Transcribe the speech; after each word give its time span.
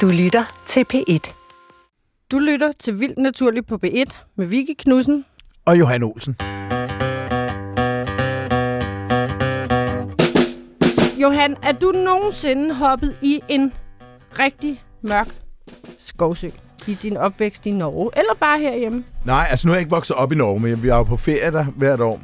Du 0.00 0.08
lytter 0.08 0.44
til 0.66 0.84
P1. 0.94 1.34
Du 2.30 2.38
lytter 2.38 2.72
til 2.80 3.00
Vildt 3.00 3.18
Naturligt 3.18 3.66
på 3.66 3.78
B1 3.86 4.04
med 4.36 4.46
Vicky 4.46 4.74
Knudsen. 4.78 5.24
Og 5.64 5.78
Johan 5.78 6.02
Olsen. 6.02 6.36
Johan, 11.22 11.56
er 11.62 11.72
du 11.80 11.92
nogensinde 11.92 12.74
hoppet 12.74 13.18
i 13.22 13.40
en 13.48 13.72
rigtig 14.38 14.82
mørk 15.02 15.28
skovsø 15.98 16.48
i 16.86 16.94
din 16.94 17.16
opvækst 17.16 17.66
i 17.66 17.70
Norge, 17.70 18.10
eller 18.16 18.34
bare 18.40 18.58
herhjemme? 18.58 19.04
Nej, 19.24 19.46
altså 19.50 19.66
nu 19.66 19.72
er 19.72 19.76
jeg 19.76 19.80
ikke 19.80 19.90
vokset 19.90 20.16
op 20.16 20.32
i 20.32 20.34
Norge, 20.34 20.60
men 20.60 20.82
vi 20.82 20.88
er 20.88 20.96
jo 20.96 21.02
på 21.02 21.16
ferie 21.16 21.52
der 21.52 21.64
hvert 21.64 22.00
år 22.00 22.20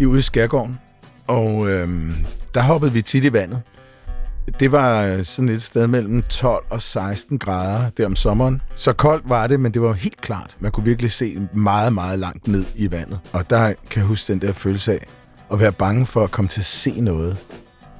i 0.00 0.06
ude 0.06 0.18
i 0.18 0.22
Skærgården. 0.22 0.78
Og 1.26 1.70
øhm, 1.70 2.14
der 2.54 2.60
hoppede 2.62 2.92
vi 2.92 3.02
tit 3.02 3.24
i 3.24 3.32
vandet. 3.32 3.62
Det 4.60 4.72
var 4.72 5.22
sådan 5.22 5.48
et 5.48 5.62
sted 5.62 5.86
mellem 5.86 6.22
12 6.22 6.64
og 6.70 6.82
16 6.82 7.38
grader 7.38 7.90
der 7.90 8.06
om 8.06 8.16
sommeren. 8.16 8.62
Så 8.74 8.92
koldt 8.92 9.28
var 9.28 9.46
det, 9.46 9.60
men 9.60 9.74
det 9.74 9.82
var 9.82 9.92
helt 9.92 10.20
klart. 10.20 10.56
Man 10.60 10.72
kunne 10.72 10.84
virkelig 10.84 11.10
se 11.10 11.48
meget, 11.54 11.92
meget 11.92 12.18
langt 12.18 12.48
ned 12.48 12.64
i 12.76 12.90
vandet. 12.90 13.20
Og 13.32 13.50
der 13.50 13.72
kan 13.90 14.00
jeg 14.00 14.04
huske 14.04 14.32
den 14.32 14.40
der 14.40 14.52
følelse 14.52 14.92
af 14.92 15.06
at 15.52 15.60
være 15.60 15.72
bange 15.72 16.06
for 16.06 16.24
at 16.24 16.30
komme 16.30 16.48
til 16.48 16.60
at 16.60 16.64
se 16.64 17.00
noget, 17.00 17.36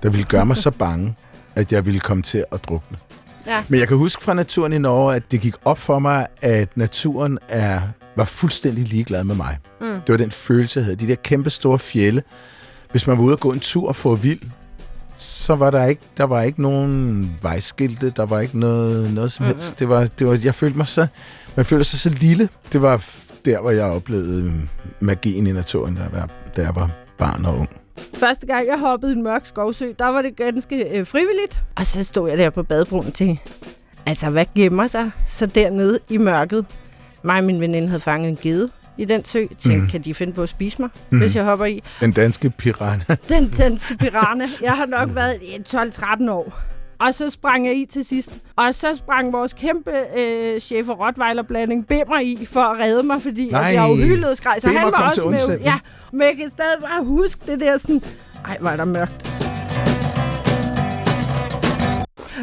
der 0.03 0.11
ville 0.11 0.25
gøre 0.25 0.47
mig 0.47 0.57
så 0.57 0.71
bange, 0.71 1.15
at 1.55 1.73
jeg 1.73 1.87
ville 1.87 2.01
komme 2.01 2.23
til 2.23 2.45
at 2.53 2.65
drukne. 2.69 2.99
Ja. 3.47 3.65
Men 3.69 3.81
jeg 3.81 3.89
kan 3.89 3.97
huske 3.97 4.23
fra 4.23 4.35
naturen 4.35 4.73
i 4.73 4.79
Norge, 4.79 5.15
at 5.15 5.23
det 5.31 5.41
gik 5.41 5.55
op 5.65 5.79
for 5.79 5.99
mig, 5.99 6.27
at 6.43 6.77
naturen 6.77 7.39
er, 7.49 7.81
var 8.17 8.25
fuldstændig 8.25 8.89
ligeglad 8.89 9.25
med 9.25 9.35
mig. 9.35 9.59
Mm. 9.81 9.87
Det 9.87 10.09
var 10.09 10.17
den 10.17 10.31
følelse, 10.31 10.79
jeg 10.79 10.85
havde. 10.85 10.97
De 10.97 11.09
der 11.09 11.15
kæmpe 11.15 11.51
store 11.51 11.79
fjelle. 11.79 12.23
Hvis 12.91 13.07
man 13.07 13.19
var 13.19 13.25
ude 13.25 13.35
og 13.35 13.41
gå 13.41 13.53
en 13.53 13.61
tur 13.61 13.89
og 13.89 13.97
få 13.97 14.15
vild, 14.15 14.41
så 15.21 15.55
var 15.55 15.71
der 15.71 15.85
ikke, 15.85 16.03
der 16.17 16.25
var 16.25 16.43
ikke 16.43 16.63
nogen 16.63 17.31
vejskilte, 17.43 18.11
der 18.11 18.27
var 18.27 18.41
ikke 18.41 18.59
noget, 18.59 19.15
noget 19.15 19.33
som 19.33 19.47
helst. 19.47 19.79
Det 19.79 19.89
var, 19.89 20.07
det 20.19 20.27
var, 20.27 20.39
jeg 20.45 20.55
følte 20.55 20.77
mig 20.77 20.87
så, 20.87 21.07
man 21.57 21.65
følte 21.65 21.85
sig 21.85 21.99
så 21.99 22.11
lille. 22.11 22.49
Det 22.73 22.83
var 22.83 23.05
der, 23.45 23.61
hvor 23.61 23.71
jeg 23.71 23.85
oplevede 23.85 24.53
magien 25.01 25.47
i 25.47 25.53
naturen, 25.53 25.95
da 25.95 26.03
jeg 26.03 26.13
var, 26.13 26.29
da 26.57 26.63
jeg 26.63 26.75
var 26.75 26.91
barn 27.19 27.45
og 27.45 27.55
ung. 27.55 27.69
Første 28.15 28.47
gang, 28.47 28.67
jeg 28.67 28.79
hoppede 28.79 29.13
i 29.13 29.17
en 29.17 29.23
mørk 29.23 29.47
skovsø, 29.47 29.93
der 29.99 30.07
var 30.07 30.23
det 30.23 30.37
ganske 30.37 30.99
øh, 30.99 31.07
frivilligt. 31.07 31.63
Og 31.77 31.87
så 31.87 32.05
stod 32.05 32.29
jeg 32.29 32.39
der 32.39 32.51
på 32.51 32.63
badebroen 32.63 33.13
til, 33.13 33.41
altså 34.07 34.31
hvad 34.31 34.47
gemmer 34.55 34.87
sig 34.87 35.11
så 35.27 35.47
dernede 35.47 35.99
i 36.09 36.17
mørket? 36.17 36.67
Mig 37.23 37.39
og 37.39 37.45
min 37.45 37.61
veninde 37.61 37.89
havde 37.89 38.01
fanget 38.01 38.29
en 38.29 38.39
gede 38.43 38.69
i 39.01 39.05
den 39.05 39.25
sø. 39.25 39.47
Tænkte, 39.59 39.77
mm. 39.83 39.87
kan 39.89 40.03
de 40.03 40.15
finde 40.15 40.33
på 40.33 40.43
at 40.43 40.49
spise 40.49 40.77
mig, 40.83 40.91
mm. 41.11 41.19
hvis 41.19 41.37
jeg 41.37 41.45
hopper 41.45 41.65
i? 41.65 41.83
Den 42.01 42.13
danske 42.13 42.51
piranha. 42.51 43.15
Den 43.29 43.49
danske 43.49 43.97
piranha. 43.97 44.47
Jeg 44.63 44.73
har 44.73 44.87
nok 44.87 45.15
været 45.15 45.37
12-13 45.69 46.31
år. 46.31 46.61
Og 47.01 47.15
så 47.15 47.31
sprang 47.31 47.67
jeg 47.67 47.77
i 47.77 47.87
til 47.87 48.05
sidst. 48.05 48.31
Og 48.57 48.75
så 48.75 48.95
sprang 48.95 49.33
vores 49.33 49.53
kæmpe 49.53 49.91
øh, 50.19 50.61
chef 50.61 50.89
og 50.89 50.99
rottweiler-blanding 51.01 51.87
Bimmer 51.87 52.21
i 52.21 52.47
for 52.47 52.61
at 52.61 52.79
redde 52.81 53.03
mig, 53.03 53.23
fordi 53.23 53.51
Nej, 53.51 53.61
jeg 53.61 54.27
og 54.31 54.37
skreg. 54.37 54.57
Så 54.59 54.67
Bimmer 54.67 54.81
han 54.81 54.93
var 54.93 55.09
også 55.09 55.31
med. 55.31 55.59
Ja, 55.59 55.79
men 56.13 56.23
jeg 56.23 56.37
kan 56.37 56.49
stadig 56.49 56.81
bare 56.81 57.05
huske 57.05 57.41
det 57.47 57.61
der 57.61 57.77
sådan... 57.77 58.03
Ej, 58.45 58.57
var 58.61 58.77
der 58.77 58.85
mørkt. 58.85 59.27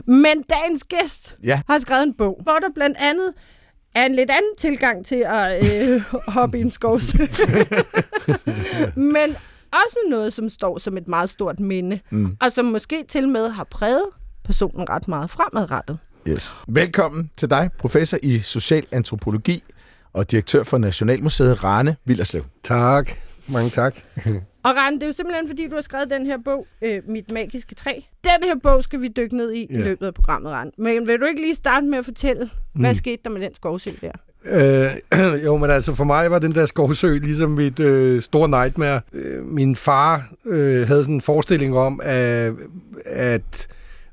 Men 0.08 0.44
dagens 0.50 0.84
gæst 0.84 1.36
Ja. 1.44 1.62
har 1.70 1.78
skrevet 1.78 2.04
en 2.04 2.14
bog, 2.14 2.40
hvor 2.44 2.60
der 2.60 2.68
blandt 2.76 2.98
andet 3.00 3.34
er 3.96 4.06
en 4.06 4.16
lidt 4.16 4.30
anden 4.30 4.56
tilgang 4.58 5.06
til 5.06 5.26
at 5.28 5.66
øh, 5.66 6.02
hoppe 6.38 6.58
i 6.58 6.62
en 6.62 6.72
skovsø. 6.72 7.18
Men 8.96 9.36
også 9.72 9.98
noget, 10.10 10.34
som 10.34 10.50
står 10.50 10.78
som 10.78 10.98
et 10.98 11.08
meget 11.08 11.30
stort 11.30 11.60
minde, 11.60 12.00
mm. 12.10 12.38
og 12.42 12.52
som 12.52 12.66
måske 12.66 13.04
til 13.10 13.28
med 13.28 13.50
har 13.50 13.64
præget 13.64 14.06
personen 14.44 14.90
ret 14.90 15.08
meget 15.08 15.30
fremadrettet. 15.30 15.98
Yes. 16.30 16.64
Velkommen 16.68 17.30
til 17.38 17.50
dig, 17.50 17.70
professor 17.80 18.18
i 18.24 18.40
social 18.40 18.86
antropologi 18.92 19.64
og 20.14 20.32
direktør 20.32 20.64
for 20.64 20.78
Nationalmuseet 20.78 21.64
Rane 21.64 21.96
Villerslev. 22.06 22.44
Tak. 22.64 23.12
Mange 23.48 23.70
tak. 23.70 23.96
Og 24.68 24.76
Rane, 24.76 24.96
det 24.96 25.04
er 25.04 25.08
jo 25.08 25.14
simpelthen, 25.14 25.48
fordi 25.48 25.68
du 25.68 25.76
har 25.76 25.82
skrevet 25.82 26.10
den 26.10 26.26
her 26.26 26.38
bog, 26.46 26.68
øh, 26.82 27.02
Mit 27.08 27.32
Magiske 27.32 27.76
Træ. 27.76 27.92
Den 28.24 28.44
her 28.44 28.56
bog 28.64 28.84
skal 28.84 29.02
vi 29.02 29.08
dykke 29.08 29.38
ned 29.38 29.52
i 29.52 29.60
i 29.62 29.68
Ja. 29.74 29.80
løbet 29.80 30.06
af 30.06 30.14
programmet, 30.14 30.52
Rane. 30.52 30.72
Men 30.78 31.08
vil 31.08 31.20
du 31.20 31.26
ikke 31.26 31.42
lige 31.42 31.56
starte 31.56 31.86
med 31.86 31.98
at 31.98 32.06
fortælle, 32.06 32.50
hvad 32.76 32.94
skete 32.94 33.22
der 33.24 33.30
med 33.30 33.42
den 33.42 33.56
skovsø 33.56 33.90
der? 34.02 34.12
Øh, 34.46 35.44
jo, 35.46 35.58
men 35.58 35.70
altså 35.70 35.96
for 35.96 36.04
mig 36.04 36.32
var 36.32 36.40
den 36.40 36.56
der 36.56 36.66
skovsø 36.66 37.18
ligesom 37.18 37.50
mit 37.52 37.80
øh, 37.80 38.22
store 38.22 38.50
nightmare. 38.50 39.02
Øh, 39.14 39.46
min 39.46 39.76
far 39.76 40.30
øh, 40.46 40.88
havde 40.88 41.04
sådan 41.04 41.16
en 41.16 41.22
forestilling 41.22 41.78
om, 41.78 42.02
at, 42.04 42.52
at 43.06 43.68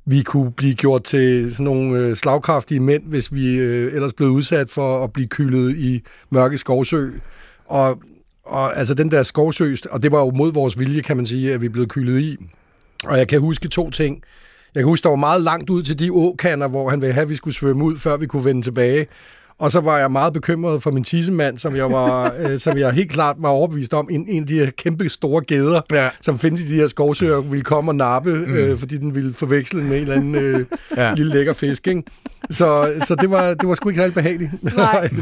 vi 0.06 0.22
kunne 0.22 0.52
blive 0.52 0.74
gjort 0.74 1.02
til 1.04 1.52
sådan 1.52 1.64
nogle 1.64 1.98
øh, 1.98 2.16
slagkraftige 2.16 2.80
mænd, 2.80 3.02
hvis 3.06 3.34
vi 3.34 3.58
øh, 3.58 3.92
ellers 3.94 4.12
blev 4.12 4.28
udsat 4.28 4.70
for 4.70 5.04
at 5.04 5.12
blive 5.12 5.28
kyldet 5.28 5.76
i 5.76 6.02
mørke 6.30 6.58
skovsø. 6.58 7.10
Og, 7.66 8.02
og 8.46 8.78
altså 8.78 8.94
den 8.94 9.10
der 9.10 9.22
skovsø, 9.22 9.74
og 9.90 10.02
det 10.02 10.12
var 10.12 10.18
jo 10.20 10.30
mod 10.30 10.52
vores 10.52 10.78
vilje, 10.78 11.00
kan 11.02 11.16
man 11.16 11.26
sige, 11.26 11.54
at 11.54 11.62
vi 11.62 11.68
blev 11.68 11.86
kyldet 11.86 12.20
i. 12.20 12.36
Og 13.06 13.18
jeg 13.18 13.28
kan 13.28 13.40
huske 13.40 13.68
to 13.68 13.90
ting. 13.90 14.22
Jeg 14.74 14.80
kan 14.80 14.88
huske, 14.88 15.02
der 15.04 15.08
var 15.08 15.16
meget 15.16 15.40
langt 15.42 15.70
ud 15.70 15.82
til 15.82 15.98
de 15.98 16.12
åkander, 16.12 16.68
hvor 16.68 16.90
han 16.90 17.00
ville 17.00 17.12
have, 17.12 17.22
at 17.22 17.28
vi 17.28 17.34
skulle 17.34 17.54
svømme 17.54 17.84
ud, 17.84 17.98
før 17.98 18.16
vi 18.16 18.26
kunne 18.26 18.44
vende 18.44 18.62
tilbage. 18.62 19.06
Og 19.58 19.72
så 19.72 19.80
var 19.80 19.98
jeg 19.98 20.12
meget 20.12 20.32
bekymret 20.32 20.82
for 20.82 20.90
min 20.90 21.04
tissemand, 21.04 21.58
som 21.58 21.76
jeg, 21.76 21.90
var, 21.90 22.32
øh, 22.40 22.58
som 22.58 22.78
jeg 22.78 22.92
helt 22.92 23.10
klart 23.10 23.36
var 23.38 23.48
overbevist 23.48 23.94
om, 23.94 24.08
en, 24.10 24.26
en 24.28 24.42
af 24.42 24.46
de 24.46 24.54
her 24.58 24.70
kæmpe 24.70 25.08
store 25.08 25.44
geder, 25.44 25.80
Ja. 25.92 26.08
som 26.20 26.38
findes 26.38 26.60
i 26.60 26.68
de 26.74 26.74
her 26.74 26.86
skovsøer, 26.86 27.40
ville 27.40 27.62
komme 27.64 27.90
og 27.90 27.94
nappe, 27.94 28.34
mm. 28.34 28.54
øh, 28.54 28.78
fordi 28.78 28.96
den 28.96 29.14
ville 29.14 29.34
forveksle 29.34 29.80
den 29.80 29.88
med 29.88 29.96
en 29.96 30.02
eller 30.02 30.14
anden 30.16 30.34
øh, 30.34 30.66
Ja. 30.96 31.08
ja. 31.08 31.14
lille 31.14 31.32
lækker 31.32 31.52
fisk. 31.52 31.86
Ikke? 31.86 32.02
Så, 32.50 32.92
så 33.06 33.14
det, 33.14 33.30
var, 33.30 33.54
det 33.54 33.68
var 33.68 33.74
sgu 33.74 33.88
ikke 33.88 33.98
særlig 33.98 34.14
behageligt. 34.14 34.50
Nej. 34.76 35.10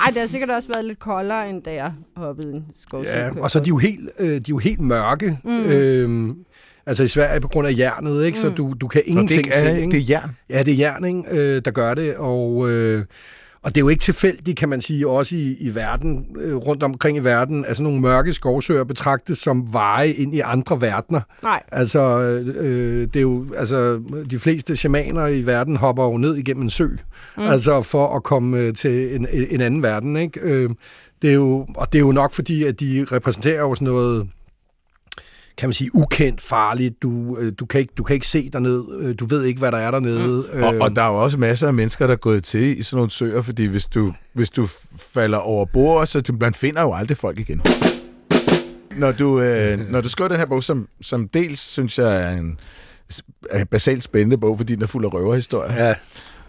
Ej, 0.00 0.10
det 0.10 0.16
har 0.18 0.26
sikkert 0.26 0.50
også 0.50 0.68
været 0.74 0.84
lidt 0.84 0.98
koldere, 0.98 1.50
end 1.50 1.62
da 1.62 1.72
jeg 1.72 1.92
hoppede 2.16 2.52
en 2.52 2.64
skovsø. 2.76 3.10
Ja, 3.10 3.30
og 3.40 3.50
så 3.50 3.58
er 3.58 3.62
de 3.62 3.68
jo 3.68 3.76
helt, 3.76 4.10
øh, 4.18 4.28
de 4.28 4.34
er 4.36 4.40
jo 4.48 4.58
helt 4.58 4.80
mørke. 4.80 5.38
Mm. 5.44 5.64
Øhm, 5.64 6.36
altså 6.86 7.02
i 7.02 7.08
Sverige 7.08 7.40
på 7.40 7.48
grund 7.48 7.68
af 7.68 7.74
jernet, 7.78 8.26
ikke? 8.26 8.38
så 8.38 8.48
du, 8.48 8.74
du 8.80 8.88
kan 8.88 9.02
det, 9.04 9.10
ingenting 9.10 9.38
ikke 9.38 9.50
er, 9.50 9.74
se. 9.74 9.80
Ikke? 9.80 9.90
det 9.90 10.00
er 10.00 10.04
jern. 10.08 10.36
Ja, 10.50 10.62
det 10.62 10.74
er 10.74 10.78
jern, 10.78 11.04
ikke? 11.04 11.22
Øh, 11.30 11.62
der 11.64 11.70
gør 11.70 11.94
det, 11.94 12.16
og, 12.16 12.70
øh, 12.70 13.04
og 13.62 13.74
det 13.74 13.76
er 13.76 13.84
jo 13.84 13.88
ikke 13.88 14.02
tilfældigt, 14.02 14.58
kan 14.58 14.68
man 14.68 14.80
sige, 14.80 15.08
også 15.08 15.36
i, 15.36 15.56
i 15.60 15.74
verden, 15.74 16.26
øh, 16.40 16.56
rundt 16.56 16.82
omkring 16.82 17.16
i 17.16 17.20
verden, 17.20 17.64
altså 17.64 17.82
nogle 17.82 18.00
mørke 18.00 18.32
skovsøer 18.32 18.84
betragtes 18.84 19.38
som 19.38 19.72
veje 19.72 20.08
ind 20.08 20.34
i 20.34 20.40
andre 20.40 20.80
verdener. 20.80 21.20
Nej. 21.42 21.62
Altså, 21.72 22.20
øh, 22.20 23.06
det 23.06 23.16
er 23.16 23.20
jo, 23.20 23.46
altså, 23.56 24.00
de 24.30 24.38
fleste 24.38 24.76
shamaner 24.76 25.26
i 25.26 25.46
verden 25.46 25.76
hopper 25.76 26.04
jo 26.04 26.16
ned 26.16 26.36
igennem 26.36 26.62
en 26.62 26.70
sø, 26.70 26.86
mm. 26.86 27.42
altså 27.42 27.82
for 27.82 28.16
at 28.16 28.22
komme 28.22 28.58
øh, 28.58 28.74
til 28.74 29.14
en, 29.14 29.26
en 29.50 29.60
anden 29.60 29.82
verden, 29.82 30.16
ikke? 30.16 30.40
Øh, 30.40 30.70
det 31.22 31.30
er 31.30 31.34
jo, 31.34 31.66
og 31.76 31.92
det 31.92 31.98
er 31.98 32.02
jo 32.02 32.12
nok 32.12 32.34
fordi, 32.34 32.64
at 32.64 32.80
de 32.80 33.06
repræsenterer 33.12 33.60
jo 33.60 33.74
sådan 33.74 33.88
noget, 33.88 34.28
kan 35.58 35.68
man 35.68 35.74
sige, 35.74 35.94
ukendt, 35.94 36.40
farligt. 36.40 37.02
Du, 37.02 37.38
øh, 37.38 37.52
du, 37.58 37.66
kan, 37.66 37.80
ikke, 37.80 37.92
du 37.96 38.02
kan 38.02 38.14
ikke 38.14 38.26
se 38.26 38.50
derned. 38.52 38.84
Øh, 39.00 39.14
Du 39.18 39.26
ved 39.26 39.44
ikke, 39.44 39.58
hvad 39.58 39.72
der 39.72 39.78
er 39.78 39.90
dernede. 39.90 40.46
Mm. 40.54 40.62
Og, 40.62 40.74
og 40.80 40.96
der 40.96 41.02
er 41.02 41.08
jo 41.08 41.22
også 41.22 41.38
masser 41.38 41.66
af 41.68 41.74
mennesker, 41.74 42.06
der 42.06 42.14
er 42.14 42.18
gået 42.18 42.44
til 42.44 42.80
i 42.80 42.82
sådan 42.82 42.96
nogle 42.96 43.10
søer, 43.10 43.42
fordi 43.42 43.66
hvis 43.66 43.86
du, 43.86 44.12
hvis 44.32 44.50
du 44.50 44.68
falder 44.98 45.38
over 45.38 45.64
bord, 45.64 46.06
så 46.06 46.20
du, 46.20 46.32
man 46.40 46.54
finder 46.54 46.82
jo 46.82 46.94
aldrig 46.94 47.16
folk 47.16 47.38
igen. 47.38 47.62
Når 48.96 49.12
du, 49.12 49.40
øh, 49.40 49.78
når 49.92 50.00
du 50.00 50.08
skriver 50.08 50.28
den 50.28 50.38
her 50.38 50.46
bog, 50.46 50.62
som, 50.62 50.88
som 51.00 51.28
dels 51.28 51.60
synes 51.60 51.98
jeg 51.98 52.22
er 52.22 52.36
en 52.36 52.58
er 53.50 53.64
basalt 53.64 54.02
spændende 54.02 54.38
bog, 54.38 54.58
fordi 54.58 54.74
den 54.74 54.82
er 54.82 54.86
fuld 54.86 55.04
af 55.04 55.14
røverhistorier. 55.14 55.86
Ja, 55.86 55.94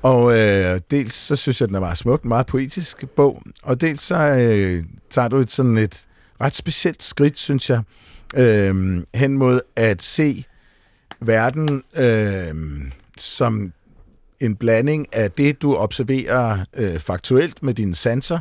Og 0.02 0.40
øh, 0.40 0.80
dels 0.92 1.14
så 1.14 1.36
synes 1.36 1.62
jeg, 1.62 1.68
den 1.68 1.76
er 1.76 1.80
meget 1.80 1.98
smuk, 1.98 2.26
meget 2.26 2.46
poetisk 2.46 3.06
bog. 3.16 3.42
Og 3.64 3.82
dels 3.82 4.02
så 4.02 4.16
øh, 4.16 4.84
tager 5.10 5.28
du 5.28 5.38
et 5.38 5.52
sådan 5.52 5.78
et 5.78 6.04
ret 6.42 6.56
specielt 6.56 7.04
skridt, 7.04 7.38
synes 7.38 7.70
jeg, 7.70 7.82
øh, 8.36 9.04
hen 9.16 9.38
mod 9.38 9.60
at 9.76 10.02
se 10.04 10.46
verden 11.22 11.84
øh, 11.98 12.56
som 13.18 13.74
en 14.40 14.56
blanding 14.56 15.08
af 15.12 15.32
det, 15.32 15.62
du 15.62 15.76
observerer 15.76 16.66
øh, 16.78 17.00
faktuelt 17.00 17.64
med 17.64 17.74
dine 17.74 17.96
sanser, 17.96 18.40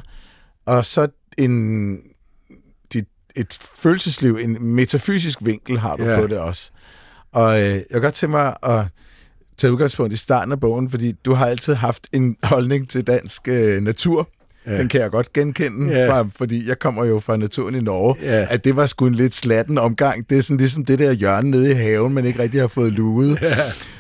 og 0.67 0.85
så 0.85 1.09
en, 1.39 1.97
dit, 2.93 3.05
et 3.37 3.59
følelsesliv, 3.79 4.39
en 4.41 4.63
metafysisk 4.65 5.39
vinkel 5.43 5.79
har 5.79 5.97
du 5.97 6.05
Ja. 6.05 6.21
på 6.21 6.27
det 6.27 6.39
også. 6.39 6.71
Og 7.33 7.61
øh, 7.61 7.67
jeg 7.67 7.85
kan 7.91 8.01
godt 8.03 8.15
tænke 8.15 8.31
mig 8.31 8.57
at 8.63 8.85
tage 9.57 9.73
udgangspunkt 9.73 10.13
i 10.13 10.17
starten 10.17 10.53
af 10.53 10.61
bogen, 10.61 10.91
fordi 10.91 11.13
du 11.13 11.35
har 11.35 11.47
altid 11.47 11.75
haft 11.75 12.07
en 12.13 12.37
holdning 12.43 12.89
til 12.89 13.07
dansk 13.07 13.49
øh, 13.49 13.83
natur. 13.83 14.29
Ja. 14.69 14.79
Den 14.79 14.89
kan 14.89 15.01
jeg 15.01 15.11
godt 15.11 15.33
genkende, 15.33 15.93
Ja. 15.95 16.11
fra, 16.11 16.29
fordi 16.37 16.69
jeg 16.69 16.79
kommer 16.79 17.05
jo 17.05 17.19
fra 17.19 17.37
naturen 17.37 17.75
i 17.75 17.81
Norge, 17.81 18.15
Ja. 18.23 18.47
at 18.51 18.65
det 18.65 18.77
var 18.77 18.87
sgu 18.87 19.07
en 19.07 19.15
lidt 19.15 19.35
slatten 19.35 19.79
omgang. 19.79 20.31
Det 20.31 20.39
er 20.39 20.43
sådan 20.43 20.57
ligesom 20.57 20.85
det 20.85 20.99
der 20.99 21.13
hjørne 21.13 21.51
nede 21.51 21.71
i 21.71 21.75
haven, 21.75 22.15
man 22.15 22.25
ikke 22.25 22.39
rigtig 22.43 22.61
har 22.61 22.69
fået 22.69 22.93
luet. 22.93 23.39
ja, 23.43 23.57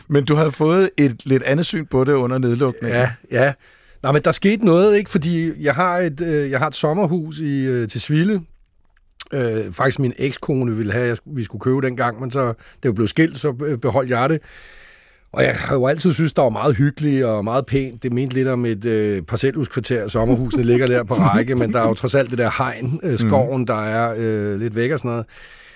Men 0.08 0.24
du 0.24 0.34
har 0.34 0.50
fået 0.50 0.90
et 0.96 1.16
lidt 1.24 1.42
andet 1.42 1.66
syn 1.66 1.86
på 1.86 2.04
det 2.04 2.12
under 2.12 2.38
nedlukningen. 2.38 2.98
ja, 2.98 3.10
ja. 3.30 3.52
Nå, 4.02 4.12
men 4.12 4.22
der 4.24 4.32
skete 4.32 4.64
noget, 4.64 4.96
ikke? 4.98 5.10
Fordi 5.10 5.62
jeg 5.64 5.74
har 5.74 5.96
et, 5.98 6.20
øh, 6.20 6.50
jeg 6.50 6.58
har 6.58 6.66
et 6.66 6.74
sommerhus 6.74 7.38
i, 7.38 7.60
øh, 7.64 7.88
til 7.88 8.00
Sville. 8.00 8.40
Øh, 9.34 9.72
faktisk 9.72 9.98
min 9.98 10.12
ekskone 10.18 10.76
ville 10.76 10.92
have, 10.92 11.10
at 11.12 11.20
vi 11.26 11.44
skulle 11.44 11.60
købe 11.60 11.80
dengang, 11.82 12.20
men 12.20 12.30
så 12.30 12.54
det 12.82 12.94
blev 12.94 13.08
skilt, 13.08 13.36
så 13.36 13.54
øh, 13.64 13.78
beholdt 13.78 14.10
jeg 14.10 14.30
det. 14.30 14.40
Og 15.32 15.42
jeg 15.42 15.54
har 15.54 15.74
jo 15.74 15.86
altid 15.86 16.12
synes, 16.12 16.32
der 16.32 16.42
var 16.42 16.48
meget 16.48 16.76
hyggeligt 16.76 17.24
og 17.24 17.44
meget 17.44 17.66
pænt. 17.66 18.02
Det 18.02 18.12
mente 18.12 18.34
lidt 18.34 18.48
om 18.48 18.64
et 18.64 18.84
øh, 18.84 19.22
parcelhuskvarter. 19.22 20.08
Sommerhusene 20.08 20.62
ligger 20.62 20.86
der 20.86 21.04
på 21.04 21.14
række, 21.14 21.54
men 21.54 21.72
der 21.72 21.80
er 21.80 21.88
jo 21.88 21.94
trods 21.94 22.14
alt 22.14 22.30
det 22.30 22.38
der 22.38 22.50
hegn, 22.58 23.00
øh, 23.02 23.18
skoven, 23.18 23.66
der 23.66 23.84
er 23.84 24.14
øh, 24.18 24.60
lidt 24.60 24.74
væk 24.74 24.90
og 24.92 24.98
sådan 24.98 25.10
noget. 25.10 25.26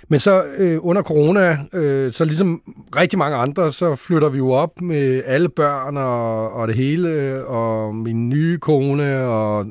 Men 0.08 0.20
så 0.20 0.44
øh, 0.58 0.78
under 0.80 1.02
corona, 1.02 1.58
øh, 1.72 2.12
så 2.12 2.24
ligesom 2.24 2.62
rigtig 2.96 3.18
mange 3.18 3.36
andre, 3.36 3.72
så 3.72 3.94
flytter 3.94 4.28
vi 4.28 4.38
jo 4.38 4.50
op 4.50 4.80
med 4.80 5.22
alle 5.26 5.48
børn 5.48 5.96
og, 5.96 6.52
og 6.52 6.68
det 6.68 6.76
hele, 6.76 7.44
og 7.46 7.94
min 7.94 8.28
nye 8.28 8.58
kone, 8.58 9.18
og 9.18 9.66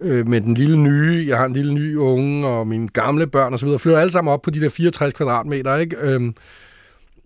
øh, 0.00 0.28
med 0.28 0.40
den 0.40 0.54
lille 0.54 0.78
nye, 0.78 1.24
jeg 1.28 1.38
har 1.38 1.44
en 1.44 1.52
lille 1.52 1.74
ny 1.74 1.96
unge, 1.96 2.46
og 2.46 2.66
mine 2.66 2.88
gamle 2.88 3.26
børn 3.26 3.52
og 3.52 3.58
så 3.58 3.66
videre, 3.66 3.78
flytter 3.78 4.00
alle 4.00 4.12
sammen 4.12 4.32
op 4.32 4.42
på 4.42 4.50
de 4.50 4.60
der 4.60 4.68
64 4.68 5.12
kvadratmeter, 5.12 5.76
ikke? 5.76 5.96
Øhm, 6.00 6.34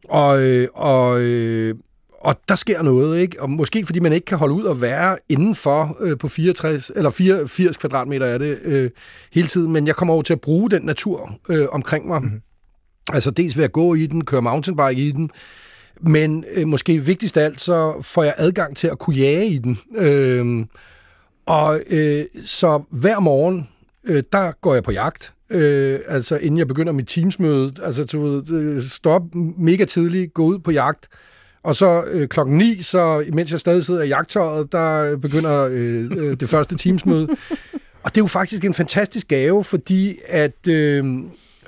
og, 0.08 0.43
øh, 0.43 0.69
og, 0.75 1.20
øh, 1.20 1.75
og 2.20 2.37
der 2.49 2.55
sker 2.55 2.82
noget, 2.82 3.20
ikke? 3.20 3.43
Og 3.43 3.50
måske 3.50 3.87
fordi 3.87 4.00
man 4.00 4.12
ikke 4.12 4.25
kan 4.25 4.38
holde 4.38 4.55
ud 4.55 4.62
og 4.62 4.81
være 4.81 5.16
indenfor 5.28 5.96
øh, 6.00 6.19
på 6.19 6.28
64 6.28 6.90
eller 6.96 7.10
84 7.10 7.76
kvadratmeter 7.76 8.26
er 8.26 8.38
det 8.38 8.58
øh, 8.62 8.90
hele 9.32 9.49
tiden, 9.49 9.72
men 9.72 9.87
jeg 9.87 9.96
kommer 9.96 10.14
over 10.14 10.22
til 10.22 10.32
at 10.32 10.40
bruge 10.40 10.70
den 10.70 10.82
natur 10.82 11.34
øh, 11.49 11.66
omkring 11.72 12.06
mig. 12.08 12.22
Mm-hmm. 12.22 12.40
Altså 13.12 13.31
dels 13.31 13.56
ved 13.56 13.64
at 13.64 13.72
gå 13.72 13.94
i 13.94 14.06
den, 14.06 14.25
køre 14.25 14.43
mountainbike 14.43 15.02
i 15.02 15.12
den, 15.12 15.31
men 16.00 16.44
øh, 16.54 16.69
måske 16.69 16.99
vigtigst 16.99 17.37
af 17.37 17.44
alt, 17.44 17.61
så 17.61 18.02
får 18.02 18.22
jeg 18.22 18.34
adgang 18.37 18.76
til 18.76 18.88
at 18.88 18.99
kunne 18.99 19.16
jage 19.16 19.46
i 19.46 19.58
den. 19.58 19.78
Øh, 19.96 20.66
og 21.46 21.81
øh, 21.90 22.25
så 22.44 22.82
hver 22.90 23.20
morgen, 23.20 23.69
øh, 24.04 24.22
der 24.32 24.52
går 24.61 24.75
jeg 24.75 24.82
på 24.82 24.93
jagt. 24.93 25.32
Øh, 25.50 25.99
altså 26.09 26.37
inden 26.37 26.59
jeg 26.59 26.69
begynder 26.69 26.93
mit 26.93 27.09
teamsmøde. 27.09 27.73
Altså 27.83 28.05
du 28.05 28.23
ved, 28.23 28.83
stop 28.83 29.23
mega 29.59 29.85
tidligt, 29.85 30.35
gå 30.35 30.45
ud 30.45 30.59
på 30.59 30.71
jagt. 30.71 31.09
Og 31.62 31.75
så 31.75 32.05
øh, 32.06 32.29
klokken 32.29 32.56
9, 32.56 32.83
så 32.83 33.25
mens 33.33 33.53
jeg 33.53 33.61
stadig 33.61 33.85
sidder 33.85 34.03
i 34.03 34.09
jagttøjet, 34.09 34.73
der 34.73 35.17
begynder 35.17 35.69
øh, 35.71 36.11
øh, 36.17 36.41
det 36.41 36.49
første 36.49 36.77
teamsmøde. 36.77 37.29
Og 38.03 38.11
det 38.11 38.17
er 38.17 38.25
jo 38.25 38.27
faktisk 38.27 38.65
en 38.65 38.75
fantastisk 38.75 39.29
gave, 39.29 39.65
fordi 39.65 40.19
at... 40.29 40.69
Øh, 40.69 41.05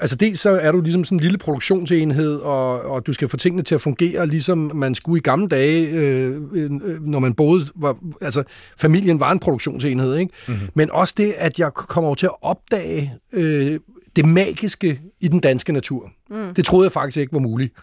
Altså 0.00 0.16
dels 0.16 0.40
så 0.40 0.50
er 0.50 0.72
du 0.72 0.80
ligesom 0.80 1.04
sådan 1.04 1.16
en 1.16 1.22
lille 1.22 1.38
produktionsenhed, 1.38 2.36
og, 2.36 2.82
og 2.82 3.06
du 3.06 3.12
skal 3.12 3.28
få 3.28 3.36
tingene 3.36 3.62
til 3.62 3.74
at 3.74 3.80
fungere, 3.80 4.26
ligesom 4.26 4.70
man 4.74 4.94
skulle 4.94 5.18
i 5.18 5.22
gamle 5.22 5.48
dage, 5.48 5.88
øh, 5.90 6.40
øh, 6.52 6.70
når 7.02 7.18
man 7.18 7.34
boede, 7.34 7.66
var, 7.74 7.96
altså 8.20 8.42
familien 8.78 9.20
var 9.20 9.32
en 9.32 9.38
produktionsenhed, 9.38 10.16
ikke? 10.16 10.32
Mm-hmm. 10.48 10.68
Men 10.74 10.90
også 10.90 11.14
det, 11.16 11.34
at 11.36 11.58
jeg 11.58 11.72
kommer 11.74 12.08
over 12.08 12.14
til 12.14 12.26
at 12.26 12.34
opdage 12.42 13.12
øh, 13.32 13.80
det 14.16 14.26
magiske 14.26 15.00
i 15.20 15.28
den 15.28 15.40
danske 15.40 15.72
natur. 15.72 16.10
Mm. 16.30 16.54
Det 16.54 16.64
troede 16.64 16.84
jeg 16.84 16.92
faktisk 16.92 17.18
ikke 17.18 17.32
var 17.32 17.38
muligt. 17.38 17.74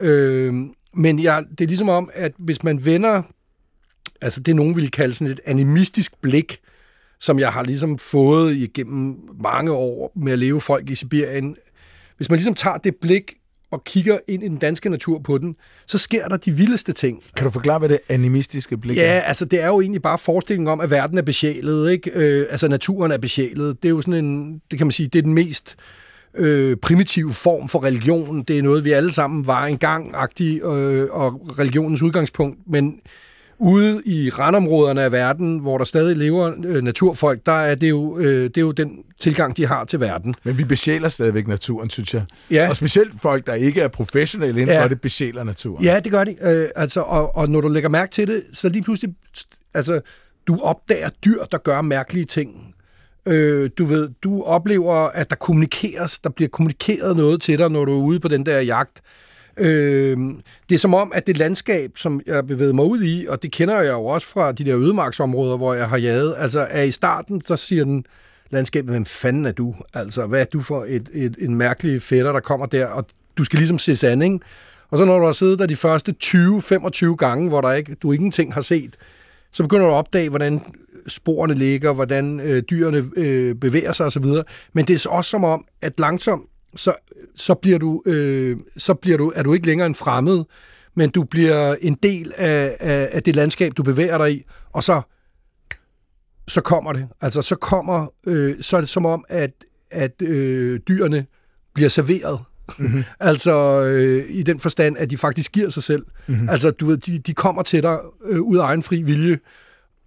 Øh, 0.00 0.54
men 0.94 1.22
jeg, 1.22 1.44
det 1.50 1.60
er 1.64 1.68
ligesom 1.68 1.88
om, 1.88 2.10
at 2.14 2.32
hvis 2.38 2.62
man 2.62 2.84
vender, 2.84 3.22
altså 4.20 4.40
det 4.40 4.56
nogen 4.56 4.76
ville 4.76 4.90
kalde 4.90 5.14
sådan 5.14 5.32
et 5.32 5.40
animistisk 5.44 6.12
blik, 6.20 6.58
som 7.20 7.38
jeg 7.38 7.52
har 7.52 7.62
ligesom 7.62 7.98
fået 7.98 8.56
igennem 8.56 9.16
mange 9.42 9.72
år 9.72 10.12
med 10.16 10.32
at 10.32 10.38
leve 10.38 10.60
folk 10.60 10.90
i 10.90 10.94
Sibirien. 10.94 11.56
Hvis 12.16 12.30
man 12.30 12.36
ligesom 12.36 12.54
tager 12.54 12.76
det 12.76 12.96
blik 13.00 13.34
og 13.70 13.84
kigger 13.84 14.18
ind 14.28 14.42
i 14.42 14.48
den 14.48 14.56
danske 14.56 14.88
natur 14.88 15.18
på 15.18 15.38
den, 15.38 15.56
så 15.86 15.98
sker 15.98 16.28
der 16.28 16.36
de 16.36 16.52
vildeste 16.52 16.92
ting. 16.92 17.22
Kan 17.36 17.44
du 17.44 17.50
forklare, 17.50 17.78
hvad 17.78 17.88
det 17.88 17.98
animistiske 18.08 18.76
blik 18.76 18.98
er? 18.98 19.02
Ja, 19.02 19.20
altså 19.20 19.44
det 19.44 19.62
er 19.62 19.66
jo 19.66 19.80
egentlig 19.80 20.02
bare 20.02 20.18
forestillingen 20.18 20.68
om, 20.68 20.80
at 20.80 20.90
verden 20.90 21.18
er 21.18 21.22
besjælet, 21.22 21.90
ikke? 21.90 22.10
Øh, 22.14 22.46
altså 22.50 22.68
naturen 22.68 23.12
er 23.12 23.18
besjælet. 23.18 23.82
Det 23.82 23.88
er 23.88 23.90
jo 23.90 24.00
sådan 24.00 24.24
en, 24.24 24.60
det 24.70 24.78
kan 24.78 24.86
man 24.86 24.92
sige, 24.92 25.08
det 25.08 25.18
er 25.18 25.22
den 25.22 25.34
mest 25.34 25.76
øh, 26.34 26.76
primitive 26.76 27.32
form 27.32 27.68
for 27.68 27.84
religion. 27.84 28.42
Det 28.42 28.58
er 28.58 28.62
noget, 28.62 28.84
vi 28.84 28.92
alle 28.92 29.12
sammen 29.12 29.46
var 29.46 29.66
engang-agtige, 29.66 30.60
øh, 30.64 31.08
og 31.10 31.58
religionens 31.58 32.02
udgangspunkt, 32.02 32.58
men 32.66 33.00
ude 33.64 34.02
i 34.04 34.30
randområderne 34.30 35.02
af 35.02 35.12
verden, 35.12 35.58
hvor 35.58 35.78
der 35.78 35.84
stadig 35.84 36.16
lever 36.16 36.52
øh, 36.64 36.82
naturfolk, 36.82 37.46
der 37.46 37.52
er 37.52 37.74
det, 37.74 37.90
jo, 37.90 38.18
øh, 38.18 38.44
det 38.44 38.56
er 38.56 38.60
jo 38.60 38.72
den 38.72 38.98
tilgang, 39.20 39.56
de 39.56 39.66
har 39.66 39.84
til 39.84 40.00
verden. 40.00 40.34
Men 40.44 40.58
vi 40.58 40.64
besjæler 40.64 41.08
stadigvæk 41.08 41.48
naturen, 41.48 41.90
synes 41.90 42.14
jeg. 42.14 42.22
Ja. 42.50 42.68
Og 42.68 42.76
specielt 42.76 43.12
folk, 43.22 43.46
der 43.46 43.54
ikke 43.54 43.80
er 43.80 43.88
professionelle 43.88 44.60
inden 44.60 44.76
ja. 44.76 44.82
for 44.82 44.88
det, 44.88 45.00
besjæler 45.00 45.44
naturen. 45.44 45.84
Ja, 45.84 46.00
det 46.00 46.12
gør 46.12 46.24
de. 46.24 46.36
Øh, 46.42 46.68
altså, 46.76 47.00
og, 47.00 47.36
og 47.36 47.48
når 47.48 47.60
du 47.60 47.68
lægger 47.68 47.88
mærke 47.88 48.12
til 48.12 48.28
det, 48.28 48.42
så 48.52 48.68
lige 48.68 48.82
pludselig, 48.82 49.14
altså, 49.74 50.00
du 50.46 50.58
opdager 50.62 51.08
dyr, 51.24 51.44
der 51.52 51.58
gør 51.58 51.82
mærkelige 51.82 52.24
ting. 52.24 52.74
Øh, 53.26 53.70
du 53.78 53.84
ved, 53.84 54.08
du 54.22 54.42
oplever, 54.42 54.94
at 54.94 55.30
der 55.30 55.36
kommunikeres, 55.36 56.18
der 56.18 56.30
bliver 56.30 56.48
kommunikeret 56.48 57.16
noget 57.16 57.42
til 57.42 57.58
dig, 57.58 57.68
når 57.68 57.84
du 57.84 57.92
er 57.92 58.02
ude 58.02 58.20
på 58.20 58.28
den 58.28 58.46
der 58.46 58.60
jagt. 58.60 59.00
Øh, 59.56 60.16
det 60.68 60.74
er 60.74 60.78
som 60.78 60.94
om, 60.94 61.12
at 61.14 61.26
det 61.26 61.36
landskab, 61.36 61.90
som 61.96 62.20
jeg 62.26 62.46
bevæger 62.46 62.72
mig 62.72 62.84
ud 62.84 63.02
i, 63.02 63.26
og 63.28 63.42
det 63.42 63.52
kender 63.52 63.80
jeg 63.80 63.92
jo 63.92 64.06
også 64.06 64.28
fra 64.28 64.52
de 64.52 64.64
der 64.64 64.78
ødemarksområder, 64.78 65.56
hvor 65.56 65.74
jeg 65.74 65.88
har 65.88 65.96
jaget, 65.96 66.34
altså 66.38 66.66
er 66.70 66.82
i 66.82 66.90
starten, 66.90 67.40
så 67.40 67.56
siger 67.56 67.84
den 67.84 68.06
landskabet, 68.50 68.90
hvem 68.90 69.04
fanden 69.04 69.46
er 69.46 69.52
du? 69.52 69.74
Altså, 69.94 70.26
hvad 70.26 70.40
er 70.40 70.44
du 70.44 70.60
for 70.60 70.84
et, 70.88 71.08
et, 71.12 71.36
en 71.38 71.54
mærkelig 71.54 72.02
fætter, 72.02 72.32
der 72.32 72.40
kommer 72.40 72.66
der, 72.66 72.86
og 72.86 73.06
du 73.38 73.44
skal 73.44 73.58
ligesom 73.58 73.78
se 73.78 73.96
sanding. 73.96 74.42
Og 74.90 74.98
så 74.98 75.04
når 75.04 75.18
du 75.18 75.24
har 75.24 75.32
siddet 75.32 75.58
der 75.58 75.66
de 75.66 75.76
første 75.76 76.14
20-25 76.24 77.14
gange, 77.14 77.48
hvor 77.48 77.60
der 77.60 77.72
ikke, 77.72 77.94
du 77.94 78.12
ingenting 78.12 78.54
har 78.54 78.60
set, 78.60 78.96
så 79.52 79.62
begynder 79.62 79.86
du 79.86 79.92
at 79.92 79.96
opdage, 79.96 80.28
hvordan 80.28 80.60
sporene 81.08 81.54
ligger, 81.54 81.92
hvordan 81.92 82.40
øh, 82.40 82.62
dyrene 82.62 83.04
øh, 83.16 83.54
bevæger 83.54 83.92
sig 83.92 84.06
osv. 84.06 84.24
Men 84.72 84.84
det 84.84 85.06
er 85.06 85.10
også 85.10 85.30
som 85.30 85.44
om, 85.44 85.64
at 85.82 86.00
langsomt, 86.00 86.42
så, 86.76 86.94
så, 87.36 87.54
bliver 87.54 87.78
du, 87.78 88.02
øh, 88.06 88.56
så 88.76 88.94
bliver 88.94 89.18
du, 89.18 89.32
er 89.34 89.42
du 89.42 89.52
ikke 89.52 89.66
længere 89.66 89.86
en 89.86 89.94
fremmed, 89.94 90.44
men 90.94 91.10
du 91.10 91.24
bliver 91.24 91.74
en 91.80 91.94
del 92.02 92.32
af, 92.36 92.76
af, 92.80 93.08
af 93.12 93.22
det 93.22 93.36
landskab, 93.36 93.72
du 93.76 93.82
bevæger 93.82 94.18
dig 94.18 94.34
i, 94.34 94.44
og 94.72 94.84
så, 94.84 95.02
så 96.48 96.60
kommer 96.60 96.92
det. 96.92 97.08
Altså, 97.20 97.42
så 97.42 97.56
kommer, 97.56 98.06
øh, 98.26 98.54
så 98.60 98.76
er 98.76 98.80
det 98.80 98.88
som 98.88 99.06
om, 99.06 99.24
at, 99.28 99.50
at 99.90 100.22
øh, 100.22 100.80
dyrene 100.88 101.26
bliver 101.74 101.88
serveret. 101.88 102.40
Mm-hmm. 102.78 103.04
altså 103.20 103.82
øh, 103.82 104.24
i 104.28 104.42
den 104.42 104.60
forstand, 104.60 104.96
at 104.98 105.10
de 105.10 105.18
faktisk 105.18 105.52
giver 105.52 105.68
sig 105.68 105.82
selv. 105.82 106.06
Mm-hmm. 106.26 106.48
Altså 106.48 106.70
du 106.70 106.86
ved, 106.86 106.96
de, 106.96 107.18
de 107.18 107.34
kommer 107.34 107.62
til 107.62 107.82
dig 107.82 107.98
øh, 108.24 108.40
ud 108.40 108.58
af 108.58 108.62
egen 108.62 108.82
fri 108.82 109.02
vilje, 109.02 109.38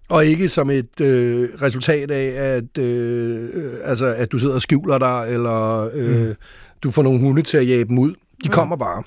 og 0.09 0.25
ikke 0.25 0.49
som 0.49 0.69
et 0.69 1.01
øh, 1.01 1.49
resultat 1.61 2.11
af, 2.11 2.55
at, 2.55 2.77
øh, 2.77 3.49
altså, 3.83 4.05
at 4.05 4.31
du 4.31 4.39
sidder 4.39 4.55
og 4.55 4.61
skjuler 4.61 4.97
dig, 4.97 5.25
eller 5.29 5.89
øh, 5.93 6.27
mm. 6.27 6.35
du 6.83 6.91
får 6.91 7.03
nogle 7.03 7.19
hunde 7.19 7.41
til 7.41 7.57
at 7.57 7.67
jage 7.67 7.85
dem 7.85 7.99
ud. 7.99 8.09
De 8.11 8.15
mm. 8.45 8.51
kommer 8.51 8.75
bare. 8.75 9.03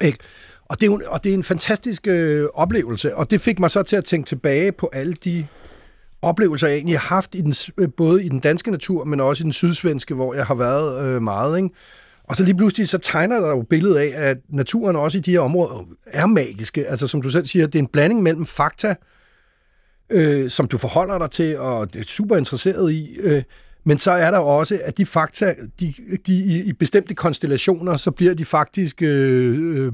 Ikke? 0.00 0.18
Og, 0.64 0.80
det 0.80 0.86
er, 0.86 0.98
og 1.06 1.24
det 1.24 1.30
er 1.30 1.34
en 1.34 1.44
fantastisk 1.44 2.06
øh, 2.06 2.46
oplevelse, 2.54 3.16
og 3.16 3.30
det 3.30 3.40
fik 3.40 3.60
mig 3.60 3.70
så 3.70 3.82
til 3.82 3.96
at 3.96 4.04
tænke 4.04 4.26
tilbage 4.26 4.72
på 4.72 4.90
alle 4.92 5.14
de 5.14 5.46
oplevelser, 6.22 6.68
jeg 6.68 6.76
egentlig 6.76 6.98
har 6.98 7.14
haft, 7.14 7.34
i 7.34 7.40
den, 7.40 7.54
øh, 7.78 7.88
både 7.96 8.24
i 8.24 8.28
den 8.28 8.40
danske 8.40 8.70
natur, 8.70 9.04
men 9.04 9.20
også 9.20 9.42
i 9.42 9.44
den 9.44 9.52
sydsvenske, 9.52 10.14
hvor 10.14 10.34
jeg 10.34 10.46
har 10.46 10.54
været 10.54 11.06
øh, 11.06 11.22
meget. 11.22 11.56
Ikke? 11.56 11.70
Og 12.24 12.36
så 12.36 12.44
lige 12.44 12.56
pludselig 12.56 12.88
så 12.88 12.98
tegner 12.98 13.40
der 13.40 13.48
jo 13.48 13.62
billedet 13.70 13.96
af, 13.96 14.12
at 14.14 14.36
naturen 14.48 14.96
også 14.96 15.18
i 15.18 15.20
de 15.20 15.30
her 15.30 15.40
områder 15.40 15.84
er 16.06 16.26
magiske. 16.26 16.86
Altså 16.86 17.06
som 17.06 17.22
du 17.22 17.30
selv 17.30 17.46
siger, 17.46 17.66
det 17.66 17.74
er 17.74 17.78
en 17.82 17.86
blanding 17.86 18.22
mellem 18.22 18.46
fakta, 18.46 18.88
øh, 18.88 18.94
som 20.48 20.68
du 20.68 20.78
forholder 20.78 21.18
dig 21.18 21.30
til 21.30 21.58
og 21.58 21.88
er 21.94 22.02
super 22.06 22.36
interesseret 22.36 22.92
i. 22.92 23.16
Øh, 23.22 23.42
men 23.84 23.98
så 23.98 24.10
er 24.10 24.30
der 24.30 24.38
også, 24.38 24.80
at 24.84 24.98
de 24.98 25.06
fakta, 25.06 25.54
de, 25.80 25.94
de 26.26 26.34
i, 26.34 26.62
i 26.62 26.72
bestemte 26.72 27.14
konstellationer, 27.14 27.96
så 27.96 28.10
bliver 28.10 28.34
de 28.34 28.44
faktisk 28.44 29.02
øh, 29.02 29.76
øh, 29.76 29.92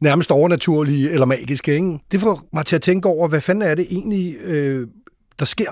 nærmest 0.00 0.30
overnaturlige 0.30 1.10
eller 1.10 1.26
magiske. 1.26 1.74
Ikke? 1.74 1.98
Det 2.12 2.20
får 2.20 2.48
mig 2.52 2.66
til 2.66 2.76
at 2.76 2.82
tænke 2.82 3.08
over, 3.08 3.28
hvad 3.28 3.40
fanden 3.40 3.62
er 3.62 3.74
det 3.74 3.86
egentlig, 3.90 4.36
øh, 4.44 4.88
der 5.38 5.44
sker? 5.44 5.70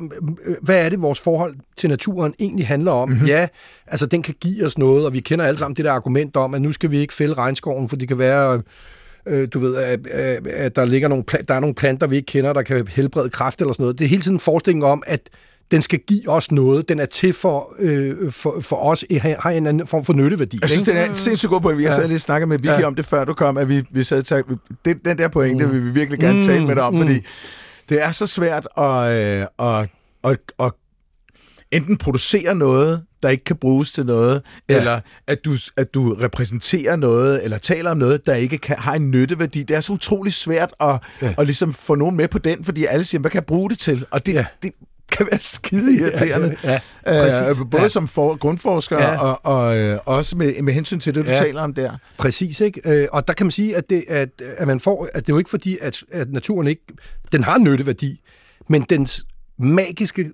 Hvad 0.63 0.85
er 0.85 0.89
det, 0.89 1.03
vores 1.03 1.21
forhold 1.21 1.55
til 1.77 1.91
naturen 1.91 2.35
egentlig 2.39 2.67
handler 2.67 2.93
om? 2.93 3.09
Mm-hmm. 3.09 3.27
Ja, 3.27 3.49
altså 3.87 4.07
den 4.07 4.23
kan 4.23 4.35
give 4.41 4.67
os 4.67 4.79
noget, 4.79 5.07
og 5.07 5.13
vi 5.13 5.21
kender 5.21 5.45
alle 5.45 5.59
sammen 5.59 5.77
det 5.77 5.85
der 5.85 5.93
argument 5.93 6.37
om, 6.37 6.55
at 6.55 6.63
nu 6.63 6.73
skal 6.73 6.91
vi 6.91 6.99
ikke 6.99 7.15
fælde 7.15 7.35
regnskoven, 7.35 7.89
for 7.89 7.97
det 7.97 8.09
kan 8.09 8.19
være 8.19 8.63
øh, 9.27 9.49
du 9.53 9.59
ved, 9.59 9.77
at, 9.77 10.07
at 10.47 10.77
der, 10.77 10.85
ligger 10.85 11.09
nogle, 11.09 11.25
der 11.49 11.55
er 11.55 11.61
nogle 11.61 11.75
planter, 11.75 12.07
vi 12.07 12.17
ikke 12.17 12.27
kender, 12.27 12.53
der 12.53 12.63
kan 12.63 12.89
helbrede 12.89 13.31
kræft 13.31 13.61
eller 13.61 13.73
sådan 13.73 13.83
noget. 13.83 13.99
Det 13.99 14.05
er 14.05 14.09
hele 14.09 14.23
tiden 14.23 14.37
en 14.37 14.41
forestilling 14.41 14.85
om, 14.85 15.03
at 15.07 15.31
den 15.71 15.83
skal 15.83 15.99
give 15.99 16.29
os 16.29 16.53
noget. 16.53 16.89
Den 16.89 17.01
er 17.01 17.05
til 17.05 17.33
for, 17.33 17.75
øh, 17.79 18.33
for, 18.33 18.61
for 18.61 18.77
os, 18.77 19.05
har 19.21 19.51
en 19.51 19.67
anden 19.67 19.87
form 19.87 20.05
for 20.05 20.13
nytteværdi. 20.13 20.59
Jeg 20.61 20.71
synes, 20.71 20.89
ikke? 20.89 21.01
det 21.01 21.11
er 21.11 21.15
sindssygt 21.15 21.51
god 21.51 21.61
point. 21.61 21.79
Vi 21.79 21.85
har 21.85 22.01
ja. 22.01 22.07
lige 22.07 22.19
snakket 22.19 22.49
med 22.49 22.59
Vicky 22.59 22.81
ja. 22.81 22.87
om 22.87 22.95
det, 22.95 23.07
før 23.07 23.25
du 23.25 23.35
kom, 23.35 23.59
at 23.59 23.69
vi, 23.69 23.83
vi 23.91 24.03
sad 24.03 24.23
til, 24.23 24.45
det, 24.85 25.05
den 25.05 25.19
der 25.19 25.29
pointe 25.29 25.67
mm. 25.67 25.73
vil 25.73 25.85
vi 25.85 25.91
virkelig 25.91 26.21
gerne 26.21 26.39
mm. 26.39 26.45
tale 26.45 26.67
med 26.67 26.75
dig 26.75 26.83
om, 26.83 26.95
mm. 26.95 27.01
fordi 27.01 27.21
det 27.89 28.03
er 28.03 28.11
så 28.11 28.27
svært 28.27 28.69
at, 28.79 29.13
øh, 29.13 29.47
at, 29.59 29.89
at, 30.25 30.39
at 30.61 30.73
enten 31.71 31.97
producere 31.97 32.55
noget, 32.55 33.03
der 33.23 33.29
ikke 33.29 33.45
kan 33.45 33.57
bruges 33.57 33.93
til 33.93 34.07
noget, 34.07 34.43
ja. 34.69 34.79
eller 34.79 35.01
at 35.27 35.45
du, 35.45 35.53
at 35.77 35.95
du 35.95 36.15
repræsenterer 36.15 36.97
noget, 36.97 37.45
eller 37.45 37.59
taler 37.59 37.91
om 37.91 37.97
noget, 37.97 38.27
der 38.27 38.35
ikke 38.35 38.59
kan, 38.59 38.77
har 38.79 38.95
en 38.95 39.11
nytteværdi. 39.11 39.63
Det 39.63 39.77
er 39.77 39.81
så 39.81 39.93
utrolig 39.93 40.33
svært 40.33 40.75
at, 40.81 40.99
ja. 41.23 41.35
at 41.39 41.47
ligesom 41.47 41.73
få 41.75 41.95
nogen 41.95 42.17
med 42.17 42.29
på 42.29 42.39
den, 42.39 42.65
fordi 42.65 42.85
alle 42.85 43.05
siger, 43.05 43.21
hvad 43.21 43.31
kan 43.31 43.39
jeg 43.39 43.47
bruge 43.47 43.71
det 43.71 43.79
til? 43.79 44.07
Og 44.11 44.27
det, 44.27 44.35
ja. 44.35 44.47
det, 44.63 44.73
kan 45.13 45.27
være 45.31 45.41
skide 45.41 45.95
irriterende. 46.01 46.57
Ja, 46.65 46.81
Ja, 47.07 47.49
øh, 47.49 47.57
både 47.71 47.83
Ja. 47.83 47.89
som 47.89 48.09
for, 48.09 48.37
grundforsker 48.37 49.03
ja. 49.03 49.19
Og, 49.19 49.41
og 49.45 49.79
øh, 49.79 49.99
også 50.05 50.37
med, 50.37 50.63
med 50.63 50.73
hensyn 50.73 51.01
til 51.01 51.15
det, 51.15 51.25
du. 51.27 51.31
Ja. 51.31 51.37
taler 51.37 51.63
om 51.63 51.75
der. 51.75 51.93
Præcis, 52.19 52.61
ikke? 52.61 52.81
Øh, 52.85 53.09
Og 53.13 53.29
der 53.29 53.35
kan 53.35 53.47
man 53.47 53.51
sige, 53.51 53.77
at 53.77 53.91
det, 53.91 54.05
at, 54.09 54.29
at 54.57 54.67
man 54.67 54.81
får, 54.81 55.09
at 55.15 55.27
det 55.27 55.33
er 55.33 55.35
jo 55.35 55.39
ikke 55.39 55.51
fordi, 55.51 55.79
at, 55.81 56.03
at 56.13 56.33
naturen 56.33 56.67
ikke, 56.67 56.83
den 57.33 57.45
har 57.45 57.59
nytteværdi, 57.59 58.21
men 58.69 58.87
dens 58.91 59.25
magiske, 59.59 60.31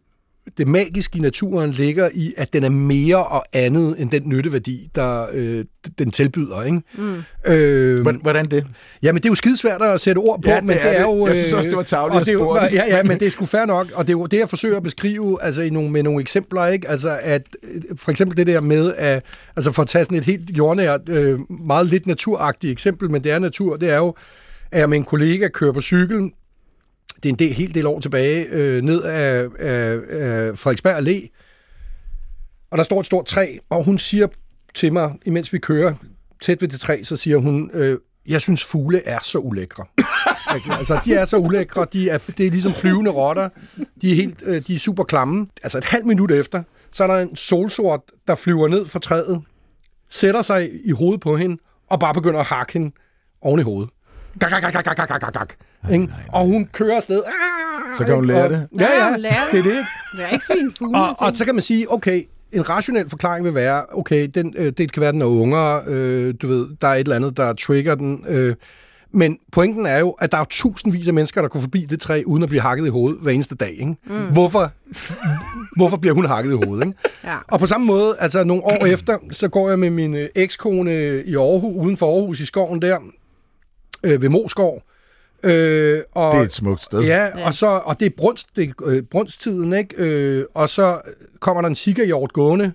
det 0.59 0.69
magiske 0.69 1.19
i 1.19 1.21
naturen 1.21 1.71
ligger 1.71 2.09
i, 2.15 2.35
at 2.37 2.53
den 2.53 2.65
er 2.65 2.69
mere 2.69 3.25
og 3.27 3.45
andet 3.53 3.97
end 3.99 4.11
den 4.11 4.23
nytteværdi, 4.27 4.89
der 4.95 5.27
øh, 5.33 5.65
den 5.99 6.11
tilbyder, 6.11 6.63
ikke? 6.63 6.83
Mm. 6.95 7.23
Øh, 7.53 8.07
Hvordan, 8.23 8.47
det? 8.47 8.67
Jamen, 9.03 9.17
det 9.23 9.25
er 9.29 9.31
jo 9.31 9.35
skidesvært 9.35 9.83
at 9.83 10.01
sætte 10.01 10.19
ord 10.19 10.43
på, 10.43 10.51
Ja, 10.51 10.57
det 10.57 10.65
men 10.65 10.77
er 10.79 10.83
det 10.83 10.99
er 11.01 11.07
det. 11.07 11.13
jo... 11.19 11.27
Jeg 11.27 11.37
synes 11.37 11.53
øh, 11.53 11.57
også, 11.59 11.71
det 11.71 11.77
var 11.77 11.99
og 11.99 12.21
at 12.21 12.27
det 12.27 12.29
er 12.29 12.33
jo-. 12.33 12.57
Ja, 12.57 12.97
ja, 12.97 13.03
men 13.03 13.21
det 13.21 13.27
er 13.27 13.31
sgu 13.31 13.45
fair 13.45 13.65
nok, 13.65 13.91
og 13.95 14.07
det 14.07 14.13
er 14.13 14.19
jo 14.19 14.27
det, 14.27 14.39
jeg 14.39 14.49
forsøger 14.49 14.77
at 14.77 14.83
beskrive 14.83 15.43
altså 15.43 15.63
i 15.63 15.71
nogle, 15.71 15.91
med 15.91 16.03
nogle 16.03 16.21
eksempler, 16.21 16.67
ikke? 16.67 16.89
Altså, 16.89 17.19
at 17.23 17.43
øh, 17.75 17.83
for 17.97 18.11
eksempel 18.11 18.37
det 18.37 18.47
der 18.47 18.61
med, 18.61 18.95
at, 18.97 19.25
altså 19.57 19.73
for 19.73 19.83
at 19.83 19.89
tage 19.89 20.05
sådan 20.05 20.19
et 20.19 20.25
helt 20.25 20.51
jordnært, 20.51 21.09
øh, 21.09 21.39
meget 21.67 21.87
lidt 21.87 22.07
naturagtigt 22.07 22.71
eksempel, 22.73 23.11
men 23.11 23.25
det 23.25 23.33
er 23.33 23.39
natur, 23.39 23.77
det 23.77 23.91
er 23.91 23.97
jo, 23.97 24.15
at 24.73 24.81
jeg 24.81 24.89
med 24.89 24.99
en 24.99 25.05
kollega 25.05 25.49
kører 25.49 25.73
på 25.73 25.81
cykel, 25.81 26.31
det 27.23 27.29
er 27.29 27.33
en 27.33 27.39
del, 27.39 27.53
helt 27.53 27.75
del 27.75 27.87
år 27.87 28.01
tilbage, 28.01 28.47
øh, 28.51 28.83
ned 28.83 29.03
af, 29.03 29.49
af, 29.59 29.99
af 30.11 30.59
Frederiksberg 30.59 30.99
Allé, 30.99 31.29
og 32.71 32.79
der 32.79 32.85
står 32.85 33.01
et 33.01 33.07
stort 33.07 33.27
træ, 33.27 33.57
og 33.71 33.85
hun 33.85 33.99
siger 33.99 34.27
til 34.75 34.93
mig, 34.93 35.15
imens 35.25 35.53
vi 35.53 35.59
kører 35.59 35.95
tæt 36.43 36.63
ved 36.63 36.69
det 36.69 36.81
træ, 36.81 37.03
så 37.03 37.17
siger 37.17 37.37
hun, 37.37 37.71
øh, 37.75 37.99
jeg 38.29 38.41
synes 38.41 38.65
fugle 38.65 39.07
er 39.07 39.19
så 39.23 39.39
ulækre. 39.39 39.85
Altså, 40.71 41.01
de 41.05 41.15
er 41.15 41.25
så 41.25 41.37
ulækre, 41.37 41.87
de 41.93 42.11
er, 42.11 42.19
det 42.39 42.47
er 42.47 42.51
ligesom 42.51 42.75
flyvende 42.75 43.11
rotter, 43.11 43.49
de 44.03 44.11
er, 44.11 44.15
helt, 44.15 44.43
øh, 44.43 44.63
de 44.67 44.75
er 44.75 44.79
super 44.79 45.05
klamme. 45.05 45.47
Altså 45.63 45.79
et 45.79 45.85
halvt 45.85 46.07
minut 46.07 46.31
efter, 46.31 46.63
så 46.93 47.03
er 47.03 47.07
der 47.07 47.17
en 47.17 47.37
solsort, 47.37 48.01
der 48.29 48.35
flyver 48.35 48.69
ned 48.69 48.87
fra 48.87 48.99
træet, 48.99 49.43
sætter 50.09 50.43
sig 50.43 50.71
i 50.85 50.91
hovedet 50.91 51.21
på 51.21 51.37
hende, 51.37 51.57
og 51.91 52.01
bare 52.01 52.15
begynder 52.15 52.41
at 52.41 52.47
hakke 52.47 52.73
hende 52.73 52.91
oven 53.41 53.61
i 53.61 53.63
hovedet. 53.63 53.91
Gak, 54.41 54.51
gak, 54.51 54.63
gak, 54.63 54.73
gak, 54.73 54.85
gak, 54.97 55.09
gak, 55.09 55.21
gak, 55.21 55.33
gak. 55.33 55.53
Ikke? 55.93 56.09
Og 56.33 56.45
hun 56.47 56.69
kører 56.73 56.97
afsted. 56.97 57.23
Ah, 57.27 57.97
Så 57.99 58.05
kan 58.05 58.15
hun 58.15 58.25
lære 58.25 58.45
Og- 58.45 58.51
det. 58.51 58.69
Ja, 58.79 58.87
Ja, 59.07 59.17
det. 59.17 59.27
er 59.59 59.63
det? 59.63 59.63
Det 60.17 60.25
er 60.25 60.29
ikke 60.29 60.45
svin 60.45 60.73
fugle. 60.79 60.99
Og, 60.99 61.17
og 61.19 61.37
så 61.37 61.45
kan 61.45 61.55
man 61.55 61.63
sige, 61.63 61.93
okay, 61.93 62.23
en 62.53 62.69
rationel 62.69 63.11
forklaring 63.11 63.45
vil 63.45 63.55
være, 63.55 63.83
okay, 63.93 64.29
den, 64.35 64.55
øh, 64.57 64.73
det 64.79 64.93
kan 64.93 65.01
være, 65.01 65.13
den 65.13 65.23
er 65.23 65.27
unger, 65.27 65.81
øh, 65.87 66.35
du 66.43 66.47
ved, 66.47 66.67
der 66.83 66.89
er 66.89 66.93
et 66.95 66.99
eller 66.99 67.17
andet, 67.17 67.37
der 67.37 67.53
trigger 67.53 67.95
den. 67.95 68.25
Øh, 68.29 68.55
men 69.13 69.39
pointen 69.53 69.87
er 69.87 69.99
jo, 69.99 70.11
at 70.11 70.31
der 70.33 70.37
er 70.39 70.41
jo 70.43 70.47
tusindvis 70.51 71.09
af 71.09 71.15
mennesker, 71.15 71.41
der 71.43 71.49
går 71.49 71.61
forbi 71.61 71.87
det 71.91 72.01
træ, 72.01 72.23
uden 72.27 72.43
at 72.43 72.49
blive 72.49 72.61
hakket 72.63 72.87
i 72.87 72.89
hovedet 72.89 73.19
hver 73.23 73.33
eneste 73.33 73.55
dag. 73.55 73.71
Ikke? 73.71 73.95
Mm. 74.07 74.27
Hvorfor, 74.33 74.71
hvorfor 75.77 75.97
bliver 75.97 76.15
hun 76.15 76.27
hakket 76.27 76.51
i 76.53 76.67
hovedet? 76.67 76.87
Ikke? 76.87 76.99
Ja. 77.25 77.37
Og 77.49 77.61
på 77.61 77.67
samme 77.67 77.87
måde, 77.87 78.17
altså 78.19 78.45
nogle 78.45 78.65
år 78.65 78.87
efter, 78.87 79.19
så 79.31 79.49
går 79.49 79.69
jeg 79.69 79.79
med 79.79 79.91
min 79.91 80.15
øh, 80.15 80.29
ekskone 80.35 81.23
i 81.27 81.35
Aarhus, 81.37 81.85
uden 81.85 81.97
for 81.97 82.17
Aarhus 82.17 82.41
i 82.41 82.47
skoven 82.47 82.83
der, 82.83 82.97
øh, 84.03 84.23
ved 84.23 84.29
Moskov. 84.29 84.83
Øh, 85.43 86.01
og, 86.13 86.33
Det 86.33 86.41
er 86.41 86.45
et 86.45 86.53
smukt 86.53 86.83
sted. 86.83 87.01
Ja, 87.03 87.47
og, 87.47 87.55
så, 87.55 87.67
og 87.67 88.01
det 88.01 88.07
er, 88.07 88.11
brunst, 88.17 88.49
det 88.57 88.73
øh, 88.85 89.03
brunsttiden, 89.03 89.73
ikke? 89.73 89.95
Øh, 89.99 90.45
og 90.55 90.69
så 90.69 91.01
kommer 91.41 91.61
der 91.63 91.69
en 91.69 91.75
sikkerhjort 91.75 92.33
gående, 92.33 92.73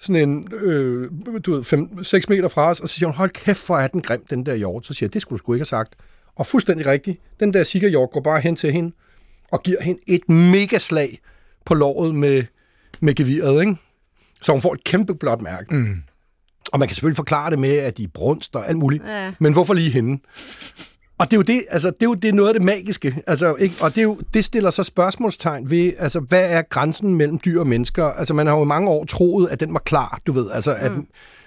sådan 0.00 0.28
en, 0.28 0.48
øh, 0.52 1.10
du 1.46 1.52
ved, 1.54 1.64
5, 1.64 2.04
6 2.04 2.28
meter 2.28 2.48
fra 2.48 2.70
os, 2.70 2.80
og 2.80 2.88
så 2.88 2.94
siger 2.94 3.06
hun, 3.06 3.16
hold 3.16 3.30
kæft, 3.30 3.66
hvor 3.66 3.78
er 3.78 3.86
den 3.86 4.02
grim, 4.02 4.24
den 4.30 4.46
der 4.46 4.54
hjort. 4.54 4.86
Så 4.86 4.94
siger 4.94 5.06
jeg, 5.08 5.14
det 5.14 5.22
skulle 5.22 5.38
du 5.38 5.42
sgu 5.42 5.52
ikke 5.52 5.60
have 5.60 5.66
sagt. 5.66 5.94
Og 6.36 6.46
fuldstændig 6.46 6.86
rigtigt, 6.86 7.20
den 7.40 7.52
der 7.52 7.62
sikkerhjort 7.62 8.10
går 8.10 8.20
bare 8.20 8.40
hen 8.40 8.56
til 8.56 8.72
hende, 8.72 8.92
og 9.52 9.62
giver 9.62 9.82
hende 9.82 10.00
et 10.06 10.28
megaslag 10.28 11.20
på 11.64 11.74
låret 11.74 12.14
med, 12.14 12.44
med 13.00 13.14
geviret, 13.14 13.60
ikke? 13.60 13.76
Så 14.42 14.52
hun 14.52 14.60
får 14.60 14.74
et 14.74 14.84
kæmpe 14.84 15.14
blåt 15.14 15.42
mærke. 15.42 15.74
Mm. 15.74 16.02
Og 16.72 16.78
man 16.78 16.88
kan 16.88 16.94
selvfølgelig 16.94 17.16
forklare 17.16 17.50
det 17.50 17.58
med, 17.58 17.76
at 17.76 17.96
de 17.98 18.02
er 18.04 18.08
brunst 18.14 18.56
og 18.56 18.68
alt 18.68 18.78
muligt. 18.78 19.04
Ja. 19.06 19.32
Men 19.38 19.52
hvorfor 19.52 19.74
lige 19.74 19.90
hende? 19.90 20.22
Og 21.18 21.30
det 21.30 21.32
er 21.32 21.38
jo 21.38 21.42
det, 21.42 21.64
altså, 21.70 21.90
det 21.90 22.02
er 22.02 22.06
jo 22.06 22.14
det 22.14 22.28
er 22.28 22.32
noget 22.32 22.48
af 22.48 22.54
det 22.54 22.62
magiske. 22.62 23.22
Altså, 23.26 23.54
ikke? 23.54 23.74
Og 23.80 23.90
det, 23.90 23.98
er 23.98 24.02
jo, 24.02 24.18
det 24.34 24.44
stiller 24.44 24.70
så 24.70 24.84
spørgsmålstegn 24.84 25.70
ved, 25.70 25.92
altså, 25.98 26.20
hvad 26.20 26.50
er 26.50 26.62
grænsen 26.62 27.14
mellem 27.14 27.38
dyr 27.44 27.60
og 27.60 27.66
mennesker? 27.66 28.04
Altså, 28.04 28.34
man 28.34 28.46
har 28.46 28.56
jo 28.56 28.62
i 28.62 28.66
mange 28.66 28.90
år 28.90 29.04
troet, 29.04 29.48
at 29.48 29.60
den 29.60 29.72
var 29.74 29.80
klar, 29.80 30.20
du 30.26 30.32
ved. 30.32 30.50
Altså, 30.50 30.74
at 30.74 30.92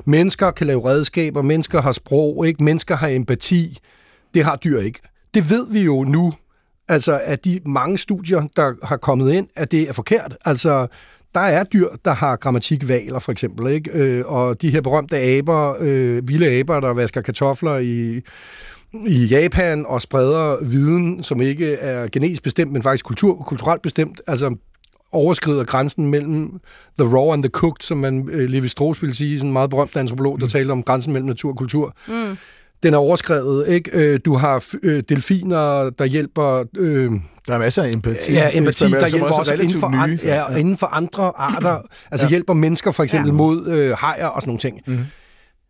mennesker 0.05 0.51
kan 0.51 0.67
lave 0.67 0.85
redskaber, 0.89 1.41
mennesker 1.41 1.81
har 1.81 1.91
sprog, 1.91 2.47
ikke? 2.47 2.63
Mennesker 2.63 2.95
har 2.95 3.07
empati. 3.07 3.77
Det 4.33 4.43
har 4.43 4.55
dyr 4.55 4.79
ikke. 4.79 4.99
Det 5.33 5.49
ved 5.49 5.71
vi 5.71 5.81
jo 5.81 6.03
nu, 6.03 6.33
altså, 6.89 7.21
at 7.23 7.45
de 7.45 7.59
mange 7.65 7.97
studier, 7.97 8.47
der 8.55 8.73
har 8.83 8.97
kommet 8.97 9.33
ind, 9.33 9.47
at 9.55 9.71
det 9.71 9.89
er 9.89 9.93
forkert. 9.93 10.37
Altså, 10.45 10.87
der 11.33 11.39
er 11.39 11.63
dyr, 11.63 11.87
der 12.05 12.11
har 12.11 12.35
grammatikvaler, 12.35 13.19
for 13.19 13.31
eksempel, 13.31 13.71
ikke? 13.71 13.91
Øh, 13.91 14.25
og 14.25 14.61
de 14.61 14.69
her 14.69 14.81
berømte 14.81 15.17
aber, 15.17 15.75
øh, 15.79 16.27
vilde 16.27 16.59
aber, 16.59 16.79
der 16.79 16.93
vasker 16.93 17.21
kartofler 17.21 17.77
i, 17.77 18.21
i 19.07 19.25
Japan 19.25 19.85
og 19.87 20.01
spreder 20.01 20.65
viden, 20.65 21.23
som 21.23 21.41
ikke 21.41 21.73
er 21.73 22.07
genetisk 22.11 22.43
bestemt, 22.43 22.71
men 22.71 22.83
faktisk 22.83 23.05
kultur, 23.05 23.35
kulturelt 23.35 23.81
bestemt, 23.81 24.21
altså 24.27 24.55
overskrider 25.11 25.63
grænsen 25.63 26.07
mellem 26.07 26.59
the 26.99 27.17
raw 27.17 27.33
and 27.33 27.43
the 27.43 27.49
cooked, 27.49 27.83
som 27.83 27.97
man 27.97 28.29
øh, 28.31 28.49
Levi 28.49 28.67
Strauss 28.67 29.01
ville 29.01 29.15
sige, 29.15 29.37
sådan 29.37 29.49
en 29.49 29.53
meget 29.53 29.69
berømt 29.69 29.95
antropolog, 29.95 30.39
der 30.39 30.47
talte 30.47 30.71
om 30.71 30.83
grænsen 30.83 31.13
mellem 31.13 31.27
natur 31.27 31.51
og 31.51 31.57
kultur. 31.57 31.95
Mm. 32.07 32.37
Den 32.83 32.93
er 32.93 32.97
overskrevet, 32.97 33.67
ikke? 33.67 33.91
Øh, 33.93 34.19
Du 34.25 34.35
har 34.35 34.65
øh, 34.83 35.03
delfiner, 35.09 35.89
der 35.89 36.05
hjælper... 36.05 36.63
Øh, 36.77 37.11
Der 37.47 37.53
er 37.53 37.57
masser 37.59 37.83
af 37.83 37.89
empati. 37.91 38.31
Ja, 38.33 38.49
empati, 38.53 38.83
er- 38.83 38.89
der 38.89 39.07
hjælper 39.07 39.27
også 39.27 39.53
inden 39.53 39.79
for, 39.79 39.89
nye. 39.89 39.97
an, 40.13 40.19
ja, 40.23 40.41
og 40.43 40.59
inden 40.59 40.77
for 40.77 40.87
andre 40.87 41.31
arter. 41.37 41.77
Altså 42.11 42.25
Ja. 42.25 42.29
hjælper 42.29 42.53
mennesker 42.53 42.91
for 42.91 43.03
eksempel 43.03 43.27
Ja. 43.29 43.33
mod 43.33 43.67
øh, 43.67 43.91
hajer 43.97 44.25
og 44.27 44.41
sådan 44.41 44.49
nogle 44.49 44.59
ting. 44.59 44.79
Mhm. 44.87 44.99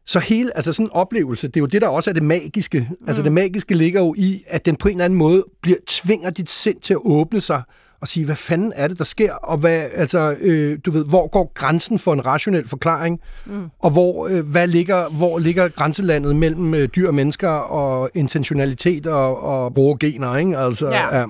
Så 0.05 0.19
hele, 0.19 0.51
altså 0.57 0.73
sådan 0.73 0.85
en 0.85 0.91
oplevelse, 0.93 1.47
det 1.47 1.55
er 1.57 1.59
jo 1.61 1.65
det, 1.65 1.81
der 1.81 1.87
også 1.87 2.09
er 2.09 2.13
det 2.13 2.23
magiske. 2.23 2.87
Mm. 2.89 2.95
Altså 3.07 3.21
det 3.23 3.31
magiske 3.31 3.75
ligger 3.75 4.01
jo 4.01 4.13
i, 4.17 4.43
at 4.47 4.65
den 4.65 4.75
på 4.75 4.87
en 4.87 4.93
eller 4.93 5.05
anden 5.05 5.19
måde 5.19 5.43
bliver, 5.61 5.77
tvinger 5.87 6.29
dit 6.29 6.49
sind 6.51 6.79
til 6.81 6.93
at 6.93 6.99
åbne 7.05 7.41
sig 7.41 7.61
og 8.03 8.07
sige, 8.07 8.25
hvad 8.25 8.35
fanden 8.35 8.73
er 8.75 8.87
det, 8.87 8.97
der 8.97 9.03
sker? 9.03 9.33
Og 9.33 9.57
hvad, 9.57 9.83
altså, 9.93 10.35
øh, 10.41 10.79
du 10.85 10.91
ved, 10.91 11.05
hvor 11.05 11.27
går 11.27 11.51
grænsen 11.53 11.99
for 11.99 12.13
en 12.13 12.25
rationel 12.25 12.67
forklaring? 12.67 13.19
Mm. 13.45 13.69
Og 13.79 13.91
hvor, 13.91 14.27
øh, 14.27 14.45
hvad 14.45 14.67
ligger, 14.67 15.09
hvor 15.09 15.39
ligger 15.39 15.67
grænselandet 15.69 16.35
mellem 16.35 16.73
øh, 16.73 16.89
dyr 16.95 17.07
og 17.07 17.13
mennesker 17.13 17.49
og 17.49 18.09
intentionalitet 18.13 19.07
og, 19.07 19.43
og 19.43 19.99
gener, 19.99 20.35
ikke? 20.37 20.57
Altså, 20.57 20.89
Ja. 20.89 21.17
ja. 21.19 21.25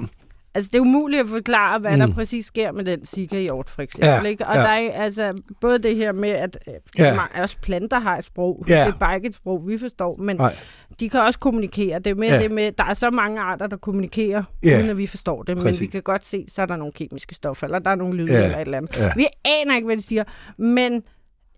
Altså, 0.55 0.69
det 0.73 0.77
er 0.77 0.81
umuligt 0.81 1.21
at 1.21 1.27
forklare, 1.27 1.79
hvad 1.79 1.91
mm. 1.91 1.99
der 1.99 2.13
præcis 2.13 2.45
sker 2.45 2.71
med 2.71 2.85
den 2.85 3.05
sikkerhjort, 3.05 3.69
for 3.69 3.81
eksempel. 3.81 4.09
Ja, 4.09 4.29
ikke? 4.29 4.47
Og 4.47 4.55
ja. 4.55 4.61
der 4.61 4.67
er 4.69 4.91
altså 4.91 5.41
både 5.61 5.79
det 5.79 5.95
her 5.95 6.11
med, 6.11 6.29
at 6.29 6.57
øh, 6.67 6.73
ja. 6.99 7.41
også 7.41 7.57
planter 7.61 7.99
har 7.99 8.17
et 8.17 8.23
sprog. 8.23 8.65
Ja. 8.69 8.73
Det 8.85 8.93
er 8.93 8.97
bare 8.97 9.15
ikke 9.15 9.27
et 9.27 9.35
sprog, 9.35 9.67
vi 9.67 9.77
forstår, 9.77 10.15
men 10.15 10.37
Nej. 10.37 10.55
De 10.99 11.09
kan 11.09 11.19
også 11.21 11.39
kommunikere. 11.39 11.99
Det 11.99 12.07
er 12.11 12.15
mere 12.15 12.31
Ja. 12.33 12.43
det 12.43 12.51
med, 12.51 12.71
der 12.71 12.83
er 12.83 12.93
så 12.93 13.09
mange 13.09 13.41
arter, 13.41 13.67
der 13.67 13.77
kommunikerer, 13.77 14.43
Ja. 14.63 14.77
uden 14.77 14.89
at 14.89 14.97
vi 14.97 15.07
forstår 15.07 15.43
det. 15.43 15.57
Men 15.57 15.63
Præcis. 15.65 15.81
vi 15.81 15.85
kan 15.87 16.01
godt 16.01 16.25
se, 16.25 16.45
så 16.49 16.61
er 16.61 16.65
der 16.65 16.75
nogle 16.75 16.93
kemiske 16.93 17.35
stoffer, 17.35 17.67
eller 17.67 17.79
der 17.79 17.91
er 17.91 17.95
nogle 17.95 18.17
lyde, 18.17 18.31
Ja. 18.33 18.43
eller 18.43 18.57
et 18.57 18.61
eller 18.61 18.77
andet. 18.77 18.97
Ja. 18.97 19.11
Vi 19.15 19.27
aner 19.45 19.75
ikke, 19.75 19.85
hvad 19.85 19.97
de 19.97 20.01
siger, 20.01 20.23
men 20.57 20.93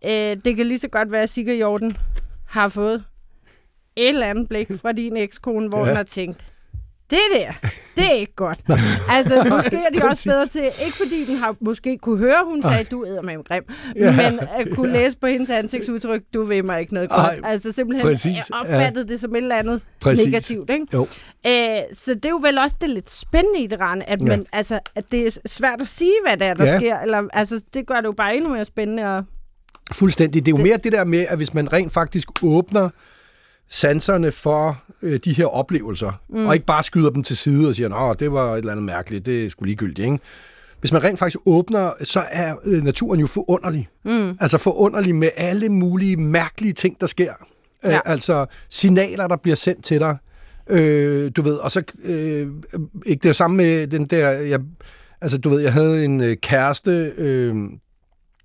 øh, 0.06 0.38
det 0.46 0.56
kan 0.56 0.66
lige 0.66 0.80
så 0.80 0.88
godt 0.88 1.12
være, 1.12 1.22
at 1.22 1.30
sikkerhjorten 1.30 1.98
har 2.48 2.68
fået 2.68 3.04
et 3.96 4.10
eller 4.10 4.28
andet 4.28 4.50
blik 4.50 4.68
fra 4.82 4.92
din 4.92 5.18
ekskone, 5.18 5.70
hvor 5.70 5.78
ja. 5.80 5.86
hun 5.86 5.96
har 5.96 6.04
tænkt, 6.04 6.46
det 7.10 7.20
der, 7.34 7.52
det 7.96 8.06
er 8.06 8.12
ikke 8.12 8.36
godt. 8.36 8.60
altså, 9.10 9.44
måske 9.56 9.76
er 9.76 9.90
de 10.00 10.04
også 10.06 10.30
bedre 10.30 10.46
til, 10.48 10.64
ikke 10.86 10.98
fordi 10.98 11.26
den 11.28 11.38
har 11.38 11.56
måske 11.62 11.98
kunne 11.98 12.18
høre, 12.18 12.38
hun 12.46 12.62
sagde, 12.64 12.84
du 12.84 13.06
æder 13.06 13.22
med 13.22 13.44
grim, 13.48 13.64
Ja. 13.96 14.06
ja. 14.06 14.32
men 14.32 14.40
at 14.40 14.68
kunne 14.76 14.92
læse 14.92 15.18
på 15.18 15.28
hendes 15.28 15.50
ansigtsudtryk, 15.50 16.22
du 16.34 16.44
vil 16.44 16.66
mig 16.66 16.80
ikke 16.80 16.94
noget 16.94 17.10
godt. 17.10 17.20
Ej, 17.22 17.40
altså 17.44 17.72
simpelthen 17.72 18.08
præcis, 18.08 18.36
præcis, 18.36 18.50
opfattede 18.50 19.06
ja. 19.08 19.12
det 19.14 19.20
som 19.20 19.32
et 19.36 19.38
eller 19.42 19.56
andet 19.56 19.82
Præcis. 20.02 20.26
negativt. 20.26 20.70
Ikke? 20.70 20.86
Jo. 20.94 21.08
Æ, 21.46 21.82
så 21.94 22.14
det 22.14 22.26
er 22.26 22.30
jo 22.30 22.40
vel 22.44 22.58
også 22.58 22.76
det 22.82 22.90
lidt 22.90 23.10
spændende 23.10 23.60
i 23.60 23.68
det, 23.68 23.80
Rane, 23.80 24.10
at, 24.10 24.22
Ja. 24.22 24.26
man, 24.26 24.46
altså, 24.54 24.80
at 24.96 25.04
det 25.12 25.26
er 25.28 25.38
svært 25.46 25.82
at 25.82 25.88
sige, 25.88 26.14
hvad 26.28 26.38
det 26.38 26.48
er, 26.48 26.54
der 26.54 26.66
Ja. 26.66 26.72
ja. 26.72 26.78
sker. 26.80 27.00
Eller, 27.00 27.24
altså, 27.34 27.64
det 27.74 27.88
gør 27.88 27.96
det 27.96 28.06
jo 28.06 28.12
bare 28.18 28.36
endnu 28.36 28.50
mere 28.50 28.66
spændende. 28.66 29.04
Og, 29.18 29.24
Fuldstændig. 29.94 30.46
Det 30.46 30.54
er 30.54 30.58
jo 30.58 30.64
mere 30.64 30.78
det 30.78 30.92
der 30.92 31.04
med, 31.04 31.26
at 31.30 31.38
hvis 31.38 31.54
man 31.54 31.74
rent 31.74 31.94
faktisk 31.94 32.28
åbner 32.44 32.90
sanserne 33.70 34.32
for 34.32 34.84
øh, 35.02 35.20
de 35.26 35.34
her 35.34 35.46
oplevelser, 35.46 36.12
mm. 36.30 36.46
og 36.46 36.54
ikke 36.54 36.66
bare 36.66 36.84
skyder 36.84 37.10
dem 37.10 37.24
til 37.24 37.38
side 37.38 37.68
og 37.68 37.76
siger, 37.76 37.96
at 37.96 38.20
det 38.20 38.32
var 38.32 38.54
et 38.54 38.58
eller 38.58 38.72
andet 38.72 38.86
mærkeligt, 38.86 39.26
det 39.26 39.52
sgu 39.52 39.66
ligegyldigt, 39.66 40.00
ikke? 40.00 40.20
Hvis 40.80 40.92
man 40.92 41.04
rent 41.04 41.20
faktisk 41.20 41.38
åbner, 41.46 41.92
så 42.04 42.24
er 42.32 42.56
øh, 42.66 42.84
naturen 42.84 43.20
jo 43.20 43.28
forunderlig. 43.28 43.88
Mm. 44.06 44.38
Altså 44.42 44.58
forunderlig 44.58 45.16
med 45.16 45.30
alle 45.38 45.70
mulige 45.70 46.18
mærkelige 46.18 46.74
ting, 46.74 47.02
der 47.02 47.08
sker. 47.08 47.34
Ja. 47.84 47.88
Øh, 47.90 47.94
Ja. 47.94 48.00
altså 48.06 48.46
signaler, 48.70 49.28
der 49.28 49.36
bliver 49.36 49.56
sendt 49.56 49.84
til 49.86 50.00
dig. 50.00 50.18
Øh, 50.70 51.32
du 51.36 51.42
ved, 51.42 51.56
og 51.56 51.72
så 51.72 51.84
øh, 52.04 52.48
ikke 53.06 53.24
det 53.24 53.30
er 53.30 53.34
samme 53.34 53.58
med 53.58 53.88
den 53.88 54.06
der, 54.06 54.30
jeg, 54.30 54.60
altså 55.22 55.38
du 55.38 55.50
ved, 55.50 55.62
jeg 55.62 55.74
havde 55.74 56.06
en 56.06 56.22
øh, 56.22 56.38
kæreste, 56.38 57.14
øh, 57.18 57.56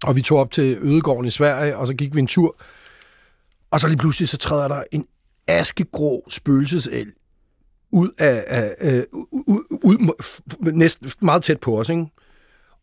og 0.06 0.16
vi 0.16 0.22
tog 0.22 0.38
op 0.38 0.50
til 0.50 0.78
Ødegården 0.80 1.24
i 1.26 1.30
Sverige, 1.30 1.76
og 1.76 1.86
så 1.86 1.94
gik 1.94 2.14
vi 2.14 2.20
en 2.20 2.26
tur, 2.26 2.56
og 3.70 3.80
så 3.80 3.88
lige 3.88 3.98
pludselig 3.98 4.28
så 4.28 4.36
træder 4.36 4.68
der 4.68 4.82
en 4.92 5.06
askegrå 5.46 6.24
spøgelseselg 6.28 7.12
ud 7.92 8.10
af, 8.18 8.44
af, 8.46 8.74
øh, 8.80 9.02
ud, 9.12 9.64
ud, 9.82 9.98
ud, 10.60 10.72
næsten 10.72 11.10
meget 11.22 11.42
tæt 11.42 11.60
på 11.60 11.80
os, 11.80 11.88
ikke? 11.88 12.06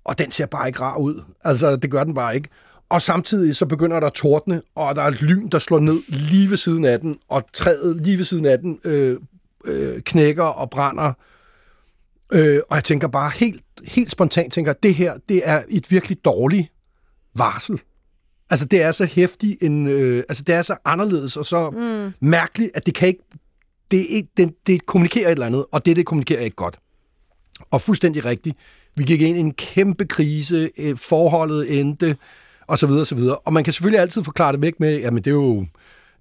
og 0.05 0.17
den 0.17 0.31
ser 0.31 0.45
bare 0.45 0.67
ikke 0.67 0.79
rar 0.79 0.97
ud. 0.97 1.23
Altså, 1.43 1.75
det 1.75 1.91
gør 1.91 2.03
den 2.03 2.13
bare 2.13 2.35
ikke. 2.35 2.49
Og 2.89 3.01
samtidig 3.01 3.55
så 3.55 3.65
begynder 3.65 3.99
der 3.99 4.07
at 4.07 4.13
tordne, 4.13 4.61
og 4.75 4.95
der 4.95 5.01
er 5.01 5.07
et 5.07 5.21
lyn, 5.21 5.49
der 5.49 5.59
slår 5.59 5.79
ned 5.79 6.01
lige 6.07 6.49
ved 6.49 6.57
siden 6.57 6.85
af 6.85 6.99
den, 6.99 7.17
og 7.29 7.43
træet 7.53 8.01
lige 8.03 8.17
ved 8.17 8.25
siden 8.25 8.45
af 8.45 8.59
den 8.59 8.79
øh, 8.83 9.17
øh, 9.65 10.01
knækker 10.01 10.43
og 10.43 10.69
brænder. 10.69 11.13
Øh, 12.33 12.59
og 12.69 12.75
jeg 12.75 12.83
tænker 12.83 13.07
bare 13.07 13.31
helt, 13.35 13.63
helt 13.83 14.11
spontant, 14.11 14.53
tænker, 14.53 14.71
at 14.71 14.83
det 14.83 14.95
her, 14.95 15.17
det 15.29 15.41
er 15.45 15.63
et 15.69 15.91
virkelig 15.91 16.25
dårligt 16.25 16.71
varsel. 17.35 17.81
Altså, 18.49 18.65
det 18.65 18.81
er 18.81 18.91
så 18.91 19.05
hæftigt, 19.05 19.63
en, 19.63 19.87
øh, 19.87 20.23
altså, 20.29 20.43
det 20.43 20.55
er 20.55 20.61
så 20.61 20.75
anderledes 20.85 21.37
og 21.37 21.45
så 21.45 21.69
mm. 21.69 22.27
mærkeligt, 22.27 22.71
at 22.73 22.85
det 22.85 22.95
kan 22.95 23.07
ikke, 23.07 23.23
det, 23.91 24.05
ikke 24.09 24.29
det, 24.37 24.53
det 24.67 24.85
kommunikerer 24.85 25.27
et 25.27 25.31
eller 25.31 25.45
andet, 25.45 25.65
og 25.71 25.85
det, 25.85 25.95
det 25.95 26.05
kommunikerer 26.05 26.41
ikke 26.41 26.55
godt. 26.55 26.79
Og 27.71 27.81
fuldstændig 27.81 28.25
rigtigt. 28.25 28.57
Vi 28.95 29.03
gik 29.03 29.21
ind 29.21 29.37
i 29.37 29.39
en 29.39 29.53
kæmpe 29.53 30.05
krise, 30.05 30.69
øh, 30.77 30.97
forholdet 30.97 31.79
endte, 31.79 32.17
og 32.67 32.79
så 32.79 32.87
videre, 32.87 33.01
og 33.01 33.07
så 33.07 33.15
videre. 33.15 33.35
Og 33.35 33.53
man 33.53 33.63
kan 33.63 33.73
selvfølgelig 33.73 34.01
altid 34.01 34.23
forklare 34.23 34.51
det 34.51 34.61
væk 34.61 34.79
med, 34.79 34.99
jamen 34.99 35.23
det 35.23 35.31
er 35.31 35.35
jo, 35.35 35.65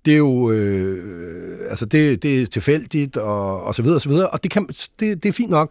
det 0.04 0.12
er 0.12 0.18
jo, 0.18 0.50
øh, 0.50 1.70
altså 1.70 1.86
det, 1.86 2.22
det 2.22 2.42
er 2.42 2.46
tilfældigt, 2.46 3.16
og, 3.16 3.62
og 3.62 3.74
så 3.74 3.82
videre, 3.82 3.96
og 3.96 4.00
så 4.00 4.08
videre. 4.08 4.28
Og 4.28 4.42
det, 4.42 4.50
kan, 4.50 4.66
det, 5.00 5.22
det 5.22 5.28
er 5.28 5.32
fint 5.32 5.50
nok. 5.50 5.70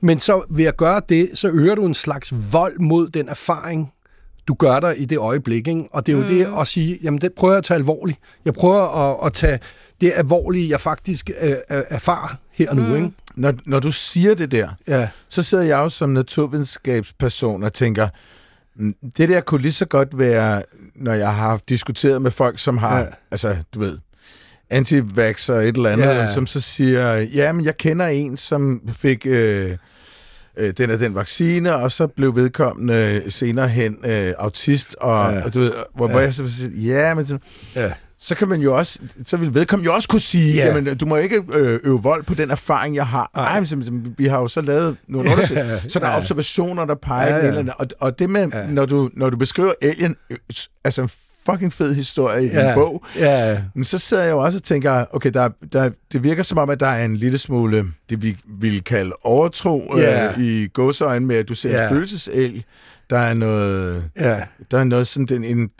Men 0.00 0.20
så 0.20 0.44
ved 0.50 0.64
at 0.64 0.76
gøre 0.76 1.00
det, 1.08 1.30
så 1.34 1.48
øger 1.48 1.74
du 1.74 1.86
en 1.86 1.94
slags 1.94 2.34
vold 2.52 2.78
mod 2.78 3.08
den 3.08 3.28
erfaring, 3.28 3.92
du 4.48 4.54
gør 4.54 4.80
dig 4.80 5.00
i 5.00 5.04
det 5.04 5.18
øjeblik. 5.18 5.68
Ikke? 5.68 5.88
Og 5.92 6.06
det 6.06 6.12
er 6.12 6.16
jo 6.16 6.22
mm. 6.22 6.28
det 6.28 6.48
at 6.60 6.66
sige, 6.66 6.98
jamen 7.02 7.20
det 7.20 7.32
prøver 7.32 7.54
jeg 7.54 7.58
at 7.58 7.64
tage 7.64 7.78
alvorligt. 7.78 8.18
Jeg 8.44 8.54
prøver 8.54 9.10
at, 9.10 9.26
at 9.26 9.32
tage 9.32 9.58
det 10.00 10.12
alvorlige, 10.16 10.70
jeg 10.70 10.80
faktisk 10.80 11.30
øh, 11.40 11.54
erfarer 11.70 12.34
her 12.52 12.74
nu. 12.74 12.82
Mm. 12.82 12.94
Ikke? 12.96 13.10
Når, 13.36 13.54
når 13.66 13.78
du 13.80 13.92
siger 13.92 14.34
det 14.34 14.50
der, 14.50 14.68
Ja. 14.88 15.08
så 15.28 15.42
sidder 15.42 15.64
jeg 15.64 15.76
jo 15.78 15.88
som 15.88 16.10
naturvidenskabsperson 16.10 17.62
og 17.62 17.72
tænker, 17.72 18.08
"Mm, 18.76 18.94
det 19.16 19.28
der 19.28 19.40
kunne 19.40 19.62
lige 19.62 19.72
så 19.72 19.84
godt 19.84 20.18
være, 20.18 20.62
når 20.96 21.12
jeg 21.12 21.34
har 21.34 21.60
diskuteret 21.68 22.22
med 22.22 22.30
folk, 22.30 22.58
som 22.58 22.78
har, 22.78 22.98
Ja. 22.98 23.06
altså, 23.30 23.56
du 23.74 23.78
ved, 23.80 23.98
antivax 24.70 25.48
og 25.48 25.68
et 25.68 25.76
eller 25.76 25.90
andet, 25.90 26.04
ja. 26.06 26.32
som 26.32 26.46
så 26.46 26.60
siger, 26.60 27.14
ja, 27.16 27.52
men 27.52 27.64
jeg 27.64 27.76
kender 27.76 28.06
en, 28.06 28.36
som 28.36 28.80
fik 28.92 29.26
øh, 29.26 29.70
øh, 30.60 30.72
den 30.78 30.90
og 30.90 31.00
den 31.00 31.14
vaccine, 31.14 31.74
og 31.74 31.92
så 31.92 32.06
blev 32.06 32.36
vedkommende 32.36 33.22
senere 33.28 33.68
hen 33.68 33.96
øh, 34.04 34.32
autist, 34.38 34.94
og, 35.00 35.32
Ja. 35.32 35.38
ja. 35.38 35.44
og 35.44 35.54
du 35.54 35.58
ved, 35.60 35.72
hvor, 35.94 36.06
ja. 36.06 36.12
hvor 36.12 36.20
jeg 36.20 36.34
så 36.34 36.50
sige, 36.50 36.70
ja, 37.00 37.14
men 37.14 37.26
så, 37.26 37.38
Ja. 37.76 37.92
så 38.18 38.34
kan 38.34 38.48
man 38.48 38.60
jo 38.60 38.76
også, 38.76 38.98
så 39.24 39.36
vil 39.36 39.54
vedkommende 39.54 39.90
jo 39.90 39.94
også 39.94 40.08
kunne 40.08 40.20
sige, 40.20 40.54
Ja. 40.54 40.66
ja. 40.66 40.74
jamen, 40.76 40.96
du 40.96 41.06
må 41.06 41.16
ikke 41.16 41.42
øh, 41.52 41.80
øve 41.84 42.02
vold 42.02 42.24
på 42.24 42.34
den 42.34 42.50
erfaring, 42.50 42.94
jeg 42.96 43.06
har. 43.06 43.30
Nej, 43.36 43.60
men, 43.60 43.66
som- 43.84 44.14
vi 44.18 44.24
har 44.26 44.38
jo 44.38 44.48
så 44.48 44.60
lavet 44.60 44.96
nogle 45.08 45.30
undersøgelser, 45.32 45.88
så 45.88 45.98
der 45.98 46.06
er 46.06 46.10
Ja. 46.10 46.18
observationer, 46.18 46.84
der 46.84 46.94
peger 46.94 47.28
Ja, 47.28 47.36
ja, 47.36 47.46
ja. 47.46 47.52
ja. 47.52 47.58
Eller. 47.58 47.72
Og, 47.72 47.86
og 48.00 48.18
det 48.18 48.30
med, 48.30 48.48
Ja. 48.52 48.58
ja. 48.58 48.66
når, 48.70 48.86
du, 48.86 49.10
når 49.16 49.30
du 49.30 49.36
beskriver 49.36 49.72
Alien, 49.82 50.16
øh, 50.30 50.36
altså 50.84 51.08
fucking 51.50 51.72
fed 51.72 51.94
historie 51.94 52.44
i 52.44 52.46
Ja. 52.46 52.74
bog, 52.74 53.04
Ja. 53.18 53.58
men 53.74 53.84
så 53.84 53.98
sidder 53.98 54.22
jeg 54.22 54.30
jo 54.30 54.38
også 54.38 54.58
og 54.58 54.62
tænker, 54.62 55.04
okay, 55.12 55.30
der, 55.30 55.48
der, 55.72 55.90
det 56.12 56.22
virker 56.22 56.42
som 56.42 56.58
om, 56.58 56.70
at 56.70 56.80
der 56.80 56.86
er 56.86 57.04
en 57.04 57.16
lille 57.16 57.38
smule, 57.38 57.86
det 58.10 58.22
vi 58.22 58.36
vil 58.60 58.84
kalde 58.84 59.12
overtro 59.22 59.92
Ja. 59.96 60.26
øh, 60.30 60.38
i 60.40 60.66
gåseøjne 60.72 61.26
med, 61.26 61.36
at 61.36 61.48
du 61.48 61.54
ser 61.54 61.82
Ja. 61.82 61.88
en. 62.34 62.62
Der 63.10 63.18
er 63.18 63.34
noget, 63.34 64.04
Ja. 64.20 64.40
der 64.70 64.78
er 64.78 64.84
noget 64.84 65.06
sådan, 65.06 65.26
den, 65.26 65.44
en 65.44 65.70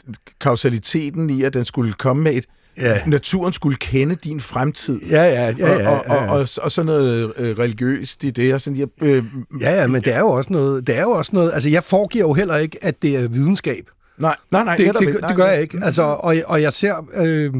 kausaliteten 0.41 1.29
i, 1.29 1.43
at 1.43 1.53
den 1.53 1.65
skulle 1.65 1.93
komme 1.93 2.23
med 2.23 2.33
et, 2.33 2.45
Ja. 2.77 2.97
naturen 3.05 3.53
skulle 3.53 3.77
kende 3.77 4.15
din 4.15 4.39
fremtid. 4.39 4.99
Ja, 5.09 5.23
ja, 5.23 5.53
ja, 5.57 5.79
ja, 5.81 5.89
og, 5.89 5.95
og, 5.97 6.03
ja. 6.09 6.31
og, 6.31 6.39
og, 6.39 6.47
og 6.61 6.71
sådan 6.71 6.85
noget 6.85 7.33
øh, 7.37 7.57
religiøst 7.59 8.23
i 8.23 8.29
det. 8.29 8.53
Og 8.53 8.61
sådan, 8.61 8.79
jeg, 8.79 8.87
øh, 9.01 9.23
Ja, 9.61 9.81
ja, 9.81 9.87
men 9.87 10.01
det 10.01 10.13
er 10.15 10.19
jo 10.19 10.27
også 10.29 10.53
noget, 10.53 10.87
det 10.87 10.97
er 10.97 11.01
jo 11.01 11.09
også 11.11 11.31
noget, 11.33 11.51
altså 11.53 11.69
jeg 11.69 11.83
foregiver 11.83 12.27
jo 12.27 12.33
heller 12.33 12.55
ikke, 12.57 12.77
at 12.81 13.01
det 13.01 13.15
er 13.15 13.27
videnskab. 13.27 13.85
Nej, 14.21 14.35
nej, 14.51 14.63
nej. 14.63 14.77
det, 14.77 14.85
det, 14.99 15.07
det, 15.07 15.23
det 15.27 15.35
gør 15.35 15.45
jeg 15.45 15.61
ikke. 15.61 15.79
Altså, 15.81 16.01
og, 16.01 16.35
og 16.47 16.61
jeg 16.61 16.73
ser, 16.73 17.05
øh, 17.15 17.53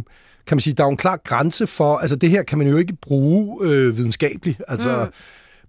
kan 0.47 0.55
man 0.55 0.59
sige, 0.59 0.73
der 0.73 0.83
er 0.83 0.87
jo 0.87 0.91
en 0.91 0.97
klar 0.97 1.19
grænse 1.23 1.67
for, 1.67 1.97
altså 1.97 2.15
det 2.15 2.29
her 2.29 2.43
kan 2.43 2.57
man 2.57 2.67
jo 2.67 2.77
ikke 2.77 2.93
bruge 3.01 3.65
øh, 3.65 3.97
videnskabeligt. 3.97 4.61
Altså, 4.67 5.07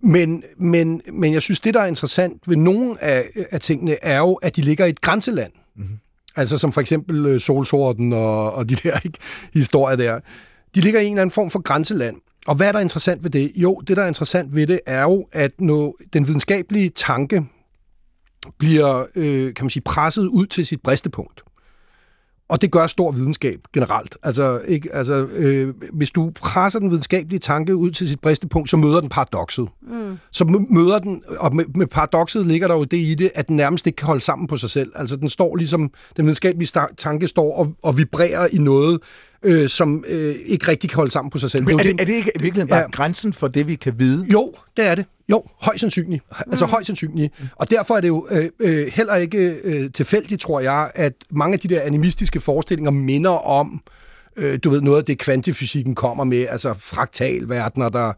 mm. 0.03 0.11
men, 0.11 0.43
men, 0.59 1.03
men 1.13 1.33
jeg 1.33 1.43
synes, 1.43 1.61
det 1.61 1.75
der 1.75 1.81
er 1.81 1.87
interessant 1.87 2.43
ved 2.47 2.57
nogle 2.57 3.05
af, 3.05 3.25
af 3.51 3.61
tingene, 3.61 4.05
er 4.05 4.19
jo, 4.19 4.35
at 4.35 4.57
de 4.57 4.61
ligger 4.61 4.87
i 4.87 4.91
et 4.91 5.01
grænseland. 5.01 5.53
Mm-hmm. 5.77 5.99
Altså 6.37 6.59
som 6.59 6.73
for 6.73 6.81
eksempel 6.81 7.27
øh, 7.27 7.41
solsorten 7.41 8.13
og, 8.13 8.55
og 8.55 8.69
de 8.69 8.75
der 8.75 8.99
ikke, 9.05 9.19
historier 9.55 9.97
der. 9.97 10.21
De 10.75 10.81
ligger 10.81 11.01
i 11.01 11.05
en 11.05 11.13
eller 11.13 11.23
anden 11.23 11.35
form 11.35 11.51
for 11.51 11.63
grænseland. 11.63 12.17
Og 12.47 12.55
hvad 12.55 12.69
er 12.69 12.73
der 12.73 12.81
interessant 12.81 13.25
ved 13.25 13.31
det? 13.31 13.53
Jo, 13.55 13.83
det 13.87 13.97
der 13.97 14.03
er 14.03 14.09
interessant 14.09 14.55
ved 14.55 14.67
det, 14.67 14.81
er 14.87 15.03
jo, 15.03 15.27
at 15.33 15.51
når 15.59 15.97
den 16.13 16.27
videnskabelige 16.27 16.89
tanke 16.89 17.45
bliver, 18.59 19.05
øh, 19.15 19.55
kan 19.55 19.65
man 19.65 19.71
sige, 19.71 19.83
presset 19.83 20.27
ud 20.27 20.47
til 20.47 20.67
sit 20.67 20.81
bristepunkt. 20.83 21.43
Og 22.49 22.63
det 22.63 22.71
gør 22.71 22.87
stor 22.87 23.11
videnskab 23.11 23.61
generelt. 23.73 24.17
Altså, 24.23 24.61
ikke, 24.69 24.95
altså 24.95 25.15
øh, 25.37 25.75
hvis 25.93 26.11
du 26.11 26.33
presser 26.41 26.79
den 26.79 26.91
videnskabelige 26.91 27.39
tanke 27.39 27.77
ud 27.77 27.91
til 27.91 28.09
sit 28.09 28.21
bristepunkt, 28.21 28.71
så 28.71 28.77
møder 28.77 29.01
den 29.01 29.09
paradokset. 29.09 29.69
Mm. 29.83 30.19
Så 30.33 30.45
mø- 30.45 30.75
møder 30.75 30.99
den, 30.99 31.23
og 31.39 31.55
med, 31.55 31.65
med 31.75 31.87
paradokset 31.87 32.47
ligger 32.47 32.69
der 32.69 32.75
jo 32.75 32.85
det 32.85 32.97
i 32.97 33.15
det, 33.15 33.31
at 33.35 33.49
den 33.49 33.57
nærmest 33.57 33.87
ikke 33.87 33.97
kan 33.97 34.07
holde 34.07 34.21
sammen 34.21 34.47
på 34.47 34.57
sig 34.57 34.71
selv. 34.71 34.93
Altså 34.95 35.17
den 35.17 35.29
står 35.29 35.57
ligesom, 35.57 35.91
den 36.17 36.25
videnskabelige 36.25 36.81
tanke 36.97 37.29
står 37.29 37.59
og, 37.59 37.75
og 37.83 37.99
vibrerer 37.99 38.49
i 38.53 38.59
noget, 38.59 39.01
øh, 39.43 39.69
som 39.69 40.05
øh, 40.09 40.35
ikke 40.47 40.69
rigtig 40.69 40.91
kan 40.91 40.97
holde 40.97 41.11
sammen 41.11 41.31
på 41.31 41.39
sig 41.39 41.51
selv. 41.51 41.65
Men 41.65 41.81
er, 41.81 41.83
det, 41.83 42.01
er 42.01 42.05
det 42.05 42.15
ikke 42.15 42.33
i 42.35 42.43
virkeligheden 42.43 42.69
bare 42.69 42.81
ja. 42.81 42.91
grænsen 42.91 43.33
for 43.33 43.49
det, 43.49 43.69
vi 43.69 43.75
kan 43.75 43.99
vide? 43.99 44.27
jo, 44.33 44.53
det 44.77 44.87
er 44.87 44.95
det. 44.95 45.07
Jo, 45.33 45.43
højst 45.61 45.81
sandsynligt. 45.81 46.25
Altså 46.47 46.67
højst 46.67 46.87
sandsynligt. 46.87 47.35
Og 47.57 47.71
derfor 47.71 47.97
er 47.97 48.01
det 48.01 48.09
jo 48.09 48.27
øh, 48.31 48.51
øh, 48.61 48.87
heller 48.87 49.15
ikke 49.15 49.55
øh, 49.65 49.93
tilfældigt, 49.93 50.41
tror 50.41 50.61
jeg, 50.61 50.91
at 50.95 51.13
mange 51.31 51.55
af 51.55 51.61
de 51.61 51.69
der 51.69 51.81
animistiske 51.81 52.41
forestillinger 52.41 52.91
minder 52.91 53.31
om, 53.31 53.83
øh, 54.37 54.59
du 54.65 54.71
ved, 54.71 54.81
noget 54.81 54.99
af 54.99 55.05
det 55.05 55.19
kvantefysikken 55.19 55.95
kommer 55.95 56.25
med, 56.25 56.47
altså 56.51 56.75
fraktalverdener, 56.79 57.89
der 57.89 58.13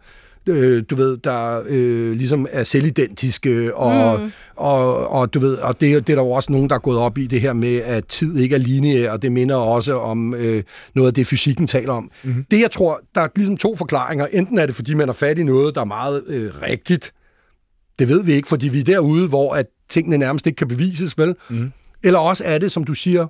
øh, 0.49 0.83
du 0.91 0.95
ved, 0.95 1.17
der 1.17 1.63
øh, 1.69 2.13
ligesom 2.13 2.47
er 2.51 2.65
selvidentiske, 2.65 3.75
og, 3.75 4.21
mm. 4.21 4.33
og, 4.57 5.09
og 5.09 5.35
du 5.35 5.39
ved, 5.39 5.57
og 5.57 5.81
det, 5.81 6.07
det 6.07 6.13
er 6.13 6.17
der 6.17 6.23
jo 6.23 6.31
også 6.31 6.53
nogen, 6.53 6.69
der 6.69 6.75
er 6.75 6.79
gået 6.79 6.99
op 6.99 7.19
i 7.19 7.27
det 7.27 7.41
her 7.41 7.53
med, 7.53 7.77
at 7.77 8.07
tid 8.07 8.37
ikke 8.37 8.55
er 8.55 8.59
lineær, 8.59 9.13
og 9.13 9.23
det 9.23 9.33
minder 9.33 9.57
også 9.57 9.99
om 9.99 10.35
øh, 10.35 10.63
noget 10.95 11.09
af 11.09 11.15
det, 11.15 11.27
fysikken 11.27 11.67
taler 11.67 11.93
om. 11.93 12.11
Mm. 12.23 12.45
Det, 12.51 12.61
jeg 12.61 12.71
tror, 12.71 13.01
der 13.15 13.21
er 13.21 13.29
ligesom 13.37 13.57
to 13.57 13.77
forklaringer. 13.77 14.27
Enten 14.27 14.59
er 14.59 14.67
det, 14.67 14.75
fordi 14.75 14.95
man 14.95 15.09
er 15.09 15.13
fat 15.13 15.39
i 15.39 15.43
noget, 15.43 15.75
der 15.75 15.81
er 15.81 15.85
meget 15.85 16.23
øh, 16.27 16.51
rigtigt. 16.63 17.13
Det 17.99 18.09
ved 18.09 18.25
vi 18.25 18.33
ikke, 18.33 18.49
fordi 18.49 18.69
vi 18.69 18.81
er 18.81 18.85
derude, 18.85 19.29
hvor 19.29 19.55
at 19.55 19.67
tingene 19.89 20.19
nærmest 20.19 20.47
ikke 20.47 20.57
kan 20.57 20.69
bevises, 20.69 21.19
vel? 21.19 21.35
Mm. 21.51 21.73
Eller 22.03 22.19
også 22.19 22.45
er 22.47 22.59
det, 22.59 22.73
som 22.73 22.85
du 22.85 22.95
siger, 22.95 23.27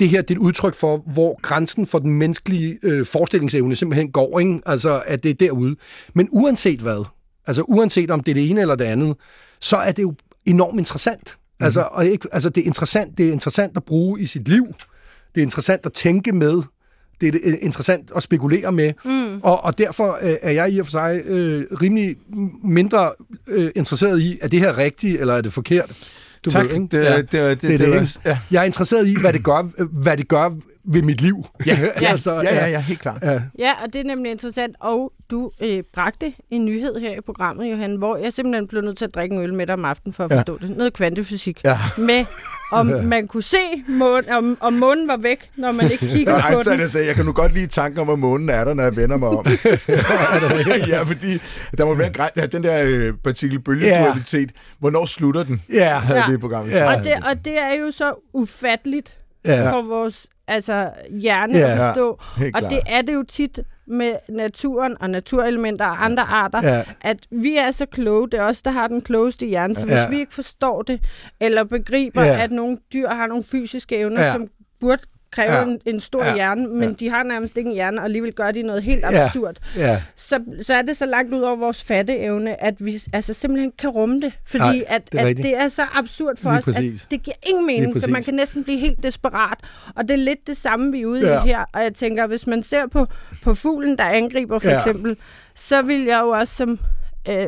det 0.00 0.08
her 0.08 0.22
det 0.22 0.30
er 0.30 0.34
et 0.34 0.38
udtryk 0.38 0.74
for, 0.74 0.96
hvor 1.12 1.38
grænsen 1.42 1.86
for 1.86 1.98
den 1.98 2.12
menneskelige 2.12 2.78
øh, 2.82 3.06
forestillingsevne 3.06 3.76
simpelthen 3.76 4.10
går, 4.12 4.38
ikke? 4.40 4.60
Altså, 4.66 5.02
at 5.06 5.22
det 5.22 5.30
er 5.30 5.34
derude. 5.34 5.76
Men 6.14 6.28
uanset 6.32 6.80
hvad, 6.80 7.04
altså 7.46 7.62
uanset 7.62 8.10
om 8.10 8.20
det 8.20 8.30
er 8.30 8.34
det 8.34 8.50
ene 8.50 8.60
eller 8.60 8.74
det 8.74 8.84
andet, 8.84 9.16
så 9.60 9.76
er 9.76 9.92
det 9.92 10.02
jo 10.02 10.14
enormt 10.46 10.78
interessant. 10.78 11.36
Mm. 11.60 11.64
Altså, 11.64 11.88
og 11.92 12.06
ikke, 12.06 12.28
altså 12.32 12.48
det, 12.48 12.60
er 12.60 12.64
interessant, 12.66 13.18
det 13.18 13.28
er 13.28 13.32
interessant 13.32 13.76
at 13.76 13.84
bruge 13.84 14.20
i 14.20 14.26
sit 14.26 14.48
liv. 14.48 14.66
Det 15.34 15.40
er 15.40 15.44
interessant 15.44 15.86
at 15.86 15.92
tænke 15.92 16.32
med. 16.32 16.62
Det 17.20 17.28
er 17.28 17.32
det- 17.32 17.58
interessant 17.60 18.10
at 18.16 18.22
spekulere 18.22 18.72
med. 18.72 18.92
Mm. 19.04 19.40
Og, 19.42 19.64
og 19.64 19.78
derfor 19.78 20.18
øh, 20.22 20.36
er 20.42 20.50
jeg 20.50 20.72
i 20.72 20.78
og 20.78 20.86
for 20.86 20.90
sig 20.90 21.22
øh, 21.26 21.64
rimelig 21.82 22.16
mindre 22.64 23.10
øh, 23.46 23.70
interesseret 23.76 24.20
i, 24.20 24.38
er 24.42 24.48
det 24.48 24.60
her 24.60 24.78
rigtigt, 24.78 25.20
eller 25.20 25.34
er 25.34 25.40
det 25.40 25.52
forkert? 25.52 25.92
Du 26.44 26.50
Tak. 26.50 26.64
ved, 26.64 26.70
ikke? 26.70 26.82
Det, 26.82 26.92
det, 26.92 27.32
det, 27.32 27.32
det, 27.32 27.62
det, 27.62 27.70
det, 27.70 27.80
det, 27.80 27.86
ikke? 27.86 27.98
det, 28.00 28.20
ja. 28.26 28.38
Jeg 28.50 28.60
er 28.60 28.64
interesseret 28.64 29.06
i, 29.06 29.16
hvad 29.20 29.32
det 29.32 29.44
gør, 29.44 29.84
hvad 30.02 30.16
det 30.16 30.28
gør 30.28 30.50
ved 30.84 31.02
mit 31.02 31.20
liv. 31.20 31.46
Ja, 31.66 31.78
ja, 32.00 32.06
altså, 32.10 32.32
ja, 32.34 32.54
ja, 32.54 32.66
ja, 32.68 32.80
helt 32.80 33.00
klart. 33.00 33.22
ja. 33.22 33.40
Ja, 33.58 33.72
og 33.84 33.92
det 33.92 34.00
er 34.00 34.04
nemlig 34.04 34.30
interessant. 34.32 34.76
Og 34.80 35.12
du 35.30 35.50
øh, 35.62 35.82
bragte 35.94 36.32
en 36.50 36.64
nyhed 36.64 37.00
her 37.00 37.10
i 37.18 37.20
programmet, 37.26 37.70
Johan, 37.70 37.96
hvor 37.96 38.16
jeg 38.16 38.32
simpelthen 38.32 38.68
blev 38.68 38.82
nødt 38.82 38.98
til 38.98 39.04
at 39.04 39.14
drikke 39.14 39.34
en 39.36 39.42
øl 39.42 39.54
med 39.54 39.66
dig 39.66 39.72
om 39.74 39.84
aftenen 39.84 40.12
for 40.14 40.24
at 40.24 40.30
Ja. 40.30 40.36
forstå 40.36 40.58
det. 40.58 40.76
Noget 40.76 40.92
kvantefysik. 40.92 41.60
Ja. 41.64 41.78
Med, 41.98 42.24
om 42.72 42.86
man 42.86 43.28
kunne 43.28 43.42
se, 43.42 43.56
månen, 43.88 44.30
om, 44.30 44.56
om 44.60 44.72
månen 44.72 45.08
var 45.08 45.16
væk, 45.16 45.50
når 45.56 45.72
man 45.72 45.90
ikke 45.90 46.06
kiggede 46.08 46.36
på 46.52 46.70
den. 46.70 46.80
jeg 46.80 46.90
sagde, 46.90 47.06
jeg 47.06 47.14
kan 47.14 47.24
nu 47.24 47.32
godt 47.32 47.54
lide 47.54 47.66
tanken 47.66 48.00
om, 48.00 48.10
at 48.10 48.18
månen 48.18 48.48
er 48.48 48.64
der, 48.64 48.74
når 48.74 48.82
jeg 48.82 48.96
vender 48.96 49.16
mig 49.16 49.28
om. 49.28 49.44
ja, 50.88 51.02
fordi 51.02 51.38
der 51.78 51.84
må 51.84 51.94
være 51.94 52.06
en 52.06 52.12
græn, 52.12 52.30
den 52.52 52.64
der 52.64 52.82
øh, 52.84 53.14
partikelbølgedualitet. 53.24 54.50
Hvornår 54.78 55.06
slutter 55.06 55.42
den? 55.42 55.62
Ja. 55.72 55.98
Havde 55.98 56.20
Ja. 56.20 56.32
i 56.34 56.36
programmet. 56.36 56.72
Ja. 56.72 56.96
Og 56.98 57.04
det, 57.04 57.12
og 57.12 57.44
det 57.44 57.62
er 57.62 57.74
jo 57.80 57.90
så 57.90 58.14
ufatteligt 58.34 59.16
Ja. 59.44 59.72
for 59.72 59.82
vores 59.82 60.26
altså, 60.50 60.90
hjerne 61.10 61.58
Ja. 61.58 61.70
at 61.72 61.78
forstå. 61.78 62.20
helt 62.38 62.56
og 62.56 62.70
det 62.70 62.80
er 62.86 63.02
det 63.02 63.14
jo 63.14 63.22
tit 63.22 63.60
med 63.86 64.16
naturen 64.28 64.96
og 65.00 65.10
naturelementer 65.10 65.84
og 65.86 66.04
andre 66.04 66.22
arter, 66.22 66.60
Ja. 66.64 66.82
at 67.00 67.16
vi 67.30 67.56
er 67.56 67.70
så 67.70 67.86
kloge. 67.86 68.30
Det 68.30 68.40
er 68.40 68.44
os, 68.44 68.62
der 68.62 68.70
har 68.70 68.86
den 68.88 69.00
klogeste 69.00 69.46
hjerne. 69.46 69.76
Så 69.76 69.84
hvis 69.86 69.94
Ja. 69.94 70.08
vi 70.08 70.18
ikke 70.18 70.34
forstår 70.34 70.82
det, 70.82 71.00
eller 71.40 71.64
begriber, 71.64 72.22
Ja. 72.22 72.42
at 72.42 72.50
nogle 72.50 72.78
dyr 72.92 73.08
har 73.08 73.26
nogle 73.26 73.44
fysiske 73.44 73.96
evner, 73.96 74.22
Ja. 74.24 74.32
som 74.32 74.46
burde 74.80 75.02
kræver 75.32 75.52
Ja. 75.52 75.58
ja. 75.58 75.64
en, 75.64 75.80
en 75.86 76.00
stor 76.00 76.22
Ja. 76.24 76.28
ja. 76.28 76.34
hjerne, 76.34 76.68
men 76.68 76.80
Ja. 76.82 76.86
ja. 76.88 76.92
de 76.92 77.08
har 77.10 77.22
nærmest 77.22 77.56
ikke 77.56 77.68
en 77.68 77.74
hjerne, 77.74 77.98
og 78.00 78.04
alligevel 78.04 78.32
gør 78.32 78.50
de 78.50 78.62
noget 78.62 78.82
helt 78.82 79.04
Ja. 79.12 79.24
absurd. 79.24 79.56
Ja, 79.76 80.02
Så, 80.16 80.40
så 80.62 80.74
er 80.74 80.82
det 80.82 80.96
så 80.96 81.06
langt 81.06 81.34
ud 81.34 81.40
over 81.40 81.56
vores 81.56 81.84
fatteevne, 81.84 82.62
at 82.62 82.84
vi 82.84 82.98
altså 83.12 83.32
simpelthen 83.32 83.72
kan 83.78 83.90
rumme 83.90 84.20
det. 84.20 84.32
Fordi 84.46 84.58
Nej, 84.64 84.84
at, 84.86 85.12
det 85.12 85.20
er 85.20 85.26
at 85.26 85.36
det 85.36 85.56
er 85.56 85.68
så 85.68 85.82
absurd 85.94 86.36
for 86.36 86.50
Lige 86.50 86.58
os, 86.58 86.64
præcis. 86.64 87.04
at 87.04 87.10
det 87.10 87.22
giver 87.22 87.36
ingen 87.42 87.66
mening, 87.66 88.00
så 88.00 88.10
man 88.10 88.22
kan 88.22 88.34
næsten 88.34 88.64
blive 88.64 88.78
helt 88.78 89.02
desperat. 89.02 89.58
Og 89.96 90.02
det 90.08 90.10
er 90.14 90.18
lidt 90.18 90.46
det 90.46 90.56
samme, 90.56 90.92
vi 90.92 91.00
er 91.02 91.06
ude 91.06 91.20
Ja. 91.28 91.34
ja. 91.34 91.44
i 91.44 91.46
her. 91.48 91.64
Og 91.72 91.82
jeg 91.82 91.94
tænker, 91.94 92.26
hvis 92.26 92.46
man 92.46 92.62
ser 92.62 92.86
på, 92.86 93.06
på 93.42 93.54
fuglen, 93.54 93.98
der 93.98 94.04
angriber 94.04 94.58
for 94.58 94.68
Ja. 94.68 94.72
ja. 94.74 94.78
eksempel, 94.80 95.16
så 95.54 95.82
vil 95.82 96.04
jeg 96.04 96.20
jo 96.20 96.28
også 96.28 96.54
som... 96.54 96.78
Øh, 97.28 97.46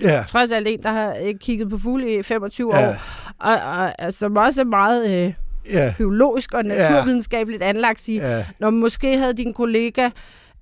ja, 0.00 0.24
trods 0.28 0.50
alt 0.52 0.68
en, 0.68 0.82
der 0.82 0.90
har 0.90 1.16
øh, 1.22 1.34
kigget 1.40 1.70
på 1.70 1.78
fugle 1.78 2.14
i 2.18 2.22
25 2.22 2.76
Ja. 2.76 2.88
år, 2.88 2.94
og, 3.40 3.54
og, 3.54 3.92
og 3.98 4.12
som 4.12 4.36
også 4.36 4.60
er 4.60 4.64
meget 4.64 5.26
øh, 5.26 5.32
ja, 5.72 5.94
biologisk 5.98 6.54
og 6.54 6.64
naturvidenskabeligt 6.64 7.62
anlagt, 7.62 8.00
sige, 8.00 8.28
ja, 8.36 8.44
når 8.60 8.70
måske 8.70 9.18
havde 9.18 9.34
din 9.34 9.52
kollega... 9.54 10.10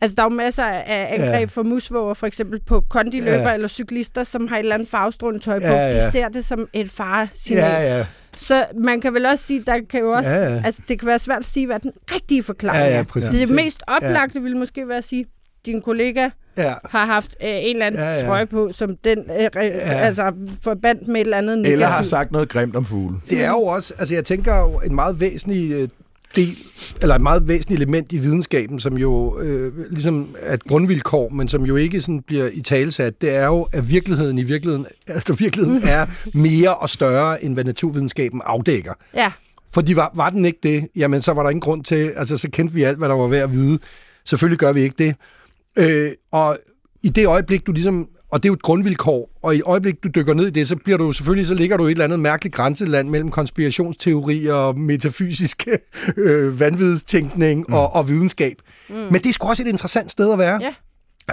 Altså, 0.01 0.14
der 0.17 0.23
er 0.23 0.27
jo 0.27 0.35
masser 0.37 0.64
af 0.64 1.09
angreb 1.12 1.33
Ja. 1.33 1.38
ja. 1.38 1.45
for 1.45 1.62
musvåger, 1.62 2.14
for 2.14 2.27
eksempel 2.27 2.61
på 2.67 2.81
kondiløber 2.90 3.31
Ja. 3.33 3.49
ja. 3.49 3.55
eller 3.55 3.69
cyklister, 3.69 4.23
som 4.25 4.49
har 4.49 4.57
et 4.57 4.61
eller 4.61 4.75
andet 4.75 4.88
farvestrålende 4.88 5.45
tøj 5.45 5.59
på. 5.59 5.67
Ja, 5.67 5.73
ja. 5.73 6.07
De 6.07 6.11
ser 6.12 6.29
det 6.29 6.45
som 6.45 6.69
et 6.73 6.90
faresignal. 6.90 7.62
ja, 7.64 7.97
ja, 7.99 8.07
Så 8.37 8.67
man 8.79 9.01
kan 9.01 9.14
vel 9.14 9.27
også 9.27 9.45
sige, 9.45 9.62
der 9.67 9.81
kan 9.90 10.01
jo 10.01 10.11
også... 10.11 10.31
Ja, 10.31 10.53
ja. 10.55 10.62
Altså, 10.64 10.83
det 10.88 10.99
kan 11.01 11.07
være 11.09 11.19
svært 11.19 11.38
at 11.38 11.45
sige, 11.45 11.67
hvad 11.67 11.81
den 11.81 11.93
rigtige 12.14 12.43
forklaring 12.43 12.83
Ja, 12.83 12.90
ja, 12.90 12.99
er. 12.99 13.31
Det 13.47 13.55
mest 13.55 13.83
oplagte 13.87 14.43
ville 14.43 14.59
måske 14.59 14.88
være 14.88 14.99
at 14.99 15.05
sige, 15.05 15.25
din 15.67 15.83
kollega 15.83 16.29
ja. 16.59 16.75
har 16.85 17.05
haft 17.07 17.37
øh, 17.43 17.49
en 17.51 17.77
eller 17.77 17.87
anden 17.87 18.01
Ja, 18.01 18.14
ja, 18.14 18.27
trøje 18.27 18.47
på, 18.47 18.73
som 18.73 18.97
den 19.05 19.19
øh, 19.19 19.49
Ja. 19.55 19.59
altså, 19.95 20.33
forbandt 20.62 21.09
med 21.09 21.21
et 21.21 21.25
eller 21.25 21.37
andet 21.37 21.53
Eller 21.73 21.87
har 21.87 21.93
negativt. 21.93 22.11
sagt 22.11 22.33
noget 22.33 22.49
grimt 22.49 22.77
om 22.77 22.85
fugle. 22.85 23.17
Det 23.31 23.45
er 23.45 23.49
jo 23.49 23.61
også, 23.62 23.95
altså 23.99 24.14
jeg 24.14 24.25
tænker 24.25 24.57
jo 24.59 24.81
en 24.87 24.95
meget 24.95 25.21
væsentlig 25.21 25.73
øh, 25.73 25.88
del, 26.37 26.57
eller 27.03 27.14
et 27.14 27.21
meget 27.23 27.49
væsentligt 27.49 27.79
element 27.83 28.12
i 28.12 28.19
videnskaben, 28.19 28.81
som 28.81 28.99
jo 28.99 29.40
øh, 29.40 29.73
ligesom 29.90 30.35
er 30.43 30.55
et 30.55 30.64
grundvilkår, 30.64 31.29
men 31.29 31.49
som 31.49 31.64
jo 31.67 31.77
ikke 31.77 32.01
sådan 32.01 32.23
bliver 32.23 32.49
i 32.53 32.61
talesat, 32.61 33.21
det 33.21 33.35
er 33.37 33.47
jo, 33.47 33.62
at 33.73 33.90
virkeligheden 33.90 34.38
i 34.38 34.43
virkeligheden, 34.43 34.87
altså 35.09 35.33
virkeligheden 35.35 35.83
er 35.88 36.07
mere 36.35 36.75
og 36.75 36.90
større, 36.90 37.45
end 37.45 37.55
hvad 37.55 37.64
naturvidenskaben 37.64 38.40
afdækker. 38.45 38.93
Ja, 39.14 39.33
Fordi 39.75 39.97
var, 39.97 40.11
var 40.14 40.31
den 40.31 40.45
ikke 40.45 40.59
det, 40.62 40.88
jamen 40.97 41.23
så 41.23 41.33
var 41.33 41.43
der 41.43 41.51
ingen 41.51 41.61
grund 41.61 41.85
til, 41.85 42.12
altså 42.17 42.37
så 42.38 42.51
kendte 42.51 42.75
vi 42.75 42.83
alt, 42.83 42.99
hvad 42.99 43.09
der 43.09 43.14
var 43.14 43.27
værd 43.27 43.43
at 43.43 43.53
vide. 43.53 43.79
Selvfølgelig 44.25 44.59
gør 44.59 44.73
vi 44.73 44.81
ikke 44.81 44.95
det. 44.99 45.14
Øh, 45.76 46.10
og 46.32 46.58
i 47.02 47.08
det 47.08 47.26
øjeblik, 47.26 47.66
du 47.66 47.72
ligesom, 47.72 48.08
og 48.30 48.42
det 48.42 48.48
er 48.48 48.50
jo 48.50 48.54
et 48.54 48.62
grundvilkår, 48.62 49.38
og 49.42 49.56
i 49.56 49.62
øjeblik, 49.62 50.02
du 50.02 50.08
dykker 50.08 50.34
ned 50.34 50.46
i 50.46 50.50
det, 50.50 50.68
så 50.68 50.76
bliver 50.76 50.98
du 50.98 51.12
selvfølgelig, 51.12 51.46
så 51.46 51.54
ligger 51.54 51.76
du 51.76 51.87
i 51.87 51.87
et 51.87 51.90
eller 51.90 52.04
andet 52.04 52.20
mærkeligt 52.20 52.54
grænseland 52.54 53.08
mellem 53.08 53.30
konspirationsteorier 53.30 54.54
og 54.54 54.78
metafysisk 54.78 55.68
øh, 56.16 56.60
vanvidstænkning 56.60 57.64
mm. 57.68 57.74
og, 57.74 57.94
og 57.94 58.08
videnskab. 58.08 58.56
Mm. 58.88 58.94
Men 58.94 59.14
det 59.14 59.26
er 59.26 59.32
sgu 59.32 59.48
også 59.48 59.62
et 59.62 59.68
interessant 59.68 60.10
sted 60.10 60.32
at 60.32 60.38
være. 60.38 60.58
ja. 60.62 60.74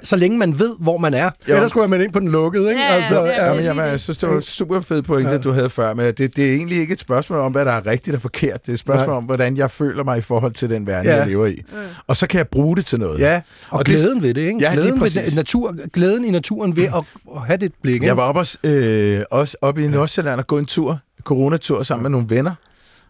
Så 0.04 0.16
længe 0.16 0.38
man 0.38 0.60
ved, 0.60 0.76
hvor 0.80 0.98
man 0.98 1.14
er. 1.14 1.30
Jo. 1.50 1.54
Ellers 1.56 1.70
skulle 1.70 1.88
man 1.88 2.02
ind 2.02 2.12
på 2.14 2.20
den 2.20 2.28
lukkede, 2.28 2.70
ikke? 2.70 2.82
Ja, 2.82 2.88
ja, 2.92 2.98
altså, 3.00 3.24
det 3.24 3.30
Ja, 3.30 3.48
det 3.50 3.56
men 3.56 3.64
lige 3.76 3.82
jeg, 3.84 4.00
synes, 4.00 4.18
det 4.18 4.30
var 4.30 4.40
super 4.40 4.82
fed 4.82 5.02
pointe, 5.02 5.32
ja. 5.32 5.38
du 5.38 5.52
havde 5.52 5.70
før, 5.70 5.94
men 5.94 6.06
det, 6.06 6.36
det 6.36 6.50
er 6.52 6.54
egentlig 6.56 6.78
ikke 6.80 6.94
et 6.94 7.00
spørgsmål 7.00 7.40
om, 7.40 7.52
hvad 7.52 7.66
der 7.66 7.72
er 7.72 7.86
rigtigt 7.86 8.16
og 8.16 8.22
forkert. 8.22 8.62
Det 8.62 8.70
er 8.70 8.74
et 8.74 8.80
spørgsmål 8.80 9.08
Nej. 9.08 9.16
om, 9.18 9.24
hvordan 9.24 9.58
jeg 9.58 9.72
føler 9.72 10.04
mig 10.04 10.18
i 10.18 10.22
forhold 10.22 10.54
til 10.54 10.70
den 10.70 10.88
verden, 10.88 11.12
Ja. 11.12 11.18
jeg 11.18 11.28
lever 11.28 11.46
i. 11.46 11.62
Og 12.08 12.18
så 12.18 12.28
kan 12.28 12.38
jeg 12.38 12.48
bruge 12.48 12.76
det 12.78 12.86
til 12.86 13.00
noget. 13.00 13.20
Ja, 13.20 13.36
og, 13.36 13.42
Og 13.70 13.80
og 13.80 13.86
det- 13.86 13.96
glæden 13.96 14.22
ved 14.24 14.34
det, 14.34 14.42
ikke? 14.42 14.60
Ja, 14.62 14.74
glæden, 14.74 15.02
ved 15.02 15.36
natur, 15.36 15.76
glæden 15.94 16.26
i 16.26 16.32
naturen 16.32 16.76
ved 16.76 16.84
at, 16.84 17.04
at 17.36 17.42
have 17.46 17.58
det 17.58 17.72
blik, 17.82 17.94
ikke? 17.94 18.06
Jeg 18.06 18.18
var 18.18 18.24
oppe, 18.24 18.40
også, 18.42 18.58
øh, 18.64 19.20
også 19.32 19.58
oppe 19.62 19.84
i 19.84 19.88
Nordsjælland 19.88 20.40
og 20.40 20.48
gå 20.48 20.58
en 20.58 20.66
tur, 20.66 21.00
coronatur 21.24 21.84
sammen 21.84 22.04
med 22.04 22.10
nogle 22.10 22.26
venner. 22.30 22.56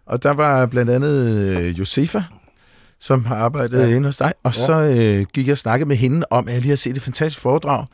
Og 0.06 0.24
der 0.24 0.32
var 0.34 0.66
blandt 0.66 0.92
andet 0.92 1.28
øh, 1.60 1.80
Josefa, 1.80 2.22
som 3.02 3.26
har 3.26 3.36
arbejdet 3.36 3.90
Ja. 3.90 3.96
inde 3.96 4.06
hos 4.08 4.18
dig. 4.18 4.34
Og 4.44 4.52
Ja. 4.58 4.66
så 4.66 4.74
øh, 4.74 5.26
gik 5.34 5.48
jeg 5.48 5.52
og 5.52 5.58
snakkede 5.58 5.88
med 5.88 5.96
hende 5.96 6.26
om, 6.30 6.48
at 6.48 6.54
jeg 6.54 6.62
lige 6.62 6.70
har 6.70 6.76
set 6.76 6.98
et 6.98 7.02
fantastisk 7.04 7.40
foredrag 7.42 7.86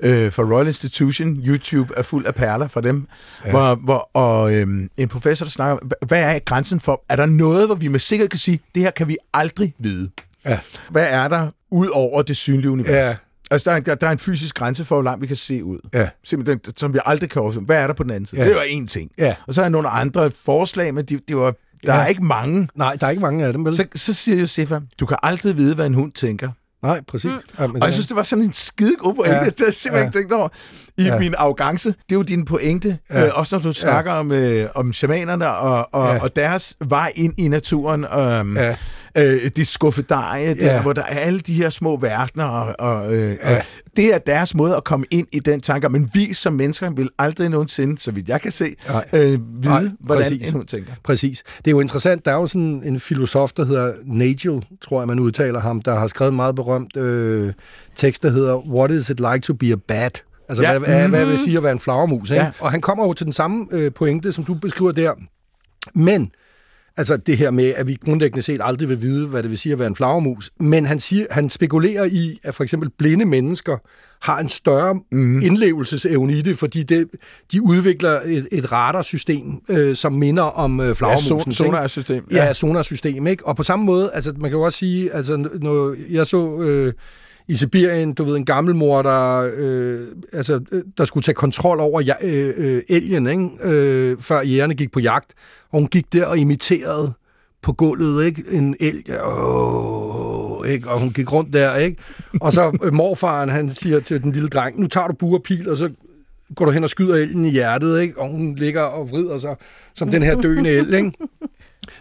øh, 0.00 0.32
fra 0.32 0.42
Royal 0.42 0.66
Institution. 0.66 1.36
YouTube 1.46 1.94
er 1.96 2.02
fuld 2.02 2.26
af 2.26 2.34
perler 2.34 2.68
fra 2.68 2.80
dem. 2.80 3.06
Ja. 3.44 3.50
Hvor, 3.50 3.74
hvor, 3.74 4.10
og 4.14 4.54
øh, 4.54 4.66
en 4.96 5.08
professor, 5.08 5.44
der 5.44 5.50
snakker 5.50 5.76
om, 5.82 5.90
hvad 6.06 6.22
er 6.34 6.38
grænsen 6.38 6.80
for? 6.80 7.04
Er 7.08 7.16
der 7.16 7.26
noget, 7.26 7.66
hvor 7.66 7.74
vi 7.74 7.88
med 7.88 8.00
sikkerhed 8.00 8.28
kan 8.28 8.38
sige, 8.38 8.60
det 8.74 8.82
her 8.82 8.90
kan 8.90 9.08
vi 9.08 9.16
aldrig 9.34 9.74
vide? 9.78 10.10
Ja. 10.44 10.58
Hvad 10.90 11.06
er 11.10 11.28
der 11.28 11.48
ud 11.70 11.88
over 11.88 12.22
det 12.22 12.36
synlige 12.36 12.70
univers? 12.70 12.90
Ja. 12.92 13.14
Altså, 13.50 13.70
der 13.70 13.72
er, 13.72 13.76
en, 13.76 13.84
der, 13.84 13.94
der 13.94 14.06
er 14.06 14.12
en 14.12 14.18
fysisk 14.18 14.54
grænse 14.54 14.84
for, 14.84 14.94
hvor 14.94 15.02
langt 15.02 15.22
vi 15.22 15.26
kan 15.26 15.36
se 15.36 15.64
ud. 15.64 15.78
Ja. 15.94 16.08
Simpelthen, 16.24 16.60
som 16.76 16.94
vi 16.94 16.98
aldrig 17.04 17.30
kan 17.30 17.42
overføre. 17.42 17.62
Hvad 17.64 17.82
er 17.82 17.86
der 17.86 17.94
på 17.94 18.02
den 18.02 18.10
anden 18.10 18.26
side? 18.26 18.40
Ja. 18.40 18.46
Ja. 18.46 18.50
Det 18.52 18.56
var 18.58 18.82
én 18.82 18.86
ting. 18.86 19.10
Ja. 19.18 19.34
Og 19.46 19.54
så 19.54 19.60
er 19.60 19.64
der 19.64 19.70
nogle 19.70 19.88
andre 19.88 20.30
forslag, 20.44 20.94
men 20.94 21.04
de, 21.04 21.20
det 21.28 21.36
var, 21.36 21.54
der 21.86 21.94
Ja. 21.94 22.00
er 22.02 22.06
ikke 22.06 22.24
mange. 22.24 22.68
Nej, 22.74 22.96
der 23.00 23.06
er 23.06 23.10
ikke 23.10 23.22
mange 23.22 23.44
af 23.44 23.52
dem, 23.52 23.64
vel? 23.64 23.76
Så, 23.76 23.84
så 23.96 24.12
siger 24.14 24.36
Josefa, 24.40 24.78
du 25.00 25.06
kan 25.06 25.16
aldrig 25.22 25.56
vide, 25.56 25.74
hvad 25.74 25.86
en 25.86 25.94
hund 25.94 26.12
tænker. 26.12 26.50
Nej, 26.82 27.00
præcis. 27.08 27.30
Mm. 27.30 27.38
Ja, 27.58 27.66
men 27.66 27.76
Og 27.82 27.86
jeg 27.86 27.92
synes, 27.92 28.06
det 28.06 28.16
var 28.16 28.22
sådan 28.22 28.44
en 28.44 28.52
skide 28.52 28.96
god 28.98 29.14
pointe. 29.14 29.34
Ja. 29.36 29.38
Ja. 29.38 29.44
Det 29.50 29.54
har 29.58 29.66
jeg 29.66 29.74
simpelthen 29.74 30.02
Ja. 30.02 30.06
ikke 30.08 30.18
tænkt 30.18 30.32
over 30.32 30.48
i 30.98 31.02
Ja. 31.02 31.12
ja. 31.14 31.18
min 31.18 31.34
arrogance. 31.38 31.88
Det 31.88 31.94
er 32.12 32.16
jo 32.16 32.22
din 32.22 32.44
pointe. 32.44 32.98
Ja. 33.10 33.18
Ja. 33.20 33.26
Øh, 33.26 33.32
også 33.34 33.56
når 33.56 33.62
du 33.62 33.72
snakker 33.72 34.12
om, 34.12 34.32
øh, 34.32 34.68
om 34.74 34.92
shamanerne 34.92 35.50
og, 35.50 35.88
og, 35.94 36.06
Ja. 36.08 36.14
ja. 36.14 36.20
og 36.22 36.36
deres 36.36 36.76
vej 36.84 37.12
ind 37.16 37.34
i 37.38 37.48
naturen. 37.48 38.04
Øh, 38.04 38.56
Ja. 38.56 38.76
Øh, 39.18 39.50
de 39.56 39.64
skuffedarie, 39.64 40.54
der, 40.54 40.74
Ja. 40.74 40.82
hvor 40.82 40.92
der 40.92 41.02
er 41.02 41.18
alle 41.18 41.40
de 41.40 41.52
her 41.54 41.68
små 41.70 41.96
verdener, 41.96 42.44
og, 42.44 42.74
og, 42.78 43.14
øh, 43.14 43.36
Ja. 43.44 43.56
og 43.56 43.62
det 43.96 44.14
er 44.14 44.18
deres 44.18 44.54
måde 44.54 44.76
at 44.76 44.84
komme 44.84 45.06
ind 45.10 45.26
i 45.32 45.40
den 45.40 45.60
tanke. 45.60 45.88
Men 45.88 46.10
vi 46.14 46.34
som 46.34 46.52
mennesker 46.52 46.90
vil 46.90 47.08
aldrig 47.18 47.48
nogensinde, 47.48 47.98
så 47.98 48.10
vidt 48.12 48.28
jeg 48.28 48.40
kan 48.40 48.52
se, 48.52 48.74
Nej. 48.88 49.04
øh, 49.12 49.20
vide, 49.22 49.40
Nej, 49.60 49.82
Nej, 49.82 49.90
hvordan 50.00 50.22
præcis. 50.24 50.48
en 50.48 50.52
hund 50.54 50.66
tænker. 50.66 50.92
Præcis. 51.04 51.42
Det 51.58 51.66
er 51.66 51.70
jo 51.70 51.80
interessant. 51.80 52.24
Der 52.24 52.30
er 52.30 52.34
jo 52.36 52.46
sådan 52.46 52.82
en 52.84 53.00
filosof, 53.00 53.52
der 53.52 53.64
hedder 53.64 53.92
Nagel, 54.04 54.64
tror 54.82 55.00
jeg, 55.00 55.08
man 55.08 55.18
udtaler 55.18 55.60
ham, 55.60 55.80
der 55.82 55.98
har 55.98 56.06
skrevet 56.06 56.30
en 56.30 56.36
meget 56.36 56.54
berømt 56.54 56.96
øh, 56.96 57.52
tekst, 57.96 58.22
der 58.22 58.30
hedder 58.30 58.56
What 58.56 58.90
is 58.90 59.10
it 59.10 59.20
like 59.20 59.38
to 59.40 59.54
be 59.54 59.72
a 59.72 59.76
bat? 59.88 60.22
Altså, 60.48 60.62
ja. 60.64 60.78
Hvad, 60.78 60.88
hvad, 60.88 61.08
hvad 61.08 61.24
vil 61.24 61.32
det 61.32 61.40
sige 61.40 61.56
at 61.56 61.62
være 61.62 61.72
en 61.72 61.80
flagermus? 61.80 62.30
Ikke? 62.30 62.44
Ja. 62.44 62.50
Og 62.60 62.70
han 62.70 62.80
kommer 62.80 63.04
jo 63.06 63.12
til 63.12 63.24
den 63.26 63.32
samme 63.32 63.66
øh, 63.72 63.92
pointe, 63.92 64.32
som 64.32 64.44
du 64.44 64.54
beskriver 64.54 64.92
der. 64.92 65.12
Men, 65.94 66.30
altså 66.96 67.16
det 67.16 67.38
her 67.38 67.50
med, 67.50 67.72
at 67.76 67.86
vi 67.86 67.96
grundlæggende 68.04 68.42
set 68.42 68.60
aldrig 68.64 68.88
vil 68.88 69.02
vide, 69.02 69.26
hvad 69.26 69.42
det 69.42 69.50
vil 69.50 69.58
sige 69.58 69.72
at 69.72 69.78
være 69.78 69.88
en 69.88 69.96
flagermus. 69.96 70.50
Men 70.60 70.86
han, 70.86 71.00
siger, 71.00 71.26
han 71.30 71.50
spekulerer 71.50 72.04
i, 72.04 72.38
at 72.42 72.54
for 72.54 72.62
eksempel 72.62 72.90
blinde 72.98 73.24
mennesker 73.24 73.76
har 74.22 74.38
en 74.38 74.48
større 74.48 74.94
mm. 75.12 75.40
indlevelsesevne 75.40 76.32
i 76.32 76.42
det, 76.42 76.58
fordi 76.58 76.82
det, 76.82 77.08
de 77.52 77.62
udvikler 77.62 78.20
et, 78.24 78.48
et 78.52 78.72
radarsystem, 78.72 79.60
øh, 79.68 79.96
som 79.96 80.12
minder 80.12 80.42
om 80.42 80.80
øh, 80.80 80.86
Ja, 80.86 80.92
flagermusen. 80.92 81.36
ikke? 81.38 81.52
sonarsystem. 81.52 82.24
Ja, 82.30 82.52
sonarsystem, 82.52 83.26
ikke? 83.26 83.46
Og 83.46 83.56
på 83.56 83.62
samme 83.62 83.84
måde, 83.84 84.10
altså 84.14 84.32
man 84.38 84.50
kan 84.50 84.58
jo 84.58 84.64
også 84.64 84.78
sige, 84.78 85.12
altså 85.12 85.48
når 85.60 85.94
jeg 86.10 86.26
så 86.26 86.60
øh, 86.60 86.92
i 87.48 87.54
Sibirien, 87.54 88.12
du 88.12 88.24
ved, 88.24 88.36
en 88.36 88.44
gammel 88.44 88.74
mor, 88.74 89.02
der, 89.02 89.50
øh, 89.56 90.06
altså, 90.32 90.60
øh, 90.72 90.82
der 90.98 91.04
skulle 91.04 91.22
tage 91.22 91.34
kontrol 91.34 91.80
over 91.80 92.00
ja, 92.00 92.14
øh, 92.22 92.54
øh, 92.56 92.82
elgen, 92.88 93.26
ikke? 93.26 93.48
Øh, 93.62 94.16
før 94.20 94.40
jægerne 94.40 94.74
gik 94.74 94.92
på 94.92 95.00
jagt, 95.00 95.34
og 95.70 95.78
hun 95.78 95.88
gik 95.88 96.12
der 96.12 96.26
og 96.26 96.38
imiterede 96.38 97.12
på 97.62 97.72
gulvet, 97.72 98.24
ikke? 98.24 98.44
En 98.50 98.76
elg, 98.80 99.20
åh, 99.24 100.68
ikke? 100.68 100.90
Og 100.90 101.00
hun 101.00 101.10
gik 101.10 101.32
rundt 101.32 101.52
der, 101.52 101.76
ikke? 101.76 102.02
Og 102.40 102.52
så 102.52 102.78
øh, 102.84 102.94
morfaren, 102.94 103.48
han 103.48 103.70
siger 103.70 104.00
til 104.00 104.22
den 104.22 104.32
lille 104.32 104.48
dreng, 104.48 104.80
nu 104.80 104.86
tager 104.86 105.06
du 105.06 105.14
bur 105.14 105.36
og 105.36 105.42
pil, 105.42 105.68
og 105.68 105.76
så 105.76 105.90
går 106.54 106.64
du 106.64 106.70
hen 106.70 106.84
og 106.84 106.90
skyder 106.90 107.14
elgen 107.14 107.44
i 107.44 107.50
hjertet, 107.50 108.00
ikke? 108.00 108.20
Og 108.20 108.28
hun 108.28 108.54
ligger 108.54 108.82
og 108.82 109.10
vrider 109.10 109.38
sig 109.38 109.56
som 109.94 110.10
den 110.10 110.22
her 110.22 110.40
døende 110.40 110.70
elg, 110.70 110.94
ikke? 110.94 111.12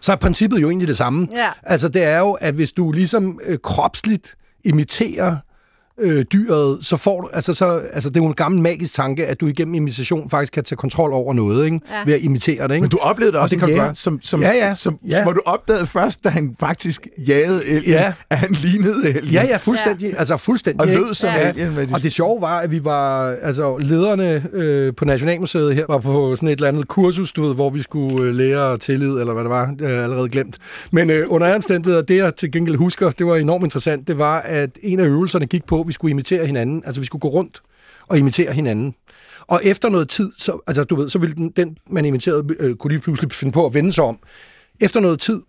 Så 0.01 0.12
er 0.12 0.15
princippet 0.15 0.62
jo 0.62 0.69
egentlig 0.69 0.88
det 0.88 0.97
samme. 0.97 1.27
Ja. 1.36 1.49
Altså 1.63 1.89
det 1.89 2.03
er 2.03 2.19
jo, 2.19 2.31
at 2.31 2.53
hvis 2.53 2.71
du 2.71 2.91
ligesom 2.91 3.39
øh, 3.45 3.58
kropsligt 3.63 4.36
imiterer 4.65 5.39
øh, 5.99 6.25
dyret, 6.34 6.77
så 6.81 6.97
får 6.97 7.21
du, 7.21 7.29
altså, 7.34 7.53
så, 7.53 7.81
altså 7.93 8.10
det 8.10 8.17
er 8.17 8.21
jo 8.23 8.27
en 8.27 8.34
gammel 8.34 8.62
magisk 8.62 8.93
tanke, 8.93 9.25
at 9.25 9.39
du 9.41 9.47
igennem 9.47 9.73
imitation 9.75 10.29
faktisk 10.29 10.53
kan 10.53 10.63
tage 10.63 10.77
kontrol 10.77 11.13
over 11.13 11.34
noget, 11.34 11.65
ikke? 11.65 11.79
Ja. 11.91 12.03
Ved 12.05 12.13
at 12.13 12.21
imitere 12.21 12.67
det, 12.67 12.73
ikke? 12.73 12.81
Men 12.81 12.89
du 12.89 12.97
oplevede 12.97 13.31
det 13.31 13.38
Og 13.38 13.43
også 13.43 13.55
det 13.55 13.62
en 13.62 13.67
kan 13.67 13.67
du 13.69 13.73
jæger, 13.73 13.86
gøre. 13.86 13.95
som, 13.95 14.19
som, 14.23 14.41
Ja, 14.41 14.51
ja. 14.53 14.75
Som, 14.75 14.99
Ja. 15.10 15.23
hvor 15.23 15.31
du 15.34 15.41
opdagede 15.45 15.86
først, 15.88 16.23
da 16.23 16.29
han 16.29 16.55
faktisk 16.60 17.08
jagede 17.27 17.65
elgen, 17.67 17.91
Ja. 17.91 18.13
at 18.29 18.38
han 18.38 18.51
lignede 18.51 19.08
elgen. 19.10 19.34
Ja, 19.34 19.43
ja, 19.45 19.58
fuldstændig. 19.58 20.10
Ja. 20.12 20.15
Altså 20.17 20.38
fuldstændig. 20.38 20.81
Og 20.81 20.88
ikke? 20.88 21.01
lød 21.03 21.13
som 21.13 21.29
Ja. 21.29 21.49
elgen. 21.49 21.75
Med 21.75 21.88
de 21.88 21.93
Og 21.93 22.03
det 22.03 22.12
sjove 22.12 22.41
var, 22.41 22.60
at 22.60 22.71
vi 22.71 22.84
var, 22.84 23.36
altså 23.41 23.77
lederne 23.77 24.43
øh, 24.53 24.93
på 24.95 25.05
Nationalmuseet 25.05 25.75
her, 25.75 25.86
var 25.89 25.97
på 25.97 26.36
sådan 26.36 26.49
et 26.49 26.53
eller 26.53 26.67
andet 26.67 26.88
kursus, 26.88 27.31
du 27.31 27.43
ved, 27.47 27.55
hvor 27.55 27.69
vi 27.69 27.81
skulle 27.81 28.27
øh, 28.29 28.36
lære 28.36 28.77
tillid, 28.77 29.19
eller 29.19 29.34
hvad 29.34 29.43
det 29.43 29.51
var, 29.51 29.65
det 29.79 29.88
har 29.88 29.93
jeg 29.93 30.03
allerede 30.03 30.29
glemt. 30.29 30.58
Men 30.91 31.10
øh, 31.10 31.25
under 31.29 31.55
omstændigheder, 31.55 32.01
det 32.01 32.17
jeg 32.17 32.36
til 32.36 32.51
gengæld 32.51 32.75
husker, 32.75 33.10
det 33.10 33.25
var 33.25 33.36
enormt 33.36 33.63
interessant, 33.63 34.08
det 34.08 34.17
var, 34.17 34.39
at 34.39 34.69
en 34.84 34.99
af 34.99 35.05
øvelserne 35.05 35.45
gik 35.45 35.65
på, 35.65 35.84
vi 35.88 35.93
skulle 35.93 36.12
imitere 36.12 36.45
hinanden, 36.45 36.84
altså 36.86 37.02
vi 37.02 37.06
skulle 37.06 37.19
gå 37.19 37.28
rundt 37.28 37.62
og 38.08 38.17
imitere 38.17 38.54
hinanden. 38.54 38.95
Og 39.41 39.62
efter 39.63 39.89
noget 39.89 40.10
tid, 40.10 40.32
så, 40.38 40.60
altså 40.67 40.84
du 40.84 40.95
ved, 40.95 41.10
så 41.10 41.19
ville 41.19 41.36
den, 41.36 41.50
den 41.50 41.78
man 41.89 42.06
imiterede, 42.06 42.56
øh, 42.60 42.76
kunne 42.76 42.91
lige 42.91 43.02
pludselig 43.02 43.32
finde 43.32 43.54
på 43.54 43.65
at 43.65 43.74
vende 43.74 43.91
sig 43.91 44.04
om. 44.04 44.19
Efter 44.82 45.00
noget 45.00 45.19
tid, 45.19 45.41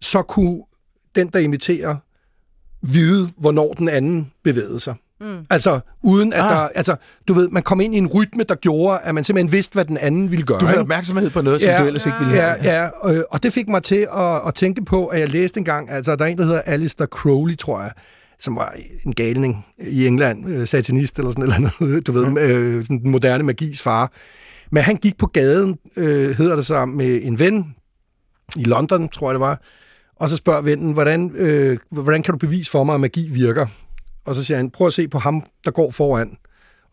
så 0.00 0.22
kunne 0.22 0.62
den, 1.14 1.28
der 1.28 1.38
imiterer, 1.38 1.96
vide, 2.82 3.30
hvornår 3.38 3.72
den 3.72 3.88
anden 3.88 4.32
bevægede 4.44 4.80
sig. 4.80 4.94
Mm. 5.20 5.38
Altså, 5.50 5.80
uden 6.02 6.32
at 6.32 6.42
ah. 6.42 6.50
der... 6.50 6.56
Altså, 6.56 6.96
du 7.28 7.32
ved, 7.32 7.48
man 7.48 7.62
kom 7.62 7.80
ind 7.80 7.94
i 7.94 7.98
en 7.98 8.06
rytme, 8.06 8.44
der 8.44 8.54
gjorde, 8.54 8.98
at 8.98 9.14
man 9.14 9.24
simpelthen 9.24 9.52
vidste, 9.52 9.74
hvad 9.74 9.84
den 9.84 9.96
anden 9.96 10.30
ville 10.30 10.46
gøre. 10.46 10.60
Du 10.60 10.66
havde 10.66 10.80
opmærksomhed 10.80 11.30
på 11.30 11.42
noget, 11.42 11.60
som 11.60 11.70
ja, 11.70 11.82
du 11.82 11.86
ellers 11.86 12.06
ikke 12.06 12.18
ville 12.18 12.34
have. 12.34 12.54
Ja, 12.62 12.82
ja 13.04 13.12
øh, 13.12 13.22
og 13.30 13.42
det 13.42 13.52
fik 13.52 13.68
mig 13.68 13.82
til 13.82 14.08
at, 14.16 14.46
at 14.46 14.54
tænke 14.54 14.84
på, 14.84 15.06
at 15.06 15.20
jeg 15.20 15.28
læste 15.28 15.58
engang, 15.58 15.90
altså 15.90 16.16
der 16.16 16.24
er 16.24 16.28
en, 16.28 16.38
der 16.38 16.44
hedder 16.44 16.60
Alistair 16.60 17.06
Crowley, 17.06 17.56
tror 17.56 17.80
jeg, 17.80 17.90
som 18.40 18.56
var 18.56 18.76
en 19.04 19.12
galning 19.12 19.66
i 19.78 20.06
England, 20.06 20.48
øh, 20.48 20.66
satanist 20.66 21.18
eller 21.18 21.30
sådan 21.30 21.70
noget, 21.80 22.02
du 22.06 22.12
ved, 22.12 22.42
øh, 22.42 22.84
sådan 22.84 22.98
den 22.98 23.10
moderne 23.10 23.44
magis 23.44 23.82
far. 23.82 24.12
Men 24.70 24.82
han 24.82 24.96
gik 24.96 25.18
på 25.18 25.26
gaden, 25.26 25.78
øh, 25.96 26.36
hedder 26.36 26.56
det 26.56 26.66
så, 26.66 26.86
med 26.86 27.20
en 27.22 27.38
ven 27.38 27.74
i 28.56 28.64
London, 28.64 29.08
tror 29.08 29.28
jeg 29.30 29.34
det 29.34 29.40
var, 29.40 29.62
og 30.16 30.28
så 30.28 30.36
spørger 30.36 30.60
vennen, 30.60 30.92
hvordan, 30.92 31.32
øh, 31.34 31.78
hvordan 31.90 32.22
kan 32.22 32.32
du 32.32 32.38
bevise 32.38 32.70
for 32.70 32.84
mig, 32.84 32.94
at 32.94 33.00
magi 33.00 33.28
virker? 33.30 33.66
Og 34.24 34.34
så 34.34 34.44
siger 34.44 34.56
han, 34.56 34.70
prøv 34.70 34.86
at 34.86 34.92
se 34.92 35.08
på 35.08 35.18
ham, 35.18 35.42
der 35.64 35.70
går 35.70 35.90
foran. 35.90 36.36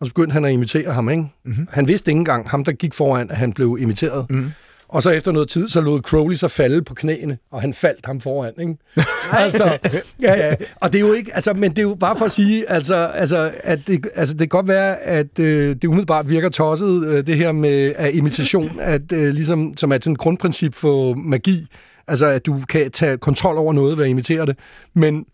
Og 0.00 0.06
så 0.06 0.12
begyndte 0.12 0.32
han 0.32 0.44
at 0.44 0.52
imitere 0.52 0.92
ham, 0.92 1.08
ikke? 1.08 1.22
Mm-hmm. 1.44 1.66
Han 1.70 1.88
vidste 1.88 2.10
ikke 2.10 2.18
engang, 2.18 2.48
ham 2.48 2.64
der 2.64 2.72
gik 2.72 2.94
foran, 2.94 3.30
at 3.30 3.36
han 3.36 3.52
blev 3.52 3.78
imiteret. 3.80 4.30
Mm-hmm. 4.30 4.50
Og 4.88 5.02
så 5.02 5.10
efter 5.10 5.32
noget 5.32 5.48
tid, 5.48 5.68
så 5.68 5.80
lod 5.80 6.00
Crowley 6.00 6.36
så 6.36 6.48
falde 6.48 6.82
på 6.82 6.94
knæene, 6.94 7.38
og 7.52 7.60
han 7.60 7.74
faldt 7.74 8.06
ham 8.06 8.20
foran, 8.20 8.52
ikke? 8.60 8.76
altså, 9.44 9.78
ja, 10.22 10.36
ja. 10.36 10.54
Og 10.76 10.92
det 10.92 11.00
er 11.00 11.06
jo 11.06 11.12
ikke, 11.12 11.30
altså, 11.34 11.54
men 11.54 11.70
det 11.70 11.78
er 11.78 11.82
jo 11.82 11.94
bare 11.94 12.16
for 12.18 12.24
at 12.24 12.32
sige, 12.32 12.70
altså, 12.70 12.94
altså, 12.96 13.50
at 13.64 13.86
det, 13.86 14.06
altså, 14.14 14.34
det 14.34 14.40
kan 14.40 14.48
godt 14.48 14.68
være, 14.68 15.00
at 15.00 15.38
øh, 15.38 15.68
det 15.68 15.84
umiddelbart 15.84 16.30
virker 16.30 16.48
tosset, 16.48 17.06
øh, 17.06 17.26
det 17.26 17.36
her 17.36 17.52
med 17.52 17.94
at 17.96 18.14
imitation, 18.14 18.80
at, 18.80 19.12
øh, 19.12 19.34
ligesom, 19.34 19.76
som 19.76 19.92
er 19.92 19.96
sådan 19.96 20.12
et 20.12 20.18
grundprincip 20.18 20.74
for 20.74 21.14
magi, 21.14 21.66
altså 22.08 22.26
at 22.26 22.46
du 22.46 22.60
kan 22.68 22.90
tage 22.90 23.18
kontrol 23.18 23.58
over 23.58 23.72
noget 23.72 23.98
ved 23.98 24.04
at 24.04 24.10
imitere 24.10 24.46
det, 24.46 24.58
men 24.94 25.24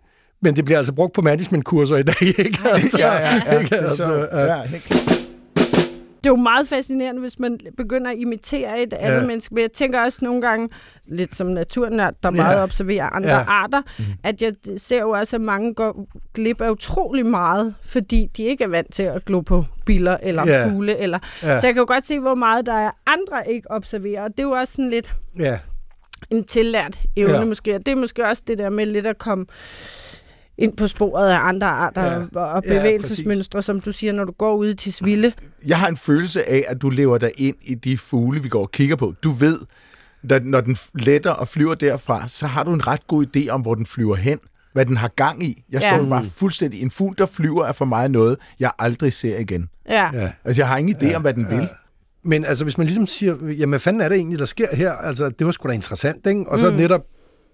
men 0.43 0.57
det 0.57 0.65
bliver 0.65 0.79
altså 0.79 0.93
brugt 0.93 1.15
på 1.15 1.23
managementkurser 1.23 1.97
i 1.97 2.03
dag, 2.03 2.23
ikke? 2.23 2.59
Altså, 2.73 2.99
ja, 2.99 3.13
ja, 3.13 3.41
ja. 3.47 3.59
Ikke? 3.61 3.77
Altså, 3.77 4.29
ja. 4.33 4.55
ja 4.55 4.63
det 6.25 6.31
er 6.31 6.33
jo 6.33 6.43
meget 6.43 6.69
fascinerende, 6.69 7.21
hvis 7.21 7.39
man 7.39 7.59
begynder 7.77 8.11
at 8.11 8.17
imitere 8.19 8.83
et 8.83 8.93
andet 8.93 9.21
ja. 9.21 9.27
menneske. 9.27 9.55
Men 9.55 9.63
jeg 9.63 9.73
tænker 9.73 10.01
også 10.01 10.25
nogle 10.25 10.41
gange, 10.41 10.69
lidt 11.07 11.35
som 11.35 11.47
naturen, 11.47 11.99
der 11.99 12.31
meget 12.31 12.57
ja. 12.57 12.63
observerer 12.63 13.11
andre 13.11 13.31
ja. 13.31 13.45
arter, 13.49 13.83
mm. 13.99 14.05
at 14.23 14.43
jeg 14.43 14.53
ser 14.77 15.01
jo 15.01 15.11
også, 15.11 15.37
at 15.37 15.41
mange 15.41 15.75
går 15.75 16.09
glip 16.35 16.61
af 16.61 16.71
utrolig 16.71 17.27
meget, 17.27 17.75
fordi 17.83 18.29
de 18.37 18.43
ikke 18.43 18.65
er 18.65 18.69
vant 18.69 18.93
til 18.93 19.03
at 19.03 19.25
glo 19.25 19.41
på 19.41 19.65
biler 19.87 20.17
eller 20.23 20.43
ja. 20.47 20.71
fugle. 20.71 20.99
Eller, 20.99 21.19
ja. 21.43 21.61
Så 21.61 21.67
jeg 21.67 21.75
kan 21.75 21.81
jo 21.81 21.87
godt 21.89 22.07
se, 22.07 22.21
hvor 22.21 22.35
meget 22.35 22.67
der 22.67 22.75
er 22.75 22.91
andre 23.07 23.51
ikke 23.51 23.71
observerer. 23.71 24.23
Og 24.23 24.31
det 24.31 24.39
er 24.39 24.43
jo 24.43 24.51
også 24.51 24.73
sådan 24.73 24.91
lidt 24.91 25.15
ja. 25.39 25.59
en 26.31 26.45
tillært 26.45 26.99
evne 27.17 27.35
ja. 27.35 27.45
måske. 27.45 27.75
Og 27.75 27.87
det 27.87 27.93
er 27.93 27.97
måske 27.97 28.27
også 28.27 28.43
det 28.47 28.59
der 28.59 28.71
med 28.71 28.87
lidt 28.87 29.07
at 29.07 29.19
komme 29.19 29.47
ind 30.59 30.77
på 30.77 30.87
sporet 30.87 31.31
af 31.31 31.39
andre 31.39 31.67
arter 31.67 32.27
ja. 32.35 32.41
og 32.41 32.63
bevægelsesmønstre, 32.63 33.57
ja, 33.57 33.63
som 33.63 33.81
du 33.81 33.93
siger, 33.93 34.13
når 34.13 34.25
du 34.25 34.33
går 34.33 34.55
ud 34.57 34.75
til 34.75 34.93
Svilde. 34.93 35.33
Jeg 35.67 35.79
har 35.79 35.89
en 35.89 35.97
følelse 35.97 36.49
af, 36.49 36.65
at 36.69 36.83
du 36.83 36.91
lever 36.91 37.19
dig 37.19 37.33
ind 37.37 37.57
i 37.63 37.75
de 37.75 37.99
fugle, 37.99 38.43
vi 38.43 38.49
går 38.49 38.63
og 38.63 38.71
kigger 38.71 38.97
på. 38.97 39.15
Du 39.23 39.31
ved, 39.31 39.59
at 40.31 40.47
når 40.47 40.61
den 40.61 40.77
letter 40.95 41.31
og 41.31 41.49
flyver 41.49 41.75
derfra, 41.75 42.29
så 42.29 42.47
har 42.47 42.63
du 42.63 42.73
en 42.73 42.87
ret 42.87 43.07
god 43.07 43.27
idé 43.37 43.49
om, 43.49 43.61
hvor 43.61 43.75
den 43.75 43.87
flyver 43.87 44.15
hen 44.15 44.39
hvad 44.75 44.87
den 44.87 44.97
har 44.97 45.09
gang 45.09 45.45
i. 45.45 45.65
Jeg 45.73 45.83
står 45.83 45.97
ja. 45.97 46.09
bare 46.09 46.25
fuldstændig... 46.25 46.83
En 46.83 46.91
fugl, 46.91 47.15
der 47.19 47.27
flyver, 47.27 47.65
er 47.65 47.73
for 47.73 47.85
mig 47.85 48.09
noget, 48.09 48.37
jeg 48.61 48.71
aldrig 48.79 49.13
ser 49.13 49.39
igen. 49.39 49.69
Ja. 49.89 50.31
Altså, 50.45 50.61
jeg 50.61 50.69
har 50.69 50.77
ingen 50.77 50.97
idé 50.97 51.07
ja. 51.07 51.17
om, 51.17 51.23
hvad 51.23 51.35
den 51.35 51.51
vil. 51.51 51.57
Ja. 51.57 51.67
Men 52.25 52.45
altså, 52.45 52.65
hvis 52.65 52.79
man 52.79 52.87
ligesom 52.87 53.07
siger, 53.07 53.35
jamen, 53.43 53.69
hvad 53.69 53.79
fanden 53.79 54.03
er 54.03 54.09
det 54.09 54.17
egentlig, 54.17 54.39
der 54.39 54.45
sker 54.45 54.77
her? 54.77 54.93
Altså, 54.93 55.29
det 55.29 55.47
var 55.47 55.53
sgu 55.53 55.69
da 55.69 55.73
interessant, 55.73 56.27
ikke? 56.27 56.45
Og 56.49 56.59
så 56.59 56.71
mm. 56.71 56.77
netop 56.77 57.01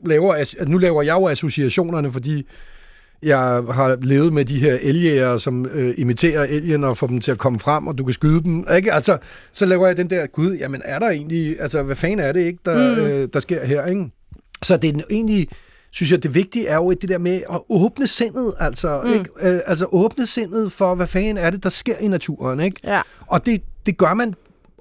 laver... 0.06 0.34
Altså, 0.34 0.56
nu 0.66 0.78
laver 0.78 1.02
jeg 1.02 1.12
jo 1.12 1.28
associationerne, 1.28 2.12
fordi 2.12 2.46
jeg 3.22 3.38
har 3.70 3.98
levet 4.02 4.32
med 4.32 4.44
de 4.44 4.58
her 4.58 4.78
elgjæger, 4.82 5.38
som 5.38 5.66
øh, 5.66 5.94
imiterer 5.96 6.44
elgen 6.44 6.84
og 6.84 6.96
får 6.96 7.06
dem 7.06 7.20
til 7.20 7.32
at 7.32 7.38
komme 7.38 7.58
frem, 7.58 7.86
og 7.86 7.98
du 7.98 8.04
kan 8.04 8.14
skyde 8.14 8.42
dem. 8.42 8.66
Ikke? 8.76 8.92
Altså, 8.92 9.18
så 9.52 9.66
laver 9.66 9.86
jeg 9.86 9.96
den 9.96 10.10
der, 10.10 10.26
gud, 10.26 10.56
jamen 10.56 10.82
er 10.84 10.98
der 10.98 11.10
egentlig, 11.10 11.60
altså 11.60 11.82
hvad 11.82 11.96
fanden 11.96 12.20
er 12.20 12.32
det 12.32 12.40
ikke, 12.40 12.58
der, 12.64 12.96
mm. 12.96 13.02
øh, 13.02 13.28
der 13.32 13.40
sker 13.40 13.64
her, 13.64 13.86
ikke? 13.86 14.10
Så 14.62 14.76
det 14.76 14.96
er 14.96 15.00
egentlig, 15.10 15.48
synes 15.90 16.12
jeg, 16.12 16.22
det 16.22 16.34
vigtige 16.34 16.66
er 16.66 16.76
jo 16.76 16.90
det 16.90 17.08
der 17.08 17.18
med 17.18 17.42
at 17.50 17.60
åbne 17.68 18.06
sindet, 18.06 18.54
altså, 18.58 19.00
mm. 19.04 19.12
ikke? 19.12 19.30
Øh, 19.42 19.60
altså 19.66 19.86
åbne 19.92 20.26
sindet 20.26 20.72
for, 20.72 20.94
hvad 20.94 21.06
fanden 21.06 21.38
er 21.38 21.50
det, 21.50 21.62
der 21.62 21.68
sker 21.68 21.96
i 21.96 22.08
naturen, 22.08 22.60
ikke? 22.60 22.76
Ja. 22.84 23.00
Og 23.26 23.46
det, 23.46 23.62
det 23.86 23.98
gør 23.98 24.14
man 24.14 24.34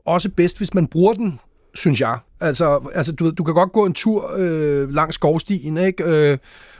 også 0.06 0.30
bedst, 0.30 0.58
hvis 0.58 0.74
man 0.74 0.88
bruger 0.88 1.14
den, 1.14 1.40
synes 1.76 2.02
jeg. 2.02 2.18
Altså, 2.42 2.90
altså 2.94 3.12
du, 3.12 3.32
du 3.32 3.44
kan 3.44 3.54
godt 3.54 3.72
gå 3.72 3.86
en 3.86 3.94
tur 3.94 4.32
øh, 4.38 4.94
langs 4.94 5.16
skovstien, 5.16 5.78
ikke? 5.78 6.04
Øh, 6.04 6.38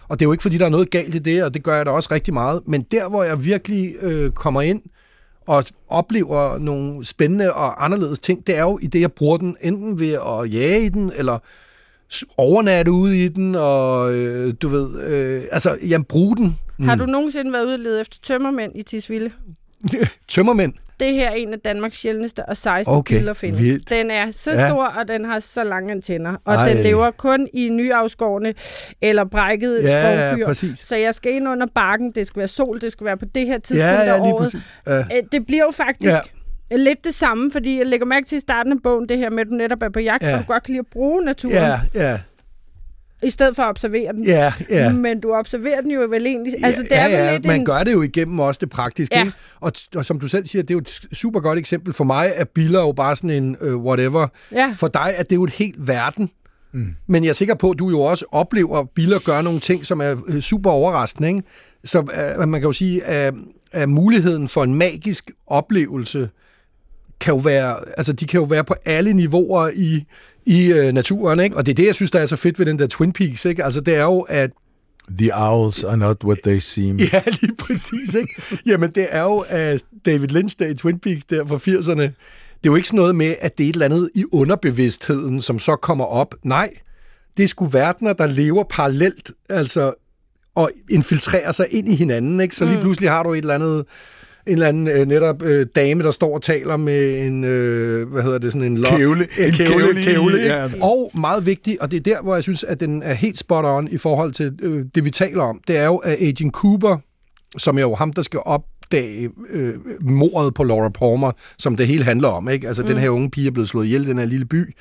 og 0.10 0.20
det 0.20 0.26
er 0.26 0.28
jo 0.28 0.32
ikke, 0.32 0.42
fordi 0.42 0.58
der 0.58 0.66
er 0.66 0.70
noget 0.70 0.90
galt 0.90 1.16
i 1.16 1.20
det, 1.20 1.44
og 1.44 1.54
det 1.54 1.64
gør 1.64 1.76
jeg 1.76 1.86
da 1.86 1.92
også 1.92 2.10
rigtig 2.12 2.34
meget. 2.34 2.62
Men 2.68 2.82
der, 2.82 3.10
hvor 3.10 3.24
jeg 3.24 3.46
virkelig 3.46 3.96
øh, 4.02 4.32
kommer 4.32 4.62
ind 4.62 4.82
og 5.48 5.64
oplever 5.88 6.58
nogle 6.58 7.06
spændende 7.06 7.54
og 7.54 7.86
anderledes 7.86 8.20
ting, 8.20 8.48
det 8.48 8.58
er 8.58 8.62
jo 8.62 8.80
i 8.82 8.88
det, 8.88 9.02
jeg 9.02 9.12
bruger 9.12 9.38
den, 9.38 9.58
enten 9.62 10.00
ved 10.00 10.14
at 10.14 10.54
jage 10.54 10.86
i 10.86 10.90
den, 10.90 11.12
eller 11.16 11.40
overnatte 12.38 12.92
ude 12.92 13.26
i 13.26 13.28
den, 13.28 13.56
og 13.56 14.14
øh, 14.14 14.54
du 14.62 14.68
ved, 14.68 15.04
øh, 15.04 15.44
altså, 15.52 15.78
jeg 15.88 16.06
bruger 16.06 16.36
den. 16.36 16.60
Mm. 16.78 16.86
Har 16.86 16.96
du 16.96 17.06
nogensinde 17.06 17.54
været 17.54 17.66
ude 17.66 17.74
og 17.74 17.80
lede 17.80 18.02
efter 18.02 18.18
tømmermænd 18.24 18.72
i 18.76 18.84
Tisvilde? 18.84 19.32
tømmermænd? 20.28 20.74
Det 21.00 21.14
her 21.14 21.30
er 21.30 21.34
en 21.34 21.54
af 21.54 21.60
Danmarks 21.60 21.98
sjældneste 21.98 22.46
og 22.46 22.58
sejeste 22.58 22.90
okay, 22.90 23.16
biller 23.16 23.34
findes. 23.34 23.62
Vildt. 23.62 23.90
Den 23.90 24.12
er 24.12 24.32
så 24.32 24.52
ja. 24.52 24.70
stor, 24.70 24.86
og 24.86 25.08
den 25.08 25.26
har 25.26 25.40
så 25.40 25.64
lange 25.64 25.92
antenner. 25.92 26.36
Og 26.46 26.54
Ej. 26.54 26.74
den 26.74 26.84
lever 26.84 27.12
kun 27.12 27.48
i 27.54 27.70
nyafskårne 27.70 28.54
eller 29.02 29.26
brækket 29.26 29.84
ja, 29.84 30.02
skovfyr. 30.02 30.42
Ja, 30.42 30.46
præcis. 30.46 30.80
Så 30.80 30.96
jeg 30.96 31.16
skal 31.16 31.34
ind 31.34 31.48
under 31.48 31.68
bakken. 31.76 32.12
Det 32.16 32.28
skal 32.28 32.40
være 32.40 32.48
sol. 32.48 32.82
Det 32.82 32.92
skal 32.92 33.06
være 33.06 33.18
på 33.18 33.26
det 33.26 33.48
her 33.48 33.58
tidspunkt 33.58 33.84
ja, 33.84 34.04
ja, 34.04 34.16
af 34.16 34.32
året. 34.32 34.56
Ja. 34.88 35.04
Det 35.32 35.46
bliver 35.46 35.64
jo 35.64 35.72
faktisk... 35.72 36.14
Ja. 36.14 36.20
Lidt 36.72 37.04
det 37.04 37.14
samme, 37.14 37.52
fordi 37.52 37.78
jeg 37.78 37.86
lægger 37.86 38.06
mærke 38.06 38.28
til 38.28 38.36
i 38.36 38.40
starten 38.40 38.72
af 38.72 38.78
bogen, 38.84 39.10
det 39.10 39.18
her 39.18 39.30
med, 39.30 39.40
at 39.40 39.48
du 39.48 39.54
netop 39.54 39.84
er 39.84 39.90
på 39.90 40.00
jagt, 40.00 40.24
ja. 40.24 40.34
og 40.34 40.40
du 40.40 40.46
godt 40.48 40.64
kan 40.64 40.72
lide 40.72 40.80
at 40.80 40.88
bruge 40.92 41.26
naturen. 41.26 41.56
Ja, 41.56 41.80
ja 41.94 42.20
i 43.24 43.30
stedet 43.30 43.56
for 43.56 43.64
at 43.64 43.70
observere 43.70 44.14
den. 44.14 44.24
Ja, 44.24 44.54
ja. 44.70 44.94
Men 44.94 45.20
du 45.20 45.34
observerer 45.34 45.82
den 45.82 45.92
jo 45.92 46.00
vel 46.10 46.26
egentlig. 46.26 46.54
Ja, 46.60 46.66
altså, 46.66 46.82
det 46.82 46.98
er 46.98 47.08
ja, 47.08 47.26
ja. 47.26 47.34
Lidt 47.34 47.46
man 47.46 47.60
en... 47.60 47.66
gør 47.66 47.84
det 47.84 47.94
jo 47.94 48.02
igennem 48.02 48.40
også 48.40 48.60
det 48.62 48.70
praktiske. 48.70 49.16
Ja. 49.16 49.22
Ikke? 49.22 49.38
Og, 49.60 49.72
og 49.96 50.06
som 50.06 50.20
du 50.20 50.28
selv 50.28 50.46
siger, 50.46 50.62
det 50.62 50.72
er 50.72 50.76
jo 50.76 50.80
et 50.80 51.02
super 51.14 51.40
godt 51.40 51.60
eksempel. 51.60 51.94
For 51.94 52.04
mig 52.04 52.32
er 52.36 52.44
billeder 52.44 52.80
jo 52.80 52.92
bare 52.92 53.16
sådan 53.16 53.30
en 53.30 53.58
uh, 53.62 53.86
whatever. 53.86 54.28
Ja. 54.52 54.74
For 54.78 54.88
dig 54.88 55.14
er 55.18 55.24
det 55.24 55.36
jo 55.36 55.44
et 55.44 55.52
helt 55.52 55.88
verden. 55.88 56.30
Mm. 56.74 56.96
Men 57.08 57.24
jeg 57.24 57.30
er 57.30 57.34
sikker 57.34 57.56
på, 57.56 57.72
at 57.72 57.80
du 57.80 57.90
jo 57.90 58.02
også 58.02 58.26
oplever, 58.32 58.80
at 58.80 58.90
billeder 58.90 59.20
gør 59.20 59.42
nogle 59.42 59.60
ting, 59.60 59.86
som 59.86 60.02
er 60.02 60.14
uh, 60.14 60.40
super 60.40 60.72
overraskende. 60.72 61.28
Ikke? 61.28 61.44
Så 61.84 62.00
uh, 62.00 62.50
man 62.50 62.62
kan 62.62 62.68
jo 62.68 62.74
sige, 62.74 63.04
at, 63.04 63.34
at 63.72 63.90
muligheden 63.90 64.48
for 64.48 64.64
en 64.64 64.76
magisk 64.76 65.32
oplevelse 65.48 66.30
kan 67.20 67.34
jo 67.34 67.40
være, 67.40 67.76
altså 67.98 68.14
de 68.14 68.28
kan 68.28 68.40
jo 68.40 68.44
være 68.44 68.64
på 68.64 68.76
alle 68.86 69.14
niveauer 69.14 69.70
i 69.76 70.06
i 70.50 70.72
øh, 70.72 70.94
naturen, 70.94 71.40
ikke? 71.40 71.58
Og 71.58 71.66
det 71.66 71.72
er 71.72 71.76
det, 71.76 71.86
jeg 71.86 71.96
synes, 71.96 72.12
der 72.12 72.20
er 72.20 72.26
så 72.26 72.36
fedt 72.36 72.60
ved 72.60 72.66
den 72.66 72.80
der 72.80 72.88
Twin 72.88 73.14
Peaks, 73.14 73.46
ikke? 73.46 73.64
Altså, 73.64 73.82
det 73.82 73.96
er 73.96 74.04
jo, 74.04 74.20
at 74.20 74.52
The 75.18 75.32
owls 75.36 75.84
are 75.84 75.98
not 75.98 76.24
what 76.24 76.38
they 76.44 76.58
seem. 76.60 77.00
Ja, 77.14 77.22
lige 77.42 77.56
præcis, 77.60 78.16
ikke? 78.16 78.42
Jamen, 78.66 78.92
det 78.92 79.08
er 79.10 79.24
jo 79.24 79.46
at 79.48 79.84
David 80.06 80.28
Lynch 80.28 80.60
der 80.60 80.68
i 80.68 80.74
Twin 80.74 81.00
Peaks 81.00 81.24
der 81.24 81.46
fra 81.46 81.56
80'erne. 81.56 82.02
Det 82.02 82.66
er 82.66 82.72
jo 82.72 82.76
ikke 82.76 82.88
sådan 82.88 82.98
noget 82.98 83.16
med, 83.16 83.36
at 83.42 83.58
det 83.58 83.66
er 83.66 83.70
et 83.70 83.74
eller 83.74 83.86
andet 83.86 84.10
i 84.16 84.26
underbevidstheden, 84.32 85.42
som 85.42 85.60
så 85.60 85.76
kommer 85.76 86.06
op. 86.06 86.36
Nej, 86.44 86.70
det 87.38 87.44
er 87.44 87.48
sgu 87.48 87.66
verdener, 87.66 88.14
der 88.14 88.28
lever 88.28 88.64
parallelt, 88.70 89.32
altså, 89.50 89.94
og 90.56 90.72
infiltrerer 90.90 91.52
sig 91.52 91.66
ind 91.72 91.90
i 91.90 91.96
hinanden, 91.96 92.40
ikke? 92.40 92.56
Så 92.56 92.66
lige 92.66 92.76
mm. 92.76 92.82
pludselig 92.82 93.10
har 93.10 93.24
du 93.24 93.34
et 93.34 93.38
eller 93.38 93.56
andet 93.56 93.86
en 94.50 94.54
eller 94.54 94.68
anden 94.68 94.88
øh, 94.88 95.08
netop 95.08 95.42
øh, 95.42 95.66
dame, 95.76 96.04
der 96.04 96.12
står 96.12 96.36
og 96.36 96.42
taler 96.42 96.78
med 96.78 97.26
en, 97.28 97.44
øh, 97.44 98.12
hvad 98.12 98.24
hedder 98.24 98.38
det, 98.38 98.54
sådan 98.54 98.72
en 98.72 98.78
lok. 98.78 98.98
Kævle. 98.98 99.28
En 99.40 99.54
kævle, 99.54 99.74
kævle, 99.74 100.04
kævle 100.04 100.42
ja. 100.42 100.68
Og 100.82 101.12
meget 101.14 101.46
vigtigt, 101.46 101.80
og 101.80 101.92
det 101.92 101.98
er 101.98 102.02
der, 102.02 102.22
hvor 102.22 102.34
jeg 102.34 102.44
synes, 102.44 102.64
at 102.64 102.80
den 102.80 103.04
er 103.04 103.14
helt 103.14 103.38
spot 103.38 103.66
on 103.66 103.88
i 103.92 103.98
forhold 103.98 104.32
til 104.32 104.60
øh, 104.62 104.86
det, 104.96 105.06
vi 105.06 105.12
taler 105.12 105.44
om, 105.44 105.62
det 105.68 105.78
er 105.78 105.86
jo, 105.86 105.96
at 105.98 106.18
Agent 106.22 106.54
Cooper, 106.54 106.98
som 107.58 107.78
er 107.78 107.82
jo 107.82 107.96
ham, 107.96 108.14
der 108.14 108.22
skal 108.22 108.40
opdage 108.46 109.30
øh, 109.50 109.74
mordet 110.02 110.54
på 110.54 110.64
Laura 110.64 110.90
Palmer, 110.90 111.32
som 111.58 111.76
det 111.76 111.88
hele 111.88 112.04
handler 112.04 112.28
om, 112.28 112.50
ikke? 112.50 112.68
Altså, 112.68 112.82
mm. 112.82 112.88
den 112.88 112.98
her 112.98 113.10
unge 113.10 113.32
pige 113.32 113.48
er 113.48 113.52
blevet 113.52 113.70
slået 113.70 113.86
ihjel 113.86 114.04
i 114.04 114.08
den 114.08 114.18
her 114.18 114.26
lille 114.26 114.46
by. 114.46 114.76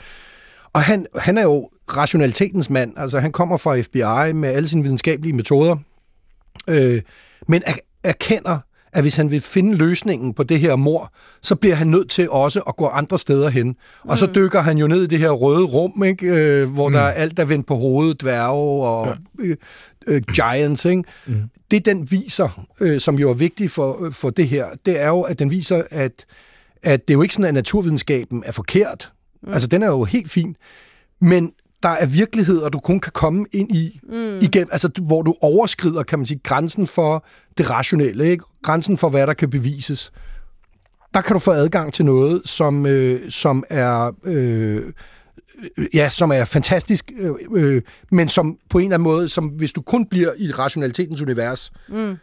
Og 0.73 0.81
han, 0.81 1.07
han 1.19 1.39
er 1.39 1.43
jo 1.43 1.69
rationalitetens 1.97 2.71
mand. 2.71 2.93
Altså, 2.97 3.19
han 3.21 3.33
kommer 3.33 3.57
fra 3.57 3.81
FBI 3.81 4.33
med 4.33 4.49
alle 4.49 4.69
sine 4.69 4.83
videnskabelige 4.83 5.33
metoder, 5.33 5.77
øh, 6.69 7.03
men 7.49 7.63
er, 7.67 7.75
erkender, 8.05 8.59
at 8.93 9.03
hvis 9.03 9.17
han 9.17 9.31
vil 9.31 9.41
finde 9.41 9.77
løsningen 9.77 10.35
på 10.35 10.43
det 10.43 10.61
her 10.61 10.77
mor, 10.77 11.13
så 11.43 11.55
bliver 11.55 11.75
han 11.75 11.87
nødt 11.87 12.11
til 12.11 12.31
også 12.31 12.61
at 12.61 12.77
gå 12.77 12.87
andre 12.87 13.19
steder 13.19 13.49
hen. 13.49 13.77
Og 14.03 14.11
mm. 14.11 14.17
så 14.17 14.27
dykker 14.35 14.61
han 14.61 14.79
jo 14.79 14.87
ned 14.87 15.03
i 15.03 15.07
det 15.07 15.19
her 15.19 15.31
røde 15.31 15.65
rum, 15.65 16.05
ikke? 16.05 16.27
Øh, 16.27 16.71
hvor 16.71 16.89
mm. 16.89 16.93
der 16.93 17.01
er 17.01 17.11
alt, 17.11 17.37
der 17.37 17.45
vendt 17.45 17.67
på 17.67 17.77
hovedet, 17.77 18.21
dværge 18.21 18.87
og 18.87 19.07
ja. 19.07 19.45
øh, 19.45 19.57
øh, 20.07 20.23
giants. 20.35 20.85
Ikke? 20.85 21.03
Mm. 21.27 21.43
Det, 21.71 21.85
den 21.85 22.11
viser, 22.11 22.67
øh, 22.81 23.01
som 23.01 23.19
jo 23.19 23.31
er 23.31 23.35
vigtigt 23.35 23.73
for, 23.73 24.09
for 24.11 24.31
det 24.31 24.49
her, 24.49 24.67
det 24.87 25.01
er 25.01 25.09
jo, 25.09 25.21
at 25.21 25.39
den 25.39 25.51
viser, 25.51 25.83
at, 25.91 26.27
at 26.83 27.09
det 27.09 27.15
er 27.15 27.17
jo 27.17 27.23
ikke 27.23 27.35
sådan, 27.35 27.49
at 27.49 27.55
naturvidenskaben 27.55 28.43
er 28.47 28.53
forkert. 28.53 29.13
Mm. 29.43 29.53
Altså, 29.53 29.69
den 29.69 29.83
er 29.83 29.87
jo 29.87 30.05
helt 30.05 30.31
fin. 30.31 30.57
Men 31.21 31.53
der 31.83 31.89
er 31.89 32.07
virkeligheder, 32.07 32.69
du 32.69 32.81
kun 32.81 33.01
kan 33.01 33.13
komme 33.13 33.47
ind 33.53 33.71
i, 33.77 34.01
mm. 34.03 34.39
igen, 34.43 34.69
altså, 34.73 34.91
hvor 35.03 35.23
du 35.23 35.35
overskrider, 35.41 36.03
kan 36.03 36.19
man 36.19 36.27
sige, 36.27 36.41
grænsen 36.45 36.87
for 36.87 37.25
det 37.59 37.71
rationelle, 37.71 38.31
ikke? 38.31 38.45
grænsen 38.63 38.97
for, 38.97 39.09
hvad 39.09 39.27
der 39.27 39.35
kan 39.35 39.51
bevises. 39.51 40.13
Der 41.15 41.21
kan 41.21 41.33
du 41.33 41.39
få 41.39 41.51
adgang 41.51 41.93
til 41.93 42.05
noget, 42.05 42.43
som, 42.45 42.87
øh, 42.87 43.31
som 43.31 43.65
er... 43.71 44.13
Øh, 44.25 44.83
ja, 45.95 46.09
som 46.09 46.33
er 46.33 46.45
fantastisk, 46.45 47.13
øh, 47.19 47.33
øh, 47.55 47.83
men 48.13 48.29
som 48.29 48.57
på 48.71 48.79
en 48.79 48.85
eller 48.85 48.95
anden 48.95 49.05
måde, 49.05 49.29
som 49.29 49.47
hvis 49.47 49.73
du 49.73 49.81
kun 49.83 50.07
bliver 50.07 50.31
i 50.39 50.51
rationalitetens 50.51 51.23
univers, 51.23 51.73
mm. 51.89 52.17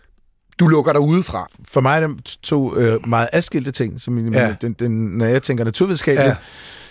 du 0.59 0.67
lukker 0.67 0.91
dig 0.91 1.01
udefra. 1.01 1.47
For 1.67 1.81
mig 1.81 2.01
er 2.01 2.07
det 2.07 2.37
to 2.43 2.77
øh, 2.77 3.07
meget 3.07 3.29
adskilte 3.33 3.71
ting. 3.71 4.01
Som, 4.01 4.33
ja. 4.33 4.55
den, 4.61 4.73
den, 4.73 4.91
når 4.91 5.25
jeg 5.25 5.43
tænker 5.43 5.63
naturvidenskabeligt, 5.63 6.27
Ja. 6.27 6.35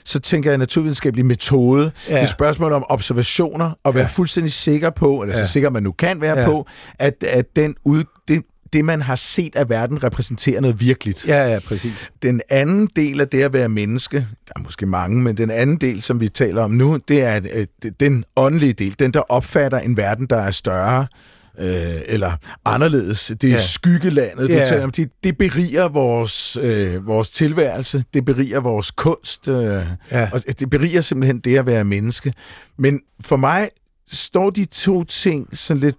Så 0.05 0.21
tænker 0.21 0.51
jeg 0.51 0.59
naturvidenskabelig 0.59 1.27
metode. 1.27 1.93
Ja. 2.09 2.15
Det 2.15 2.23
er 2.23 2.27
spørgsmål 2.27 2.73
om 2.73 2.85
observationer, 2.89 3.71
og 3.85 3.95
være 3.95 4.03
Ja. 4.05 4.09
fuldstændig 4.09 4.53
sikker 4.53 4.91
på, 4.91 5.23
eller 5.23 5.39
Ja. 5.39 5.47
så 5.47 5.53
sikker 5.53 5.71
man 5.71 5.83
nu 5.83 5.93
kan 5.93 6.21
være 6.21 6.39
Ja. 6.41 6.47
på, 6.47 6.67
at, 6.99 7.25
at 7.29 7.47
den 7.57 7.75
ud, 7.85 8.05
det, 8.29 8.43
det, 8.73 8.85
man 8.85 9.03
har 9.03 9.17
set 9.17 9.57
af 9.57 9.69
verden, 9.69 10.05
repræsenterer 10.05 10.61
noget 10.61 10.81
virkeligt. 10.81 11.27
Ja, 11.29 11.53
ja, 11.53 11.59
præcis. 11.59 12.11
Den 12.23 12.41
anden 12.51 12.89
del 12.97 13.21
af 13.21 13.29
det 13.29 13.43
at 13.43 13.53
være 13.53 13.69
menneske, 13.69 14.17
der 14.17 14.53
er 14.57 14.61
måske 14.61 14.87
mange, 14.87 15.23
men 15.23 15.37
den 15.37 15.51
anden 15.51 15.77
del, 15.77 16.03
som 16.03 16.21
vi 16.21 16.29
taler 16.29 16.63
om 16.63 16.71
nu, 16.71 16.99
det 17.09 17.23
er 17.23 17.41
den 18.01 18.25
åndelige 18.37 18.73
del, 18.73 18.95
den 18.99 19.13
der 19.13 19.21
opfatter 19.21 19.79
en 19.79 19.97
verden, 19.97 20.27
der 20.27 20.37
er 20.37 20.51
større, 20.51 21.07
øh, 21.61 22.01
eller 22.09 22.33
anderledes. 22.65 23.27
Det 23.27 23.45
er 23.45 23.49
Ja. 23.49 23.55
ja. 23.55 23.61
skyggelandet, 23.63 24.49
du 24.49 24.55
Ja. 24.55 24.67
taler 24.67 24.85
om. 24.85 24.91
Det, 24.91 25.11
det 25.25 25.39
beriger 25.39 25.89
vores, 25.89 26.57
øh, 26.63 27.07
vores 27.07 27.31
tilværelse, 27.31 28.05
det 28.15 28.25
beriger 28.25 28.61
vores 28.61 28.91
kunst, 28.91 29.49
øh, 29.49 29.83
ja. 30.13 30.29
og 30.33 30.41
det 30.59 30.71
beriger 30.71 31.01
simpelthen 31.01 31.39
det 31.41 31.59
at 31.59 31.67
være 31.67 31.85
menneske. 31.85 32.33
Men 32.79 33.01
for 33.21 33.37
mig 33.37 33.69
står 34.11 34.51
de 34.51 34.65
to 34.65 35.05
ting 35.05 35.59
sådan 35.59 35.81
lidt 35.81 35.97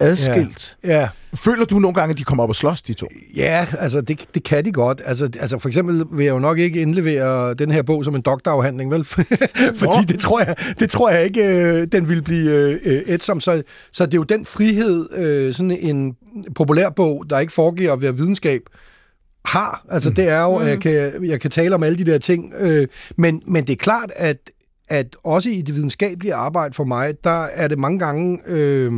adskilt. 0.00 0.76
Ja. 0.84 1.08
Føler 1.34 1.64
du 1.64 1.78
nogle 1.78 1.94
gange, 1.94 2.12
at 2.12 2.18
de 2.18 2.24
kommer 2.24 2.44
op 2.44 2.48
og 2.48 2.56
slås, 2.56 2.82
de 2.82 2.94
to? 2.94 3.08
Ja, 3.36 3.66
altså 3.78 4.00
det, 4.00 4.26
det 4.34 4.44
kan 4.44 4.64
de 4.64 4.72
godt. 4.72 5.02
Altså, 5.04 5.24
altså 5.24 5.58
for 5.58 5.68
eksempel 5.68 6.04
vil 6.12 6.24
jeg 6.24 6.32
jo 6.32 6.38
nok 6.38 6.58
ikke 6.58 6.80
indlevere 6.80 7.54
den 7.54 7.70
her 7.70 7.82
bog 7.82 8.04
som 8.04 8.14
en 8.14 8.22
doktorafhandling, 8.22 8.90
vel? 8.90 9.04
Fordi 9.82 10.04
det 10.08 10.20
tror 10.20 10.40
jeg, 10.40 10.56
det 10.78 10.90
tror 10.90 11.10
jeg 11.10 11.24
ikke, 11.24 11.44
øh, 11.46 11.86
den 11.92 12.08
vil 12.08 12.22
blive 12.22 12.80
øh, 12.84 13.02
etsom. 13.06 13.40
Så, 13.40 13.62
så 13.92 14.06
det 14.06 14.14
er 14.14 14.18
jo 14.18 14.22
den 14.22 14.46
frihed, 14.46 15.12
øh, 15.12 15.54
sådan 15.54 15.70
en 15.70 16.16
populær 16.54 16.90
bog, 16.90 17.24
der 17.30 17.38
ikke 17.38 17.52
foregiver 17.52 17.92
at 17.92 18.02
være 18.02 18.16
videnskab, 18.16 18.60
har. 19.44 19.84
Altså 19.90 20.10
det 20.10 20.28
er 20.28 20.42
jo, 20.42 20.56
at 20.56 20.68
jeg 20.68 20.80
kan, 20.80 21.26
jeg 21.26 21.40
kan 21.40 21.50
tale 21.50 21.74
om 21.74 21.82
alle 21.82 21.98
de 21.98 22.04
der 22.04 22.18
ting. 22.18 22.52
Øh, 22.58 22.88
men, 23.16 23.42
men 23.46 23.66
det 23.66 23.72
er 23.72 23.76
klart, 23.76 24.12
at, 24.16 24.36
at 24.92 25.16
også 25.24 25.50
i 25.50 25.62
det 25.62 25.74
videnskabelige 25.74 26.34
arbejde 26.34 26.74
for 26.74 26.84
mig, 26.84 27.14
der 27.24 27.44
er 27.44 27.68
det 27.68 27.78
mange 27.78 27.98
gange... 27.98 28.40
Øh, 28.46 28.92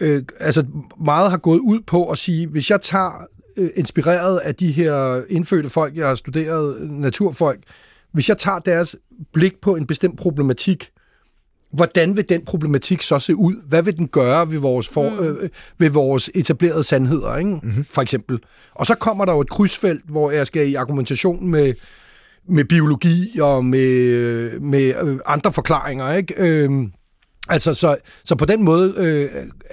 øh, 0.00 0.22
altså 0.40 0.64
meget 1.04 1.30
har 1.30 1.38
gået 1.38 1.58
ud 1.58 1.80
på 1.86 2.08
at 2.08 2.18
sige, 2.18 2.46
hvis 2.46 2.70
jeg 2.70 2.80
tager 2.80 3.26
øh, 3.56 3.70
inspireret 3.76 4.38
af 4.38 4.54
de 4.54 4.72
her 4.72 5.22
indfødte 5.28 5.70
folk, 5.70 5.96
jeg 5.96 6.08
har 6.08 6.14
studeret, 6.14 6.90
naturfolk, 6.90 7.60
hvis 8.12 8.28
jeg 8.28 8.38
tager 8.38 8.58
deres 8.58 8.96
blik 9.32 9.52
på 9.62 9.76
en 9.76 9.86
bestemt 9.86 10.18
problematik, 10.18 10.90
hvordan 11.72 12.16
vil 12.16 12.28
den 12.28 12.44
problematik 12.44 13.02
så 13.02 13.18
se 13.18 13.36
ud? 13.36 13.54
Hvad 13.68 13.82
vil 13.82 13.96
den 13.96 14.08
gøre 14.08 14.50
ved 14.50 14.58
vores, 14.58 14.88
for, 14.88 15.10
mm. 15.10 15.18
øh, 15.18 15.48
ved 15.78 15.90
vores 15.90 16.30
etablerede 16.34 16.84
sandheder, 16.84 17.36
ikke? 17.36 17.60
Mm-hmm. 17.62 17.84
for 17.90 18.02
eksempel? 18.02 18.38
Og 18.74 18.86
så 18.86 18.94
kommer 18.94 19.24
der 19.24 19.32
jo 19.32 19.40
et 19.40 19.50
krydsfelt, 19.50 20.04
hvor 20.08 20.30
jeg 20.30 20.46
skal 20.46 20.68
i 20.68 20.74
argumentation 20.74 21.48
med, 21.48 21.74
med 22.48 22.64
biologi 22.64 23.38
og 23.40 23.64
med, 23.64 24.60
med 24.60 24.94
øh, 25.02 25.18
andre 25.26 25.52
forklaringer, 25.52 26.12
ikke? 26.12 26.34
Øhm, 26.38 26.92
Altså, 27.48 27.74
så, 27.74 27.96
så 28.24 28.34
på 28.34 28.44
den 28.44 28.62
måde 28.62 28.94
øh, 28.96 29.28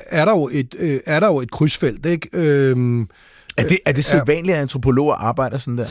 er, 0.08 0.26
der 0.26 0.32
jo 0.32 0.50
et, 0.52 0.76
øh, 0.80 1.00
er 1.06 1.20
der 1.20 1.28
jo 1.28 1.40
et 1.40 1.52
krydsfelt, 1.52 2.06
ikke? 2.06 2.30
Øhm, 2.34 3.02
Er 3.58 3.64
det, 3.70 3.80
er 3.86 3.92
det 3.92 4.06
sædvanligt, 4.06 4.56
at 4.56 4.62
antropologer 4.62 5.16
arbejder 5.16 5.58
sådan 5.58 5.78
der? 5.78 5.88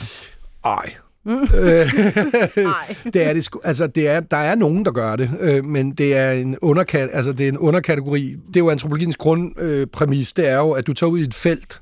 ej. 0.64 0.94
Nej. 2.56 2.96
Det 3.04 3.28
er 3.28 3.32
det 3.32 3.44
sgu, 3.44 3.60
altså 3.64 3.86
det 3.86 4.08
er, 4.08 4.20
der 4.20 4.36
er 4.36 4.54
nogen, 4.54 4.84
der 4.84 4.90
gør 4.90 5.16
det, 5.16 5.30
øh, 5.40 5.64
men 5.64 5.90
det 5.92 6.16
er 6.16 6.32
en 6.32 6.58
underkat, 6.58 7.08
altså 7.12 7.32
det 7.32 7.44
er 7.44 7.48
en 7.48 7.58
underkategori. 7.58 8.36
Det 8.48 8.56
er 8.56 8.60
jo 8.60 8.70
antropologiens 8.70 9.16
grundpræmis, 9.16 9.80
øh, 9.80 9.86
præmis, 9.86 10.32
det 10.32 10.48
er 10.48 10.56
jo, 10.56 10.70
at 10.70 10.86
du 10.86 10.92
tager 10.92 11.10
ud 11.10 11.18
i 11.18 11.22
et 11.22 11.34
felt, 11.34 11.80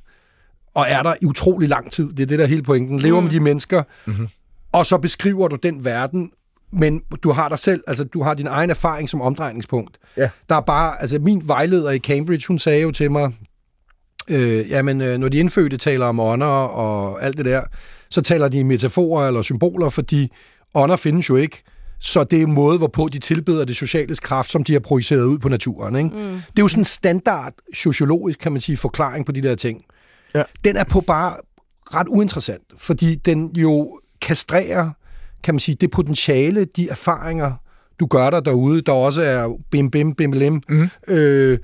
og 0.75 0.87
er 0.89 1.03
der 1.03 1.15
i 1.23 1.27
utrolig 1.27 1.69
lang 1.69 1.93
tid. 1.93 2.13
Det 2.13 2.21
er 2.21 2.27
det, 2.27 2.39
der 2.39 2.45
er 2.45 2.49
hele 2.49 2.63
pointen. 2.63 3.01
Lever 3.01 3.21
med 3.21 3.31
de 3.31 3.41
mennesker, 3.41 3.83
mm-hmm. 4.07 4.29
Og 4.75 4.87
så 4.87 4.99
beskriver 4.99 5.49
du 5.49 5.57
den 5.57 5.85
verden, 5.85 6.31
men 6.73 7.03
du 7.23 7.31
har 7.31 7.49
dig 7.49 7.59
selv, 7.59 7.85
altså 7.87 8.05
du 8.05 8.23
har 8.23 8.35
din 8.35 8.47
egen 8.47 8.71
erfaring 8.71 9.09
som 9.09 9.21
omdrejningspunkt. 9.21 9.99
Ja. 10.17 10.31
Der 10.49 10.55
er 10.55 10.61
bare, 10.61 11.01
altså 11.01 11.19
min 11.19 11.49
vejleder 11.49 11.91
i 11.91 11.99
Cambridge, 11.99 12.45
hun 12.49 12.59
sagde 12.59 12.83
jo 12.83 12.91
til 12.91 13.11
mig, 13.11 13.33
øh, 14.29 14.71
jamen 14.71 15.01
øh, 15.01 15.19
når 15.19 15.29
de 15.29 15.39
indfødte 15.39 15.77
taler 15.77 16.07
om 16.07 16.21
ånder 16.21 16.47
og 16.47 17.25
alt 17.25 17.37
det 17.37 17.45
der, 17.45 17.63
så 18.11 18.21
taler 18.21 18.49
de 18.49 18.59
i 18.59 18.63
metaforer 18.63 19.27
eller 19.27 19.43
symboler, 19.43 19.89
fordi 19.89 20.33
ånder 20.75 20.97
findes 20.97 21.29
jo 21.29 21.37
ikke. 21.37 21.63
Så 22.01 22.25
det 22.25 22.39
er 22.39 22.43
en 22.43 22.53
måde, 22.53 22.79
hvorpå 22.79 23.09
de 23.13 23.19
tilbeder 23.19 23.65
det 23.65 23.77
sociale 23.77 24.17
kraft, 24.17 24.51
som 24.51 24.65
de 24.65 24.73
har 24.73 24.81
projiceret 24.81 25.25
ud 25.25 25.39
på 25.39 25.49
naturen. 25.49 25.97
Ikke? 25.97 26.09
Mm. 26.09 26.31
Det 26.33 26.59
er 26.59 26.63
jo 26.63 26.69
sådan 26.69 26.81
en 26.81 26.85
standard 26.85 27.53
sociologisk, 27.75 28.39
kan 28.39 28.53
man 28.53 28.61
sige, 28.61 28.77
forklaring 28.77 29.27
på 29.27 29.33
de 29.33 29.43
der 29.43 29.55
ting. 29.55 29.85
Ja. 30.35 30.43
Den 30.65 30.77
er 30.77 30.85
på 30.85 31.01
bare 31.01 31.37
ret 31.95 32.09
uinteressant, 32.09 32.63
fordi 32.77 33.15
den 33.15 33.51
jo 33.57 34.01
kastrerer, 34.25 34.91
kan 35.43 35.55
man 35.55 35.61
sige, 35.61 35.77
det 35.81 35.91
potentiale, 35.91 36.65
de 36.65 36.89
erfaringer, 36.89 37.53
du 38.01 38.07
gør 38.07 38.31
der 38.31 38.41
derude, 38.41 38.83
der 38.83 38.93
også 38.93 39.23
er 39.23 39.59
bim 39.71 39.91
bim 39.91 40.15
bim 40.15 40.33
lim, 40.33 40.63
mm. 40.69 40.89
øh, 41.09 41.59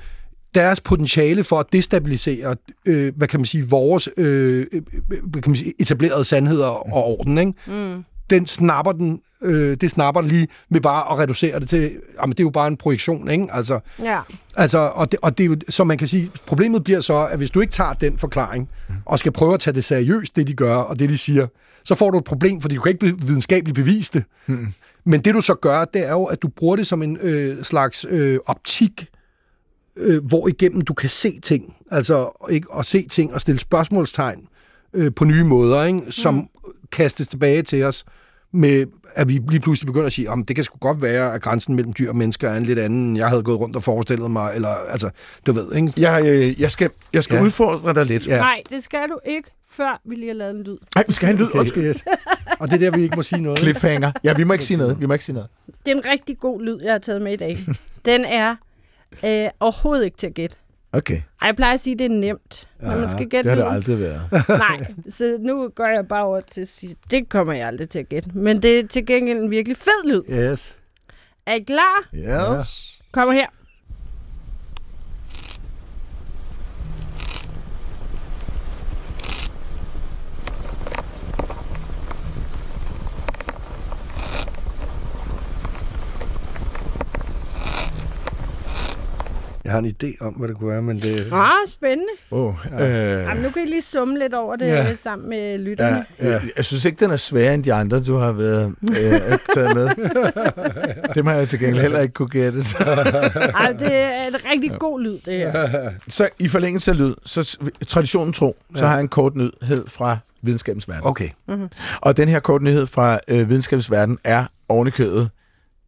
deres 0.55 0.81
potentiale 0.81 1.45
for 1.45 1.61
at 1.61 1.67
destabilisere, 1.73 2.57
øh, 2.87 3.13
hvad 3.17 3.29
kan 3.29 3.41
man 3.41 3.45
sige, 3.45 3.69
vores 3.69 4.09
øh, 4.17 4.67
øh, 4.73 4.83
hvad 5.23 5.43
kan 5.43 5.51
man 5.51 5.57
sige, 5.57 5.73
etablerede 5.79 6.25
sandheder 6.25 6.67
og 6.67 7.05
orden, 7.19 7.39
ikke? 7.39 7.53
Mm. 7.67 8.05
den 8.31 8.47
snapper 8.47 8.93
den, 8.93 9.21
øh, 9.43 9.77
det 9.81 9.91
snapper 9.91 10.21
lige 10.21 10.49
med 10.71 10.81
bare 10.81 11.13
at 11.13 11.19
reducere 11.19 11.61
det 11.61 11.69
til, 11.69 11.93
jamen 12.21 12.33
det 12.33 12.41
er 12.41 12.45
jo 12.45 12.51
bare 12.51 12.69
en 12.69 12.77
projektion, 12.77 13.31
ikke? 13.31 13.47
Altså, 13.53 13.81
Ja. 14.03 14.21
Altså, 14.57 14.79
og 14.79 15.13
det, 15.13 15.21
og 15.23 15.39
det 15.39 15.45
er 15.45 15.49
jo, 15.49 15.57
som 15.69 15.87
man 15.87 15.99
kan 15.99 16.09
sige, 16.09 16.31
problemet 16.47 16.85
bliver 16.85 17.01
så, 17.01 17.27
at 17.27 17.39
hvis 17.39 17.51
du 17.51 17.61
ikke 17.61 17.73
tager 17.73 17.93
den 17.93 18.19
forklaring, 18.19 18.69
og 19.05 19.19
skal 19.19 19.33
prøve 19.33 19.55
at 19.55 19.61
tage 19.61 19.75
det 19.75 19.85
seriøst, 19.85 20.37
det 20.37 20.47
de 20.47 20.55
gør, 20.55 20.75
og 20.75 20.99
det 20.99 21.11
de 21.11 21.19
siger, 21.19 21.47
så 21.85 21.95
får 21.95 22.11
du 22.11 22.19
et 22.19 22.25
problem, 22.25 22.61
fordi 22.61 22.75
du 22.75 22.81
kan 22.81 22.93
ikke 22.93 23.17
be- 23.17 23.27
videnskabeligt 23.27 23.75
bevise 23.75 24.13
det. 24.13 24.25
Mm. 24.47 24.67
Men 25.05 25.21
det 25.21 25.35
du 25.35 25.41
så 25.41 25.55
gør, 25.55 25.85
det 25.85 26.07
er 26.07 26.13
jo, 26.13 26.25
at 26.25 26.43
du 26.43 26.49
bruger 26.49 26.77
det 26.77 26.87
som 26.87 27.03
en 27.03 27.19
øh, 27.21 27.63
slags 27.63 28.07
øh, 28.11 28.39
optik, 28.47 29.07
øh, 29.97 30.25
hvor 30.25 30.49
igennem 30.49 30.81
du 30.81 30.95
kan 30.95 31.09
se 31.09 31.41
ting, 31.41 31.77
altså 31.91 32.47
ikke 32.51 32.69
at 32.79 32.87
se 32.87 33.09
ting 33.09 33.35
og 33.35 33.41
stille 33.41 33.59
spørgsmålstegn 33.59 34.49
øh, 34.95 35.13
på 35.17 35.25
nye 35.25 35.45
måder, 35.45 35.85
ikke? 35.85 36.03
som 36.13 36.35
mm. 36.35 36.49
kastes 36.93 37.29
tilbage 37.29 37.63
til 37.63 37.85
os 37.85 38.05
med, 38.53 38.87
at 39.15 39.29
vi 39.29 39.41
lige 39.49 39.61
pludselig 39.61 39.87
begynder 39.87 40.07
at 40.07 40.13
sige, 40.13 40.31
om 40.31 40.45
det 40.45 40.57
kan 40.57 40.65
sgu 40.65 40.79
godt 40.79 41.03
være, 41.03 41.35
at 41.35 41.43
grænsen 41.43 41.75
mellem 41.77 41.93
dyr 41.93 42.09
og 42.09 42.17
mennesker 42.17 42.51
er 42.51 42.57
en 42.57 42.67
lidt 42.67 42.79
anden, 42.79 43.09
end 43.09 43.19
jeg 43.19 43.29
havde 43.29 43.43
gået 43.43 43.61
rundt 43.61 43.77
og 43.77 43.83
forestillet 43.83 44.31
mig, 44.31 44.53
eller 44.55 44.69
altså, 44.69 45.11
du 45.47 45.53
ved, 45.53 45.73
ikke? 45.75 45.93
Jeg, 45.97 46.55
jeg 46.59 46.71
skal, 46.71 46.91
jeg 47.13 47.25
skal 47.25 47.37
ja. 47.37 47.43
udfordre 47.43 47.95
dig 47.95 48.07
lidt. 48.07 48.27
Ja. 48.27 48.39
Nej, 48.39 48.63
det 48.71 48.85
skal 48.85 49.09
du 49.09 49.19
ikke, 49.27 49.51
før 49.81 50.01
vi 50.05 50.15
lige 50.15 50.27
har 50.27 50.35
lavet 50.35 50.55
en 50.57 50.63
lyd. 50.63 50.77
Nej, 50.95 51.05
vi 51.09 51.13
skal 51.13 51.27
have 51.27 51.33
en 51.35 51.39
lyd. 51.41 51.47
Okay, 51.47 51.59
Undskyld. 51.59 51.85
yes. 51.85 52.05
Og 52.61 52.71
det 52.71 52.75
er 52.83 52.91
der, 52.91 52.97
vi 52.97 53.03
ikke 53.03 53.17
må 53.17 53.23
sige 53.23 53.43
noget. 53.43 53.59
Cliffhanger. 53.59 54.13
Ja, 54.25 54.35
vi 54.35 54.45
må 54.45 54.53
ikke 54.53 54.65
sige 54.65 54.77
noget. 54.79 55.01
Vi 55.01 55.07
må 55.07 55.13
ikke 55.13 55.25
sige 55.25 55.35
noget. 55.35 55.49
Det 55.87 55.93
er 55.93 55.97
en 55.97 56.07
rigtig 56.07 56.39
god 56.39 56.63
lyd, 56.63 56.79
jeg 56.83 56.93
har 56.93 56.99
taget 56.99 57.23
med 57.23 57.33
i 57.33 57.37
dag. 57.37 57.59
Den 58.05 58.25
er 58.25 58.57
øh, 59.25 59.49
overhovedet 59.61 60.05
ikke 60.05 60.17
til 60.17 60.27
at 60.27 60.35
gætte. 60.35 60.57
Okay. 60.93 61.15
Ej, 61.43 61.47
jeg 61.47 61.57
plejer 61.57 61.75
at 61.75 61.81
sige, 61.81 61.93
at 61.93 61.99
det 61.99 62.05
er 62.05 62.09
nemt, 62.09 62.69
når 62.81 62.97
man 62.97 63.11
skal 63.11 63.21
Det 63.21 63.31
gætte 63.31 63.49
har 63.51 63.57
det 63.57 63.65
aldrig 63.69 64.01
været. 64.01 64.21
Nej, 64.49 64.87
så 65.09 65.37
nu 65.41 65.69
går 65.75 65.87
jeg 65.87 66.09
bare 66.09 66.25
over 66.25 66.41
til 66.41 66.61
at 66.61 66.69
sige, 66.69 66.97
det 67.11 67.29
kommer 67.29 67.53
jeg 67.53 67.67
aldrig 67.67 67.89
til 67.89 67.99
at 67.99 68.09
gætte. 68.09 68.31
Men 68.35 68.63
det 68.63 68.79
er 68.79 68.87
til 68.87 69.07
gengæld 69.07 69.39
en 69.39 69.51
virkelig 69.51 69.77
fed 69.77 70.09
lyd. 70.09 70.23
Yes. 70.53 70.77
Er 71.47 71.55
I 71.55 71.61
klar? 71.61 72.09
Yes. 72.61 72.99
Kommer 73.13 73.35
her. 73.35 73.47
Jeg 89.71 89.77
har 89.79 89.83
en 89.85 89.95
idé 90.03 90.25
om, 90.27 90.33
hvad 90.35 90.49
det 90.49 90.57
kunne 90.59 90.71
være, 90.71 90.83
men 90.83 91.01
det... 91.03 91.29
Ah, 91.33 91.51
spændende. 91.67 92.13
Oh, 92.31 92.55
øh, 92.73 92.81
Jamen, 92.81 93.43
nu 93.43 93.51
kan 93.51 93.63
I 93.63 93.67
lige 93.71 93.83
summe 93.83 94.19
lidt 94.19 94.35
over 94.35 94.57
det 94.57 94.67
Ja. 94.67 94.75
ja. 94.75 94.95
sammen 94.95 95.29
med 95.29 95.59
lytterne. 95.59 96.05
ja, 96.23 96.31
jeg, 96.31 96.43
jeg 96.57 96.65
synes 96.65 96.85
ikke, 96.85 97.05
den 97.05 97.11
er 97.11 97.17
sværere 97.17 97.55
end 97.55 97.65
de 97.65 97.73
andre, 97.73 98.01
du 98.03 98.17
har 98.17 98.33
været 98.33 98.75
øh, 98.91 99.39
taget 99.55 99.75
med. 99.75 99.89
Det 101.15 101.25
må 101.25 101.31
jeg 101.31 101.49
til 101.49 101.59
gengæld 101.59 101.81
heller 101.83 102.01
ikke 102.01 102.15
kunne 102.15 102.29
gætte. 102.29 102.65
Så, 102.65 102.77
Ej, 102.79 103.73
det 103.73 103.93
er 103.93 104.27
en 104.27 104.35
rigtig 104.51 104.71
god 104.79 105.01
lyd, 105.01 105.19
det 105.25 105.35
her. 105.39 105.91
så 106.09 106.29
i 106.39 106.49
forlængelse 106.49 106.91
af 106.91 106.99
lyd, 106.99 107.15
så 107.25 107.59
traditionen 107.89 108.33
tro, 108.33 108.57
så 108.75 108.79
Ja. 108.81 108.87
har 108.87 108.95
jeg 108.95 109.01
en 109.01 109.09
kort 109.09 109.35
nyhed 109.37 109.85
fra 109.89 110.19
videnskabens 110.43 110.89
verden. 110.89 111.07
Okay. 111.07 111.29
Og 112.01 112.17
den 112.17 112.29
her 112.29 112.41
kort 112.41 112.63
nyhed 112.63 112.87
fra 112.87 113.19
øh, 113.29 113.49
videnskabens 113.49 113.91
verden 113.91 114.19
er 114.25 114.45
ovenikødet 114.69 115.31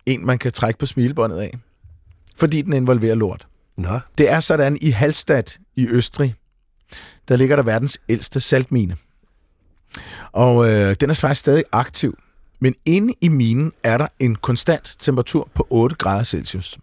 en, 0.06 0.26
man 0.26 0.38
kan 0.38 0.52
trække 0.52 0.78
på 0.78 0.86
smilebåndet 0.86 1.38
af. 1.38 1.58
Fordi 2.36 2.62
den 2.62 2.72
involverer 2.72 3.14
lort. 3.14 3.46
Nå. 3.76 4.00
Det 4.18 4.30
er 4.30 4.40
sådan 4.40 4.78
i 4.80 4.90
Hallstatt 4.90 5.58
i 5.76 5.86
Østrig, 5.88 6.34
der 7.28 7.36
ligger 7.36 7.56
der 7.56 7.62
verdens 7.62 7.98
ældste 8.08 8.40
saltmine. 8.40 8.96
Og 10.32 10.68
øh, 10.70 10.96
den 11.00 11.10
er 11.10 11.14
faktisk 11.14 11.40
stadig 11.40 11.64
aktiv. 11.72 12.18
Men 12.60 12.74
inde 12.84 13.14
i 13.20 13.28
minen 13.28 13.72
er 13.82 13.98
der 13.98 14.06
en 14.18 14.36
konstant 14.36 14.96
temperatur 15.00 15.48
på 15.54 15.66
8 15.70 15.96
grader 15.96 16.22
Celsius. 16.24 16.78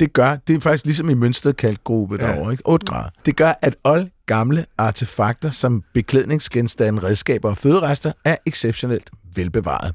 Det 0.00 0.12
gør, 0.12 0.36
det 0.36 0.56
er 0.56 0.60
faktisk 0.60 0.84
ligesom 0.84 1.10
i 1.10 1.14
Mønsted 1.14 1.52
kalkgruppe 1.52 2.16
Ja. 2.20 2.26
derovre, 2.26 2.52
ikke? 2.52 2.62
8 2.66 2.86
grader. 2.86 3.10
Det 3.26 3.36
gør, 3.36 3.52
at 3.62 3.76
alle 3.84 4.10
gamle 4.26 4.66
artefakter 4.78 5.50
som 5.50 5.84
beklædningsgenstande, 5.94 7.02
redskaber 7.02 7.48
og 7.50 7.56
føderester 7.56 8.12
er 8.24 8.36
exceptionelt 8.46 9.10
velbevaret. 9.36 9.94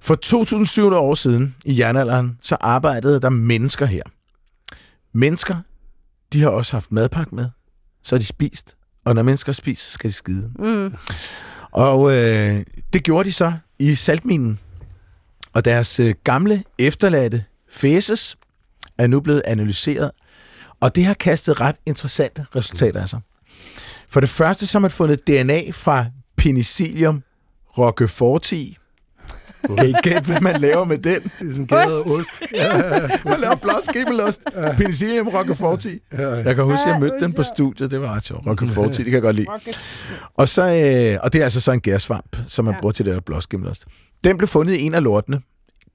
For 0.00 0.14
2700 0.14 1.00
år 1.02 1.14
siden 1.14 1.54
i 1.64 1.78
jernalderen, 1.78 2.38
så 2.40 2.56
arbejdede 2.60 3.20
der 3.20 3.28
mennesker 3.28 3.86
her. 3.86 4.02
Mennesker, 5.14 5.56
de 6.32 6.40
har 6.40 6.48
også 6.48 6.72
haft 6.72 6.92
madpakke 6.92 7.34
med, 7.34 7.46
så 8.02 8.14
har 8.14 8.18
de 8.20 8.26
spist. 8.26 8.76
Og 9.04 9.14
når 9.14 9.22
mennesker 9.22 9.52
spiser, 9.52 9.84
så 9.84 9.92
skal 9.92 10.10
de 10.10 10.14
skide. 10.14 10.52
Mm. 10.58 10.94
Og 11.70 12.12
øh, 12.12 12.64
det 12.92 13.04
gjorde 13.04 13.24
de 13.24 13.32
så 13.32 13.52
i 13.78 13.94
saltminen. 13.94 14.58
Og 15.52 15.64
deres 15.64 16.00
øh, 16.00 16.14
gamle 16.24 16.64
efterladte 16.78 17.44
fæses 17.70 18.36
er 18.98 19.06
nu 19.06 19.20
blevet 19.20 19.42
analyseret. 19.46 20.10
Og 20.80 20.94
det 20.94 21.04
har 21.04 21.14
kastet 21.14 21.60
ret 21.60 21.76
interessante 21.86 22.46
resultater 22.56 23.00
af 23.00 23.08
sig. 23.08 23.20
For 24.08 24.20
det 24.20 24.28
første 24.28 24.66
så 24.66 24.78
har 24.78 24.80
man 24.80 24.90
fundet 24.90 25.26
DNA 25.26 25.70
fra 25.70 26.06
Penicillium 26.36 27.22
roqueforti. 27.78 28.78
Kan 29.78 29.88
I 29.88 29.92
gætte, 30.02 30.26
hvad 30.32 30.40
man 30.40 30.60
laver 30.60 30.84
med 30.84 30.98
den? 30.98 31.20
Det 31.22 31.48
er 31.48 31.50
sådan 31.50 31.66
gæret 31.66 32.02
ost. 32.06 32.30
Man 33.24 33.40
laver 33.40 33.56
blot 33.62 33.84
skimmelost. 33.90 34.40
Penicillium 34.76 35.28
roqueforti. 35.28 35.98
Jeg 36.18 36.54
kan 36.54 36.64
huske, 36.64 36.80
at 36.86 36.92
jeg 36.92 37.00
mødte 37.00 37.16
den 37.20 37.32
på 37.32 37.42
studiet. 37.42 37.90
Det 37.90 38.00
var 38.00 38.14
ret 38.16 38.24
sjovt. 38.24 38.46
Roqueforti, 38.46 38.96
det 38.96 39.04
kan 39.04 39.12
jeg 39.14 39.22
godt 39.22 39.36
lide. 39.36 39.46
Og, 40.34 40.48
så, 40.48 40.62
øh, 40.62 41.18
og 41.22 41.32
det 41.32 41.38
er 41.40 41.44
altså 41.44 41.60
så 41.60 41.72
en 41.72 41.80
gærsvamp, 41.80 42.36
som 42.46 42.64
man 42.64 42.74
Ja. 42.74 42.80
bruger 42.80 42.92
til 42.92 43.04
det 43.06 43.14
her 43.14 43.20
blåskimmelost. 43.20 43.84
Den 44.24 44.36
blev 44.38 44.48
fundet 44.48 44.74
i 44.74 44.80
en 44.82 44.94
af 44.94 45.02
lortene. 45.02 45.40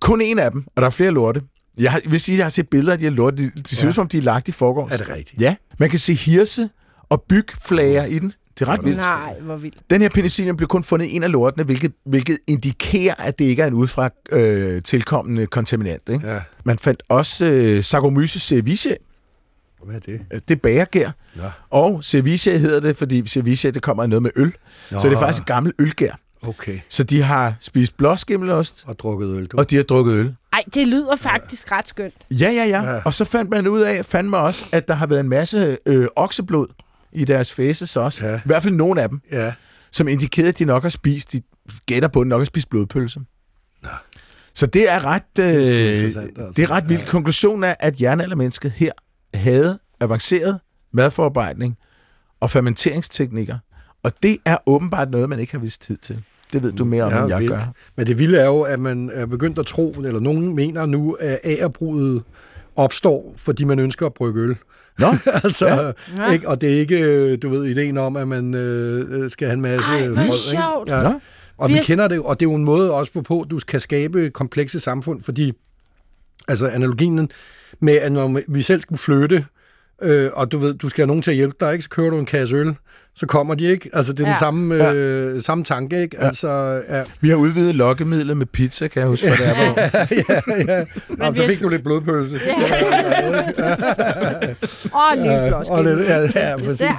Kun 0.01 0.21
en 0.21 0.39
af 0.39 0.51
dem, 0.51 0.63
og 0.75 0.81
der 0.81 0.85
er 0.85 0.91
flere 0.91 1.11
lorte. 1.11 1.41
Jeg 1.77 1.91
har- 1.91 2.01
vil 2.05 2.19
sige, 2.19 2.33
at 2.35 2.37
jeg 2.37 2.45
har 2.45 2.49
set 2.49 2.69
billeder 2.69 2.91
af 2.93 2.99
de 2.99 3.03
her 3.05 3.11
lorte. 3.11 3.37
De, 3.37 3.51
de 3.69 3.75
ser 3.75 3.85
Ja. 3.85 3.89
ud, 3.89 3.93
som 3.93 4.01
om 4.01 4.07
de 4.07 4.17
er 4.17 4.21
lagt 4.21 4.47
i 4.47 4.51
forgårs. 4.51 4.91
Er 4.91 4.97
det 4.97 5.09
rigtigt? 5.09 5.41
Ja. 5.41 5.55
Man 5.79 5.89
kan 5.89 5.99
se 5.99 6.13
hirse 6.13 6.69
og 7.09 7.23
bygflager 7.29 8.05
i 8.05 8.19
den. 8.19 8.33
Det 8.59 8.67
er 8.67 8.71
ret 8.71 8.85
vildt. 8.85 8.97
Nej, 8.97 9.33
hvor 9.41 9.55
vildt. 9.55 9.77
Den 9.89 10.01
her 10.01 10.09
penicillin 10.09 10.55
blev 10.57 10.67
kun 10.67 10.83
fundet 10.83 11.05
i 11.05 11.15
en 11.15 11.23
af 11.23 11.31
lortene, 11.31 11.63
hvilket, 11.63 11.93
hvilket 12.05 12.37
indikerer, 12.47 13.13
at 13.17 13.39
det 13.39 13.45
ikke 13.45 13.61
er 13.61 13.67
en 13.67 13.73
udefra 13.73 14.09
øh, 14.31 14.81
tilkommende 14.81 15.45
kontaminant. 15.47 16.09
Ikke? 16.09 16.27
Ja. 16.33 16.39
Man 16.63 16.79
fandt 16.79 17.03
også 17.09 17.45
øh, 17.45 17.83
Saccharomyces 17.83 18.41
cerevisiae, 18.43 18.95
Hvad 19.83 19.95
er 19.95 19.99
det? 19.99 20.19
øh, 20.33 20.41
det 20.47 20.55
er 20.55 20.59
bagergær. 20.59 21.11
Nå. 21.35 21.43
Og 21.69 22.03
cerevisiae 22.03 22.59
hedder 22.59 22.79
det, 22.79 22.97
fordi 22.97 23.27
cerevisiae 23.27 23.71
det 23.71 23.81
kommer 23.81 24.03
af 24.03 24.09
noget 24.09 24.23
med 24.23 24.31
øl. 24.35 24.53
Nå. 24.91 24.99
Så 24.99 25.09
det 25.09 25.15
er 25.15 25.19
faktisk 25.19 25.41
et 25.41 25.47
gammelt 25.47 25.75
ølgær. 25.79 26.19
Okay. 26.47 26.79
Så 26.89 27.03
de 27.03 27.21
har 27.23 27.53
spist 27.59 27.97
blåskimmelost, 27.97 28.83
Og 28.87 28.99
drukket 28.99 29.27
øl, 29.29 29.45
du. 29.45 29.57
og 29.57 29.69
de 29.69 29.75
har 29.75 29.83
drukket 29.83 30.13
øl. 30.13 30.35
Ej, 30.53 30.63
det 30.73 30.87
lyder 30.87 31.15
faktisk 31.15 31.71
ret 31.71 31.87
skønt. 31.87 32.13
Ja, 32.31 32.49
ja, 32.51 32.65
ja. 32.65 32.83
Ja. 32.93 33.01
Og 33.05 33.13
så 33.13 33.25
fandt 33.25 33.49
man 33.51 33.67
ud 33.67 33.81
af, 33.81 34.05
fandt 34.05 34.29
man 34.29 34.39
også, 34.39 34.65
at 34.71 34.87
der 34.87 34.93
har 34.93 35.05
været 35.07 35.19
en 35.19 35.29
masse 35.29 35.77
øh, 35.85 36.07
okseblod 36.15 36.67
i 37.17 37.25
deres 37.25 37.51
fæses 37.53 37.97
også. 37.97 38.27
Ja. 38.27 38.35
I 38.35 38.41
hvert 38.45 38.63
fald 38.63 38.73
nogle 38.73 39.01
af 39.01 39.09
dem, 39.09 39.21
Ja. 39.31 39.53
som 39.91 40.07
indikerede, 40.07 40.49
at 40.49 40.59
de 40.59 40.65
nok 40.65 40.83
har 40.83 40.89
spist, 40.89 41.31
de 41.31 41.41
gætter 41.85 42.09
på, 42.09 42.19
at 42.21 42.25
de 42.25 42.29
nok 42.29 42.39
har 42.39 42.45
spist 42.45 42.69
blodpølse. 42.69 43.19
Nå. 43.83 43.89
Så 44.53 44.65
det 44.67 44.91
er 44.91 45.05
ret, 45.05 45.23
øh, 45.39 45.45
det 45.45 45.91
interessant, 45.91 46.37
altså. 46.37 46.53
det 46.55 46.63
er 46.63 46.71
ret 46.71 46.89
vildt. 46.89 47.07
Konklusionen 47.07 47.63
er, 47.63 47.75
at 47.79 48.01
jernaldermennesket 48.01 48.71
her 48.71 48.91
havde 49.33 49.79
avanceret 49.99 50.59
madforarbejdning 50.93 51.77
og 52.39 52.49
fermenteringsteknikker. 52.51 53.57
Og 54.03 54.11
det 54.23 54.37
er 54.45 54.57
åbenbart 54.65 55.09
noget, 55.11 55.29
man 55.29 55.39
ikke 55.39 55.51
har 55.51 55.59
vist 55.59 55.81
tid 55.81 55.97
til. 55.97 56.23
Det 56.53 56.63
ved 56.63 56.71
du 56.71 56.85
mere 56.85 57.03
om, 57.03 57.11
Ja, 57.11 57.19
end 57.21 57.29
jeg 57.29 57.39
vildt. 57.39 57.53
gør. 57.53 57.73
Men 57.95 58.07
det 58.07 58.19
vilde 58.19 58.37
er 58.37 58.45
jo, 58.45 58.61
at 58.61 58.79
man 58.79 59.09
er 59.13 59.25
begyndt 59.25 59.59
at 59.59 59.65
tro, 59.65 59.91
eller 59.91 60.19
nogen 60.19 60.55
mener 60.55 60.85
nu, 60.85 61.13
at 61.19 61.39
agerbruget 61.43 62.23
opstår, 62.75 63.33
fordi 63.37 63.63
man 63.63 63.79
ønsker 63.79 64.05
at 64.05 64.13
brygge 64.13 64.41
øl. 64.41 64.55
Nå, 64.99 65.07
altså, 65.43 65.93
Ja. 66.17 66.31
ikke? 66.31 66.47
Og 66.49 66.61
det 66.61 66.73
er 66.75 66.79
ikke, 66.79 66.99
øh, 67.01 67.37
du 67.41 67.49
ved, 67.49 67.65
ideen 67.65 67.97
om, 67.97 68.15
at 68.17 68.27
man 68.27 68.53
øh, 68.53 69.29
skal 69.29 69.47
have 69.47 69.53
en 69.53 69.61
masse 69.61 69.91
Ej, 69.91 70.07
hvor 70.07 70.51
sjovt. 70.51 70.89
Ja. 70.89 71.03
Nå. 71.03 71.19
Og 71.57 71.69
Vi 71.69 71.79
kender 71.83 72.07
det, 72.07 72.19
og 72.19 72.39
det 72.39 72.45
er 72.45 72.49
jo 72.49 72.55
en 72.55 72.63
måde 72.65 72.93
også 72.93 73.21
på, 73.21 73.41
at 73.41 73.49
du 73.51 73.59
kan 73.67 73.79
skabe 73.79 74.29
komplekse 74.29 74.79
samfund, 74.79 75.23
fordi 75.23 75.53
altså 76.47 76.67
analogien 76.67 77.29
med, 77.79 77.93
at 77.93 78.11
når 78.11 78.39
vi 78.47 78.63
selv 78.63 78.81
skulle 78.81 78.99
flytte, 78.99 79.45
øh, 80.01 80.29
og 80.33 80.51
du 80.51 80.57
ved, 80.57 80.73
du 80.73 80.89
skal 80.89 81.01
have 81.01 81.07
nogen 81.07 81.21
til 81.21 81.31
at 81.31 81.37
hjælpe 81.37 81.55
dig, 81.59 81.71
ikke? 81.73 81.83
så 81.83 81.89
kører 81.89 82.09
du 82.09 82.17
en 82.17 82.25
kasse 82.25 82.55
øl, 82.55 82.75
så 83.19 83.25
kommer 83.25 83.55
de 83.55 83.65
ikke. 83.65 83.89
Altså, 83.93 84.13
det 84.13 84.19
er 84.19 84.23
ja. 84.23 84.27
Ja. 84.29 84.33
den 84.33 84.39
samme, 84.39 84.91
øh, 84.91 85.41
samme 85.41 85.63
tanke, 85.63 86.01
ikke? 86.01 86.17
Altså, 86.21 86.81
ja. 86.89 87.03
vi 87.21 87.29
har 87.29 87.35
udvidet 87.35 87.75
lokkemidlet 87.75 88.37
med 88.37 88.45
pizza, 88.45 88.87
kan 88.87 88.99
jeg 88.99 89.09
huske, 89.09 89.27
hvad 89.27 89.37
det 89.37 89.47
er. 89.47 89.55
hvor- 89.65 89.79
ja, 90.69 90.77
ja. 90.77 90.85
Jamen, 91.19 91.37
har- 91.37 91.47
fik 91.47 91.61
du 91.61 91.69
lidt 91.69 91.83
blodpølse. 91.83 92.39
Ja, 92.47 92.53
og 95.69 95.83
lidt, 95.83 95.99
ja, 96.09 96.49
ja, 96.49 96.57
præcis. 96.57 96.81
Ja. 96.81 96.91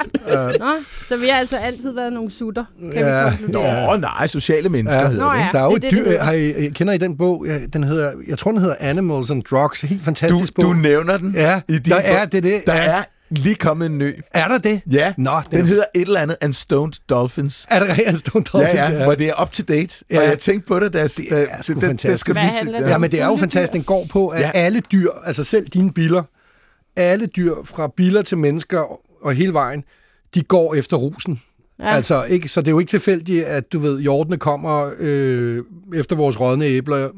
Nå, 0.59 0.73
så 1.09 1.17
vi 1.17 1.29
har 1.29 1.39
altså 1.39 1.57
altid 1.57 1.93
været 1.93 2.13
nogle 2.13 2.31
sutter, 2.33 2.65
kan 2.81 2.93
Ja. 3.05 3.25
vi 3.25 3.31
konkludere. 3.37 3.87
Nå, 3.91 3.97
nej, 3.97 4.27
sociale 4.27 4.69
mennesker 4.69 5.01
Ja. 5.01 5.09
hedder 5.09 5.25
Nå, 5.25 5.31
det. 5.33 5.39
ja. 5.39 5.45
ikke? 5.47 5.53
Der 5.59 5.61
er 5.61 5.65
jo 5.65 5.77
det 5.77 5.85
et 5.85 5.85
er 5.85 5.91
det, 5.91 5.99
dyr, 5.99 6.03
det 6.05 6.13
hedder. 6.13 6.25
har 6.25 6.33
I, 6.33 6.71
kender 6.75 6.93
I 6.93 6.99
den 6.99 7.17
bog? 7.17 7.45
Ja, 7.49 7.59
Den 7.73 7.85
hedder, 7.85 8.13
jeg 8.29 8.39
tror, 8.39 8.51
den 8.51 8.61
hedder 8.61 8.77
Animals 8.81 9.31
and 9.31 9.43
Drugs. 9.43 9.81
Helt 9.81 10.03
fantastisk 10.03 10.57
Du, 10.57 10.63
bog. 10.63 10.75
du 10.75 10.81
nævner 10.81 11.17
den 11.17 11.33
ja, 11.37 11.61
i 11.69 11.79
din 11.79 11.93
der 11.93 11.97
er 11.97 12.25
bog. 12.25 12.33
det 12.33 12.43
det. 12.43 12.63
Der 12.67 12.75
ja. 12.75 12.83
er 12.85 13.03
lige 13.31 13.55
kommet 13.55 13.87
en 13.87 13.99
ny. 13.99 14.21
Er 14.35 14.49
der 14.49 14.59
det? 14.59 14.81
Ja, 14.91 15.13
Nå, 15.19 15.31
den 15.51 15.61
er- 15.61 15.65
hedder 15.65 15.85
et 15.95 16.01
eller 16.01 16.21
andet 16.21 16.37
And 16.41 16.53
Stoned 16.53 16.93
Dolphins. 17.09 17.67
Er 17.71 17.79
det 17.81 17.89
rent 17.99 18.19
Stone 18.19 18.45
Ja, 18.55 18.59
Dolphins? 18.59 18.89
ja, 18.89 19.05
hvor 19.05 19.15
det 19.15 19.29
er 19.29 19.43
up 19.43 19.51
to 19.51 19.63
date. 19.69 20.05
Ja. 20.11 20.19
Og 20.21 20.25
jeg 20.25 20.39
tænkte 20.39 20.69
på 20.69 20.81
det, 20.81 20.93
da 20.93 20.99
jeg... 20.99 21.11
Det 21.17 21.47
er 21.51 21.63
sgu 21.63 21.81
fantastisk. 21.81 22.21
skal 22.21 22.35
Hvad 22.35 22.43
lige 22.43 22.73
ja. 22.77 22.85
det 22.85 22.91
Ja, 22.91 22.99
men 22.99 23.11
det 23.11 23.21
er 23.21 23.27
jo 23.27 23.37
fantastisk. 23.37 23.73
Den 23.73 23.83
går 23.85 24.07
på, 24.11 24.29
at 24.29 24.41
Ja. 24.41 24.47
ja. 24.47 24.51
alle 24.61 24.81
dyr, 24.81 25.11
altså 25.25 25.45
selv 25.45 25.67
dine 25.69 25.93
biller, 25.93 26.23
alle 26.97 27.27
dyr 27.27 27.55
fra 27.65 27.89
biller 27.97 28.23
til 28.23 28.39
mennesker 28.39 28.99
og 29.25 29.33
hele 29.33 29.53
vejen, 29.53 29.85
de 30.35 30.43
går 30.43 30.75
efter 30.75 30.97
rusen. 30.97 31.43
Ja. 31.79 31.89
Ja. 31.89 31.95
Altså, 31.95 32.25
ikke, 32.25 32.49
så 32.49 32.61
det 32.61 32.67
er 32.69 32.71
jo 32.71 32.79
ikke 32.79 32.91
tilfældigt, 32.91 33.45
at 33.45 33.73
du 33.73 33.79
ved, 33.79 34.01
hjortene 34.01 34.37
kommer 34.37 34.91
øh, 34.99 35.63
efter 35.95 36.17
vores 36.17 36.41
rådne 36.41 36.65
æbler. 36.65 37.09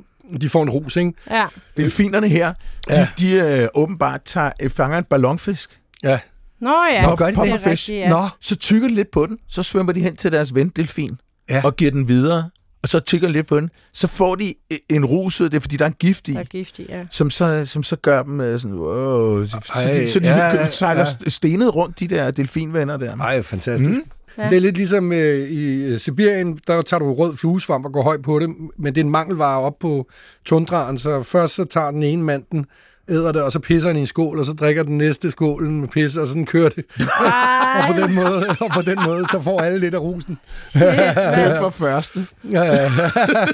De 0.40 0.48
får 0.48 0.62
en 0.62 0.70
rus, 0.70 0.96
ikke? 0.96 1.12
Ja. 1.30 1.46
Delfinerne 1.76 2.28
her, 2.28 2.52
de, 2.88 2.94
Ja. 2.94 3.08
de 3.18 3.32
øh, 3.62 3.68
åbenbart 3.74 4.20
tager, 4.24 4.50
fanger 4.68 4.98
en 4.98 5.04
ballonfisk, 5.04 5.79
Ja. 6.02 6.18
Nå 6.60 6.84
ja, 6.92 7.02
Nå, 7.06 7.16
gør 7.16 7.26
de 7.30 7.32
det? 7.32 7.50
er 7.50 7.66
rigtigt, 7.66 7.98
ja. 7.98 8.08
Nå, 8.08 8.28
så 8.40 8.56
tykker 8.56 8.88
de 8.88 8.94
lidt 8.94 9.10
på 9.10 9.26
den, 9.26 9.38
så 9.48 9.62
svømmer 9.62 9.92
de 9.92 10.00
hen 10.00 10.16
til 10.16 10.32
deres 10.32 10.54
ven, 10.54 10.68
delfin, 10.68 11.18
Ja. 11.50 11.60
og 11.64 11.76
giver 11.76 11.90
den 11.90 12.08
videre, 12.08 12.50
og 12.82 12.88
så 12.88 13.00
tykker 13.00 13.26
de 13.26 13.32
lidt 13.32 13.46
på 13.46 13.60
den. 13.60 13.70
Så 13.92 14.06
får 14.08 14.34
de 14.34 14.54
øh, 14.72 14.78
en 14.88 15.04
rus 15.04 15.40
ud 15.40 15.44
af 15.46 15.50
det, 15.50 15.62
fordi 15.62 15.76
der 15.76 15.84
er 15.84 15.88
en 15.88 15.94
gift 15.98 16.28
i. 16.28 16.32
Der 16.32 16.40
er 16.40 16.44
giftig, 16.44 16.86
ja. 16.88 17.04
som 17.10 17.30
så, 17.30 17.64
som 17.66 17.82
så 17.82 17.96
gør 17.96 18.22
dem 18.22 18.40
øh, 18.40 18.58
sådan, 18.58 18.76
wow, 18.76 19.44
så, 19.44 19.90
de, 19.94 20.08
så 20.08 20.20
de 20.20 20.28
ja, 20.28 20.46
ja, 20.46 20.70
sejler 20.70 21.06
ja. 21.24 21.30
stenet 21.30 21.74
rundt, 21.74 22.00
de 22.00 22.06
der 22.08 22.30
delfinvenner 22.30 22.96
der. 22.96 23.16
Ej, 23.16 23.42
fantastisk. 23.42 23.90
Mm. 23.90 23.96
Ja. 24.38 24.42
Ja. 24.42 24.48
Det 24.48 24.56
er 24.56 24.60
lidt 24.60 24.76
ligesom 24.76 25.12
øh, 25.12 25.48
i 25.50 25.82
øh, 25.82 25.98
Sibirien, 25.98 26.58
der 26.66 26.82
tager 26.82 26.98
du 26.98 27.14
rød 27.14 27.36
fluesvamp 27.36 27.84
og 27.84 27.92
går 27.92 28.02
højt 28.02 28.22
på 28.22 28.38
det, 28.38 28.48
men 28.78 28.94
det 28.94 29.00
er 29.00 29.04
en 29.04 29.10
mangelvare 29.10 29.60
op 29.60 29.78
på 29.80 30.10
tundraen, 30.44 30.98
så 30.98 31.22
først 31.22 31.54
så 31.54 31.64
tager 31.64 31.90
den 31.90 32.02
ene 32.02 32.22
mand 32.22 32.44
den, 32.52 32.66
æder 33.10 33.32
det, 33.32 33.42
og 33.42 33.52
så 33.52 33.58
pisser 33.58 33.88
han 33.88 33.96
i 33.96 34.00
en 34.00 34.06
skål, 34.06 34.38
og 34.38 34.44
så 34.44 34.52
drikker 34.52 34.82
den 34.82 34.98
næste 34.98 35.30
skålen 35.30 35.80
med 35.80 35.88
pis, 35.88 36.16
og 36.16 36.26
sådan 36.28 36.46
kører 36.46 36.68
det. 36.68 36.84
og, 36.98 37.94
på 37.94 38.02
den 38.02 38.14
måde, 38.14 38.46
og 38.60 38.70
på 38.74 38.82
den 38.82 38.98
måde, 39.06 39.24
så 39.30 39.40
får 39.40 39.60
alle 39.60 39.78
lidt 39.78 39.94
af 39.94 39.98
rusen. 39.98 40.38
shit, 40.70 41.58
for 41.60 41.70
første. 41.70 42.20
Ja, 42.50 42.62
ja, 42.62 42.82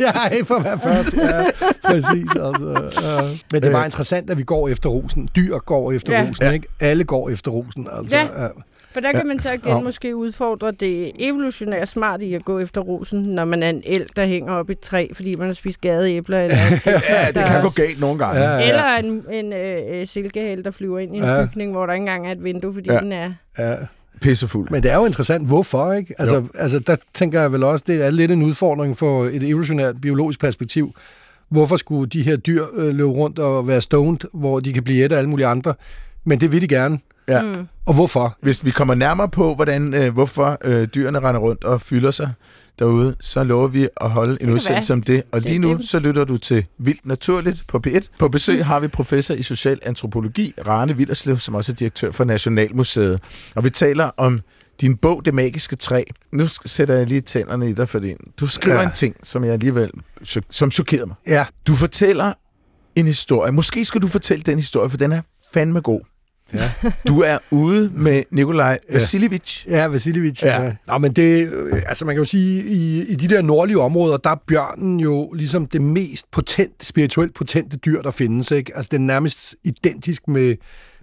ja 0.01 0.29
ikke 0.33 0.45
for 0.47 0.61
hver 0.61 0.77
først. 0.77 1.15
Ja, 1.17 1.45
præcis. 1.85 2.31
Altså, 2.31 2.91
ja. 3.03 3.23
Men 3.53 3.63
det 3.63 3.69
er 3.69 3.73
bare 3.73 3.85
interessant, 3.85 4.31
at 4.31 4.39
vi 4.39 4.43
går 4.43 4.69
efter 4.69 4.89
rusen. 4.89 5.29
Dyr 5.37 5.59
går 5.59 5.93
efter 5.93 6.13
Ja. 6.13 6.27
rusen, 6.29 6.53
ikke? 6.53 6.69
Alle 6.81 7.05
går 7.05 7.31
efter 7.31 7.51
rusen. 7.51 7.89
Altså, 7.99 8.17
Ja. 8.17 8.43
ja. 8.43 8.49
For 8.97 9.01
der 9.01 9.13
kan 9.13 9.27
man 9.27 9.39
så 9.39 9.51
igen 9.53 9.69
Ja. 9.69 9.81
måske 9.81 10.17
udfordre 10.17 10.71
det 10.73 11.13
evolutionært 11.19 11.89
smart 11.89 12.23
i 12.23 12.35
at 12.35 12.45
gå 12.45 12.59
efter 12.59 12.81
rosen, 12.81 13.21
når 13.23 13.45
man 13.45 13.63
er 13.63 13.71
en 13.71 13.83
el, 13.87 14.07
der 14.17 14.27
hænger 14.27 14.53
op 14.53 14.69
i 14.71 14.73
et 14.73 14.81
træ, 14.81 15.09
fordi 15.13 15.35
man 15.35 15.47
har 15.47 15.53
spist 15.55 15.81
gade 15.81 16.13
æbler. 16.13 16.41
Eller, 16.41 16.57
Ja, 16.87 16.93
det 17.27 17.35
der 17.35 17.47
kan 17.47 17.57
er- 17.57 17.63
gå 17.63 17.69
galt 17.71 18.01
nogle 18.01 18.19
gange. 18.19 18.41
Ja, 18.41 18.57
ja. 18.59 18.69
eller 18.69 18.85
en, 18.97 19.25
en 19.33 19.53
øh, 19.53 20.07
silkehæl, 20.07 20.65
der 20.65 20.71
flyver 20.71 20.99
ind 20.99 21.15
i 21.15 21.19
en 21.19 21.25
Ja. 21.25 21.47
bygning, 21.47 21.73
hvor 21.73 21.87
der 21.87 21.93
ikke 21.93 22.03
engang 22.03 22.27
er 22.27 22.33
et 22.33 22.45
vindue, 22.45 22.75
fordi 22.75 22.93
Ja. 22.93 22.99
den 22.99 23.13
er... 23.13 23.33
ja. 23.59 23.75
Pissefuld. 24.21 24.71
Men 24.71 24.83
det 24.83 24.91
er 24.91 24.97
jo 24.97 25.07
interessant, 25.07 25.47
hvorfor, 25.47 25.93
ikke? 25.93 26.15
Altså, 26.19 26.45
altså, 26.55 26.79
der 26.79 26.97
tænker 27.15 27.41
jeg 27.41 27.53
vel 27.53 27.63
også, 27.65 27.85
det 27.87 28.05
er 28.07 28.11
lidt 28.11 28.31
en 28.31 28.43
udfordring 28.43 28.97
for 28.97 29.25
et 29.25 29.43
evolutionært 29.43 30.01
biologisk 30.03 30.41
perspektiv. 30.41 30.95
Hvorfor 31.49 31.77
skulle 31.77 32.09
de 32.11 32.23
her 32.23 32.37
dyr 32.37 32.65
øh, 32.77 32.95
løbe 32.95 33.09
rundt 33.11 33.39
og 33.39 33.69
være 33.69 33.81
stoned, 33.81 34.19
hvor 34.35 34.61
de 34.61 34.73
kan 34.73 34.83
blive 34.85 35.05
et 35.05 35.13
af 35.13 35.19
alle 35.19 35.31
mulige 35.31 35.47
andre? 35.47 35.75
Men 36.25 36.41
det 36.41 36.53
vil 36.53 36.61
de 36.63 36.69
gerne. 36.69 36.99
Ja. 37.29 37.43
Mm. 37.43 37.69
Og 37.87 37.95
hvorfor? 37.95 38.37
Hvis 38.43 38.65
vi 38.65 38.71
kommer 38.71 38.95
nærmere 38.95 39.29
på, 39.29 39.55
hvordan, 39.55 39.95
øh, 39.95 40.13
hvorfor 40.13 40.59
øh, 40.65 40.89
dyrene 40.95 41.19
render 41.21 41.41
rundt 41.41 41.65
og 41.65 41.81
fylder 41.81 42.11
sig, 42.11 42.33
derude, 42.79 43.17
så 43.21 43.45
lover 43.45 43.69
vi 43.69 43.89
at 44.01 44.11
holde 44.11 44.43
en 44.43 44.51
udsendelse 44.51 44.93
om 44.93 45.03
det. 45.03 45.23
Og 45.33 45.41
lige 45.41 45.59
nu, 45.59 45.79
så 45.83 45.99
lytter 45.99 46.25
du 46.25 46.37
til 46.37 46.67
Vildt 46.79 47.07
Naturligt 47.07 47.65
på 47.69 47.81
P1. 47.87 48.01
På 48.19 48.29
besøg 48.29 48.65
har 48.67 48.81
vi 48.81 48.89
professor 48.89 49.35
i 49.35 49.43
social 49.43 49.79
antropologi, 49.83 50.55
Rane 50.67 50.97
Villerslev, 50.97 51.39
som 51.39 51.55
også 51.55 51.73
er 51.73 51.77
direktør 51.77 52.11
for 52.13 52.25
Nationalmuseet. 52.25 53.21
Og 53.55 53.65
vi 53.65 53.71
taler 53.71 54.11
om 54.17 54.41
din 54.81 54.97
bog, 54.97 55.25
Det 55.25 55.35
Magiske 55.35 55.77
Træ. 55.77 56.03
Nu 56.33 56.45
sætter 56.65 56.95
jeg 56.95 57.07
lige 57.07 57.21
tænderne 57.21 57.71
i 57.71 57.73
dig, 57.73 57.89
fordi 57.89 58.15
du 58.41 58.47
skriver 58.47 58.77
Ja. 58.81 58.87
en 58.87 58.93
ting, 58.95 59.17
som 59.23 59.45
jeg 59.45 59.53
alligevel 59.53 59.91
som 60.51 60.71
chokerede 60.71 61.07
mig. 61.07 61.17
Ja. 61.27 61.47
Du 61.67 61.75
fortæller 61.75 62.33
en 62.97 63.07
historie. 63.07 63.53
Måske 63.53 63.85
skal 63.85 64.03
du 64.03 64.09
fortælle 64.09 64.43
den 64.43 64.59
historie, 64.59 64.91
for 64.91 64.97
den 64.97 65.13
er 65.13 65.21
fandme 65.55 65.81
god. 65.81 66.01
Ja. 66.55 66.71
Du 67.09 67.21
er 67.21 67.39
ude 67.51 67.91
med 67.95 68.23
Nikolaj 68.31 68.79
Vasiljevic. 68.93 69.67
Ja, 69.67 69.87
Vasiljevic. 69.87 70.43
Ja. 70.43 70.61
Ja. 70.61 70.65
ja. 70.65 70.73
Nå, 70.87 70.99
men 70.99 71.13
det, 71.13 71.53
øh, 71.53 71.83
altså 71.87 72.05
man 72.05 72.15
kan 72.15 72.21
jo 72.21 72.25
sige, 72.25 72.65
i, 72.65 73.03
i 73.03 73.15
de 73.15 73.29
der 73.29 73.43
nordlige 73.43 73.81
områder, 73.81 74.17
der 74.17 74.31
er 74.31 74.43
bjørnen 74.47 75.01
jo 75.01 75.33
ligesom 75.33 75.67
det 75.67 75.83
mest 75.83 76.31
potente, 76.31 76.87
spirituelt 76.87 77.35
potente 77.35 77.77
dyr, 77.77 78.03
der 78.03 78.11
findes. 78.11 78.51
Ikke? 78.51 78.77
Altså 78.77 78.89
det 78.91 78.97
er 78.97 79.01
nærmest 79.01 79.57
identisk 79.65 80.29
med, 80.29 80.57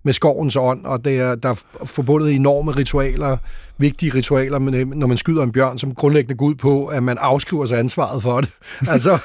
med 0.04 0.14
skovens 0.14 0.56
ånd, 0.56 0.86
og 0.86 1.06
det 1.06 1.20
er, 1.20 1.36
der 1.36 1.50
er 1.50 1.86
forbundet 1.86 2.34
enorme 2.34 2.72
ritualer, 2.72 3.38
vigtige 3.78 4.12
ritualer, 4.16 4.60
men, 4.60 4.88
når 4.96 5.08
man 5.08 5.18
skyder 5.18 5.44
en 5.44 5.52
bjørn, 5.52 5.78
som 5.78 5.96
grundlæggende 5.96 6.36
går 6.38 6.46
ud 6.46 6.56
på, 6.56 6.86
at 6.86 7.04
man 7.04 7.18
afskriver 7.20 7.66
sig 7.66 7.80
ansvaret 7.80 8.24
for 8.24 8.42
det. 8.42 8.50
Altså, 8.94 9.18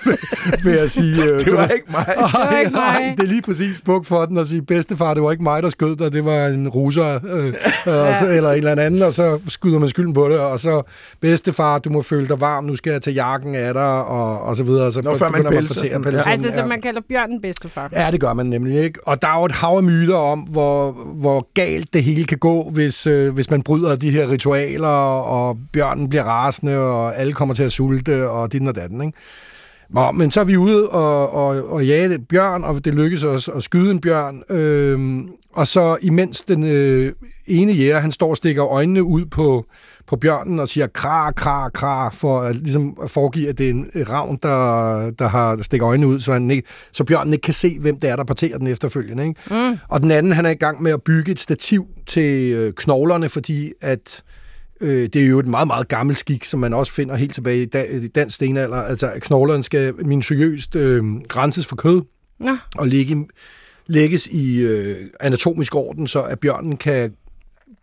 vil 0.65 0.73
jeg 0.73 0.91
sige... 0.91 1.25
øh, 1.25 1.41
Det 1.41 1.53
var 1.53 1.67
ikke 1.67 1.85
mig. 1.91 2.07
Nej, 2.35 2.59
ikke 2.61 2.71
mig. 2.73 2.81
nej, 2.81 3.15
det 3.17 3.23
er 3.23 3.27
lige 3.29 3.43
præcis 3.43 3.83
buk 3.85 4.05
for 4.07 4.25
den 4.27 4.39
at 4.39 4.49
sige, 4.49 4.63
bedstefar, 4.63 5.15
det 5.15 5.23
var 5.23 5.31
ikke 5.31 5.43
mig, 5.43 5.63
der 5.63 5.71
skød 5.71 5.97
dig, 5.97 6.13
det 6.13 6.25
var 6.25 6.47
en 6.47 6.69
russer, 6.69 7.21
øh, 7.33 7.47
øh, 7.47 7.53
og 7.87 8.15
så, 8.15 8.27
eller 8.31 8.51
en 8.51 8.57
eller 8.59 8.83
anden, 8.83 9.03
og 9.03 9.13
så 9.13 9.39
skyder 9.49 9.79
man 9.79 9.89
skylden 9.89 10.13
på 10.13 10.29
det, 10.29 10.39
og 10.39 10.61
så, 10.61 10.83
bedstefar, 11.21 11.79
du 11.79 11.91
må 11.91 12.03
føle 12.03 12.29
dig 12.29 12.41
varm, 12.41 12.65
nu 12.65 12.77
skal 12.77 12.91
jeg 12.91 13.03
tage 13.03 13.15
jakken 13.15 13.55
af 13.55 13.75
dig, 13.75 14.05
og, 14.05 14.41
og 14.43 14.57
så 14.57 14.63
videre. 14.63 14.87
Og 14.87 14.93
så 14.93 15.03
Nå, 15.03 15.17
før 15.19 15.31
man 15.31 15.45
pelser 15.45 15.89
den. 15.93 16.03
pelsen. 16.03 16.31
Altså, 16.33 16.49
så 16.55 16.61
Ja. 16.61 16.67
man 16.67 16.81
kalder 16.83 17.01
bjørnen 17.09 17.41
bedstefar. 17.41 17.91
Ja, 17.93 18.09
det 18.11 18.21
gør 18.21 18.33
man 18.33 18.47
nemlig 18.47 18.85
ikke. 18.85 19.09
Og 19.09 19.23
der 19.23 19.29
er 19.29 19.39
jo 19.39 19.45
et 19.45 19.53
hav 19.53 19.77
af 19.77 19.83
myter 19.83 20.15
om, 20.17 20.39
hvor, 20.41 20.93
hvor 21.15 21.49
galt 21.55 21.93
det 21.95 22.03
hele 22.05 22.25
kan 22.25 22.39
gå, 22.39 22.71
hvis, 22.71 23.07
øh, 23.07 23.35
hvis 23.35 23.51
man 23.51 23.63
bryder 23.63 23.97
de 23.97 24.11
her 24.11 24.27
ritualer, 24.39 24.89
og 25.19 25.59
bjørnen 25.73 26.09
bliver 26.09 26.25
rasende, 26.25 26.79
og 26.79 27.17
alle 27.17 27.33
kommer 27.33 27.55
til 27.55 27.63
at 27.63 27.73
sulte, 27.73 28.29
og 28.31 28.53
dit 28.53 28.69
og 28.69 28.75
datten, 28.75 29.03
ikke? 29.03 29.19
Nå, 29.91 30.11
men 30.11 30.31
så 30.31 30.41
er 30.41 30.45
vi 30.45 30.57
ude 30.57 30.89
og, 30.89 31.33
og, 31.33 31.73
og 31.73 31.87
jage 31.87 32.15
et 32.15 32.29
bjørn, 32.29 32.65
og 32.65 32.85
det 32.85 32.95
lykkes 32.95 33.25
os 33.25 33.49
at 33.49 33.63
skyde 33.63 33.91
en 33.91 34.01
bjørn. 34.01 34.43
Øhm, 34.51 35.29
og 35.53 35.67
så 35.67 35.97
imens 36.03 36.43
den 36.43 36.65
øh, 36.65 37.13
ene 37.47 37.73
jæger, 37.73 37.99
han 37.99 38.13
står 38.13 38.31
og 38.31 38.37
stikker 38.37 38.67
øjnene 38.67 39.03
ud 39.03 39.25
på, 39.25 39.67
på 40.07 40.17
bjørnen 40.17 40.61
og 40.61 40.69
siger 40.69 40.87
kra, 40.87 41.31
kra, 41.31 41.69
kra, 41.69 42.09
for 42.09 42.41
at, 42.41 42.57
ligesom 42.57 42.97
at 43.03 43.11
foregive, 43.11 43.49
at 43.49 43.59
det 43.59 43.67
er 43.67 43.71
en 43.71 43.91
ravn, 44.09 44.39
der, 44.43 45.11
der 45.11 45.29
har 45.29 45.57
der 45.57 45.63
stikker 45.63 45.89
øjnene 45.89 46.07
ud, 46.07 46.21
så, 46.21 46.33
han 46.33 46.51
ikke, 46.51 46.69
så 46.93 47.05
bjørnen 47.05 47.33
ikke 47.33 47.43
kan 47.43 47.55
se, 47.55 47.79
hvem 47.79 48.01
det 48.01 48.11
er, 48.11 48.17
der 48.17 48.25
parterer 48.25 48.59
den 48.59 48.67
efterfølgende. 48.67 49.29
Ikke? 49.29 49.71
Mm. 49.71 49.79
Og 49.89 50.03
den 50.03 50.11
anden, 50.11 50.33
han 50.33 50.47
er 50.47 50.51
i 50.51 50.55
gang 50.55 50.83
med 50.83 50.93
at 50.93 51.03
bygge 51.03 51.33
et 51.33 51.41
stativ 51.41 51.87
til 52.07 52.53
øh, 52.53 52.73
knoglerne, 52.73 53.29
fordi 53.29 53.73
at 53.81 54.23
Øh, 54.81 55.09
det 55.13 55.17
er 55.17 55.27
jo 55.27 55.39
et 55.39 55.47
meget, 55.47 55.67
meget 55.67 55.89
gammelt 55.89 56.19
skik, 56.19 56.45
som 56.45 56.61
man 56.61 56.75
også 56.75 56.93
finder 56.93 57.17
helt 57.17 57.35
tilbage 57.35 57.63
i, 57.63 57.67
da, 57.67 57.83
i 57.83 58.09
dansk 58.09 58.37
stenalder. 58.37 58.77
Altså, 58.77 59.11
at 59.11 59.23
knoglerne 59.23 59.63
skal 59.63 60.07
minutiøst 60.07 60.77
øh, 60.77 61.05
renses 61.37 61.67
for 61.67 61.77
kød 61.77 62.03
Nå, 62.39 62.57
og 62.79 62.89
ligge, 62.89 63.29
lægges 63.87 64.27
i 64.27 64.59
øh, 64.59 65.11
anatomisk 65.21 65.75
orden, 65.75 66.09
så 66.09 66.23
at 66.23 66.41
bjørnen 66.41 66.77
kan 66.77 67.13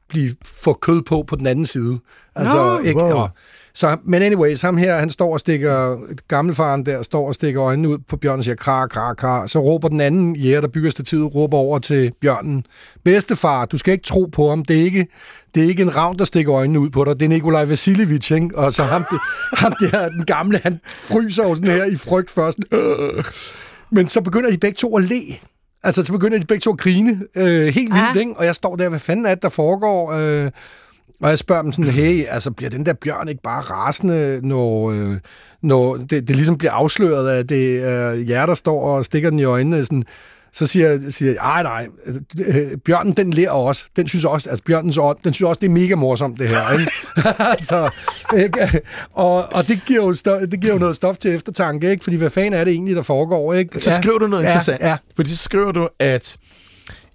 blive 0.07 0.35
få 0.45 0.73
kød 0.73 1.01
på 1.01 1.23
på 1.27 1.35
den 1.35 1.47
anden 1.47 1.65
side. 1.65 1.99
Altså, 2.35 2.57
Nå, 2.57 2.79
ikke, 2.79 2.99
wow. 2.99 3.11
og, 3.11 3.29
så, 3.77 3.97
men 4.05 4.21
anyway, 4.21 4.55
ham 4.61 4.77
her, 4.77 4.97
han 4.97 5.09
står 5.09 5.33
og 5.33 5.39
stikker, 5.39 5.97
gammelfaren 6.27 6.85
der 6.85 7.03
står 7.03 7.27
og 7.27 7.33
stikker 7.35 7.63
øjnene 7.63 7.89
ud 7.89 7.97
på 7.97 8.17
bjørnen 8.17 8.37
og 8.39 8.43
siger, 8.43 8.55
kra, 8.55 8.87
kra, 8.87 9.13
kra. 9.13 9.47
Så 9.47 9.59
råber 9.59 9.87
den 9.87 10.01
anden 10.01 10.35
jæger, 10.35 10.61
der 10.61 10.67
bygger 10.67 10.89
stativet, 10.89 11.35
råber 11.35 11.57
over 11.57 11.79
til 11.79 12.11
bjørnen, 12.21 12.65
bedstefar, 13.03 13.65
du 13.65 13.77
skal 13.77 13.91
ikke 13.91 14.03
tro 14.05 14.25
på 14.31 14.49
ham, 14.49 14.65
det 14.65 14.79
er 14.79 14.83
ikke, 14.83 15.07
det 15.55 15.63
er 15.63 15.67
ikke 15.67 15.83
en 15.83 15.95
ravn, 15.95 16.19
der 16.19 16.25
stikker 16.25 16.53
øjnene 16.53 16.79
ud 16.79 16.89
på 16.89 17.03
dig, 17.03 17.19
det 17.19 17.25
er 17.25 17.29
Nikolaj 17.29 17.65
Vasiljevic, 17.65 18.31
ikke? 18.31 18.49
Og 18.57 18.73
så 18.73 18.83
ham, 18.83 19.05
det, 19.11 19.19
ham 19.63 19.73
der, 19.81 20.09
den 20.09 20.25
gamle, 20.25 20.59
han 20.63 20.79
fryser 20.87 21.43
jo 21.43 21.55
sådan 21.55 21.71
her 21.71 21.85
i 21.85 21.95
frygt 21.95 22.31
først. 22.31 22.59
Men 23.91 24.07
så 24.09 24.21
begynder 24.21 24.51
de 24.51 24.57
begge 24.57 24.75
to 24.75 24.97
at 24.97 25.03
le. 25.03 25.21
Altså, 25.83 26.03
så 26.03 26.11
begynder 26.11 26.37
de 26.39 26.45
begge 26.45 26.61
to 26.61 26.71
at 26.71 26.77
grine 26.77 27.21
øh, 27.35 27.45
helt 27.67 27.93
vildt, 27.93 28.15
Ja. 28.15 28.19
ikke? 28.19 28.33
Og 28.37 28.45
jeg 28.45 28.55
står 28.55 28.75
der, 28.75 28.89
hvad 28.89 28.99
fanden 28.99 29.25
er 29.25 29.33
det, 29.35 29.41
der 29.43 29.49
foregår? 29.49 30.11
Øh, 30.11 30.51
og 31.21 31.29
jeg 31.29 31.39
spørger 31.39 31.61
dem 31.61 31.71
sådan, 31.71 31.91
hey, 31.91 32.25
altså 32.29 32.51
bliver 32.51 32.69
den 32.69 32.85
der 32.85 32.93
bjørn 32.93 33.27
ikke 33.27 33.41
bare 33.41 33.61
rasende, 33.61 34.39
når, 34.43 34.91
øh, 34.91 35.17
når 35.61 35.97
det, 35.97 36.27
det 36.27 36.29
ligesom 36.29 36.57
bliver 36.57 36.71
afsløret, 36.71 37.29
at 37.29 37.49
det 37.49 37.83
er 37.83 38.11
jer, 38.11 38.45
der 38.45 38.53
står 38.53 38.81
og 38.81 39.05
stikker 39.05 39.29
den 39.29 39.39
i 39.39 39.43
øjnene? 39.43 39.85
Sådan, 39.85 40.03
så 40.55 40.67
siger, 40.67 40.99
siger 41.09 41.31
jeg, 41.31 41.39
ej 41.41 41.63
nej, 41.63 41.87
øh, 42.47 42.77
bjørnen 42.77 43.13
den 43.13 43.33
lærer 43.33 43.51
også. 43.51 43.85
Den 43.95 44.07
synes 44.07 44.25
også, 44.25 44.49
altså 44.49 44.63
bjørnens 44.63 44.97
ånd, 44.97 45.17
den 45.23 45.33
synes 45.33 45.47
også, 45.47 45.59
det 45.59 45.67
er 45.67 45.71
mega 45.71 45.95
morsomt 45.95 46.39
det 46.39 46.49
her. 46.49 46.79
Ikke? 46.79 46.91
altså, 47.53 47.89
ikke? 48.37 48.81
Og, 49.13 49.53
og 49.53 49.67
det, 49.67 49.81
giver 49.85 50.05
jo 50.05 50.13
stof, 50.13 50.41
det 50.51 50.61
giver 50.61 50.73
jo 50.73 50.79
noget 50.79 50.95
stof 50.95 51.17
til 51.17 51.35
eftertanke, 51.35 51.89
ikke? 51.91 52.03
Fordi 52.03 52.15
hvad 52.15 52.29
fanden 52.29 52.53
er 52.53 52.63
det 52.63 52.71
egentlig, 52.71 52.95
der 52.95 53.01
foregår? 53.01 53.53
Ikke? 53.53 53.81
Så 53.81 53.91
skriver 53.91 54.17
du 54.17 54.27
noget 54.27 54.43
ja, 54.43 54.49
interessant. 54.49 54.81
Ja, 54.81 54.97
Fordi 55.15 55.29
så 55.29 55.35
skriver 55.35 55.71
du, 55.71 55.89
at 55.99 56.37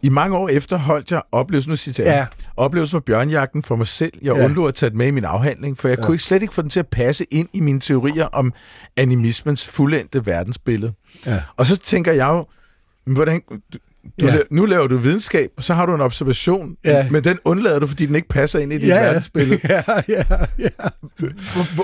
i 0.03 0.09
mange 0.09 0.37
år 0.37 0.49
efter 0.49 0.77
holdt 0.77 1.11
jeg 1.11 1.23
oplevelsen, 1.33 1.71
nu 1.71 1.77
citerer 1.77 2.15
jeg, 2.15 2.27
oplevelsen 2.61 2.93
for 2.97 3.01
bjørnjagten 3.01 3.63
for 3.63 3.77
mig 3.77 3.87
selv. 3.87 4.13
Jeg 4.23 4.37
Ja. 4.37 4.45
undlod 4.45 4.69
at 4.69 4.75
tage 4.75 4.91
det 4.91 4.97
med 4.99 5.07
i 5.07 5.11
min 5.11 5.25
afhandling, 5.25 5.79
for 5.79 5.89
jeg 5.89 5.99
ja. 5.99 6.05
kunne 6.05 6.15
ikke 6.15 6.25
slet 6.25 6.43
ikke 6.43 6.55
få 6.55 6.63
den 6.63 6.71
til 6.71 6.81
at 6.81 6.89
passe 6.89 7.25
ind 7.31 7.49
i 7.53 7.61
mine 7.61 7.81
teorier 7.81 8.25
om 8.27 8.53
animismens 8.97 9.67
fuldendte 9.67 10.27
verdensbillede. 10.27 10.93
Ja. 11.27 11.41
Og 11.57 11.67
så 11.67 11.77
tænker 11.77 12.13
jeg 12.13 12.27
jo, 12.29 12.47
hvordan, 13.13 13.41
du, 14.21 14.27
Ja. 14.27 14.37
nu 14.51 14.65
laver 14.65 14.87
du 14.87 14.97
videnskab, 14.97 15.51
og 15.57 15.65
så 15.65 15.75
har 15.75 15.87
du 15.87 15.95
en 15.95 16.01
observation, 16.01 16.77
Ja. 16.85 17.07
men 17.11 17.25
den 17.25 17.39
undlader 17.45 17.79
du, 17.79 17.87
fordi 17.87 18.07
den 18.07 18.15
ikke 18.15 18.29
passer 18.29 18.59
ind 18.59 18.73
i 18.73 18.79
dit 18.79 18.89
ja, 18.89 19.01
verdensbillede. 19.05 19.61
ja, 19.69 19.83
ja, 20.09 20.23
ja. 20.59 20.69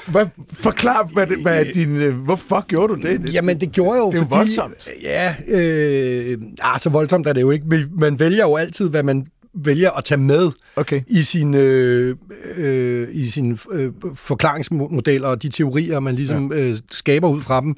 Hvad- 0.07 0.27
Forklar, 0.53 1.11
hvad, 1.12 1.27
det, 1.27 1.43
hvad 1.43 1.61
er 1.66 1.72
din, 1.72 1.97
øh, 1.97 2.14
hvorfor 2.24 2.66
gjorde 2.66 2.95
du 2.95 3.01
det? 3.09 3.20
det 3.20 3.35
Jamen, 3.35 3.61
det 3.61 3.72
gjorde 3.72 3.93
jeg 3.93 4.01
jo, 4.01 4.07
det 4.11 4.14
er 4.16 4.18
jo 4.18 4.24
fordi... 4.27 4.37
voldsomt. 4.39 4.89
Ja, 5.03 5.35
øh, 5.49 6.39
ah, 6.62 6.81
så 6.81 6.91
voldsomt 6.91 7.27
er 7.27 7.33
det 7.33 7.41
jo 7.41 7.51
ikke. 7.51 7.66
Man 7.99 8.20
vælger 8.20 8.45
jo 8.45 8.57
altid, 8.57 8.89
hvad 8.89 9.03
man 9.03 9.27
vælger 9.57 9.91
at 9.91 10.05
tage 10.05 10.19
med 10.19 10.51
Okay. 10.77 11.01
i 11.07 11.23
sine 11.23 11.59
øh, 11.59 12.17
øh, 12.57 13.09
i 13.13 13.31
sine 13.31 13.59
øh, 13.73 13.93
forklaringsmodeller 14.15 15.29
og 15.29 15.43
de 15.43 15.49
teorier, 15.49 16.01
man 16.01 16.15
ligesom 16.15 16.53
ja. 16.53 16.59
øh, 16.59 16.77
skaber 16.91 17.29
ud 17.29 17.41
fra 17.41 17.61
dem. 17.61 17.75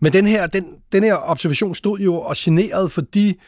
Men 0.00 0.12
den 0.12 0.26
her, 0.26 0.46
den, 0.46 0.66
den 0.92 1.02
her 1.02 1.30
observation 1.30 1.74
stod 1.74 1.98
jo 1.98 2.14
og 2.14 2.34
generede, 2.38 2.88
fordi 2.88 3.40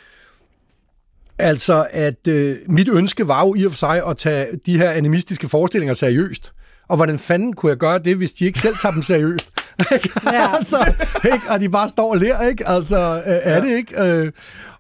altså, 1.39 1.87
at 1.91 2.29
øh, 2.29 2.57
mit 2.69 2.89
ønske 2.89 3.29
var 3.29 3.47
jo 3.47 3.55
i 3.55 3.65
og 3.65 3.71
for 3.73 3.77
sig 3.77 4.07
at 4.07 4.17
tage 4.17 4.47
de 4.67 4.79
her 4.79 4.91
animistiske 4.91 5.49
forestillinger 5.49 5.95
seriøst. 5.95 6.53
Og 6.89 6.97
hvordan 6.97 7.19
fanden 7.19 7.53
kunne 7.53 7.71
jeg 7.71 7.79
gøre 7.79 7.99
det, 7.99 8.17
hvis 8.17 8.33
de 8.33 8.45
ikke 8.45 8.59
selv 8.59 8.77
tager 8.77 8.93
dem 8.93 9.03
seriøst? 9.03 9.51
Ja. 10.33 10.57
altså, 10.57 10.93
ikke? 11.25 11.41
Og 11.49 11.61
de 11.61 11.69
bare 11.69 11.89
står 11.89 12.11
og 12.11 12.19
ler, 12.19 12.43
ikke? 12.43 12.69
Altså, 12.69 13.23
øh, 13.27 13.33
er 13.43 13.61
det 13.61 13.71
ikke? 13.77 14.03
Øh, 14.03 14.33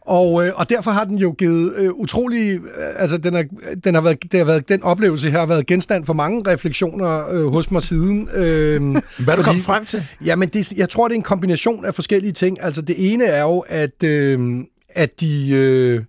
og, 0.06 0.46
øh, 0.46 0.52
og 0.56 0.68
derfor 0.68 0.90
har 0.90 1.04
den 1.04 1.18
jo 1.18 1.34
givet 1.38 1.74
øh, 1.76 1.90
utrolig... 1.90 2.56
Øh, 2.56 2.62
altså, 2.96 3.18
den, 3.18 3.34
er, 3.34 3.42
den, 3.84 3.94
har 3.94 4.02
været, 4.02 4.22
det 4.22 4.38
har 4.38 4.44
været, 4.44 4.68
den 4.68 4.82
oplevelse 4.82 5.30
her 5.30 5.38
har 5.38 5.46
været 5.46 5.66
genstand 5.66 6.06
for 6.06 6.12
mange 6.12 6.50
refleksioner 6.50 7.28
øh, 7.30 7.46
hos 7.46 7.70
mig 7.70 7.82
siden. 7.82 8.28
Øh, 8.34 8.80
Hvad 9.24 9.34
er 9.34 9.36
du 9.36 9.42
kommet 9.42 9.64
frem 9.64 9.84
til? 9.84 10.06
Jamen, 10.24 10.48
det, 10.48 10.72
jeg 10.72 10.88
tror, 10.88 11.08
det 11.08 11.14
er 11.14 11.16
en 11.16 11.22
kombination 11.22 11.84
af 11.84 11.94
forskellige 11.94 12.32
ting. 12.32 12.58
Altså, 12.62 12.82
det 12.82 13.12
ene 13.12 13.24
er 13.24 13.42
jo, 13.42 13.58
at, 13.68 14.02
øh, 14.02 14.64
at 14.88 15.20
de... 15.20 15.50
Øh, 15.50 16.02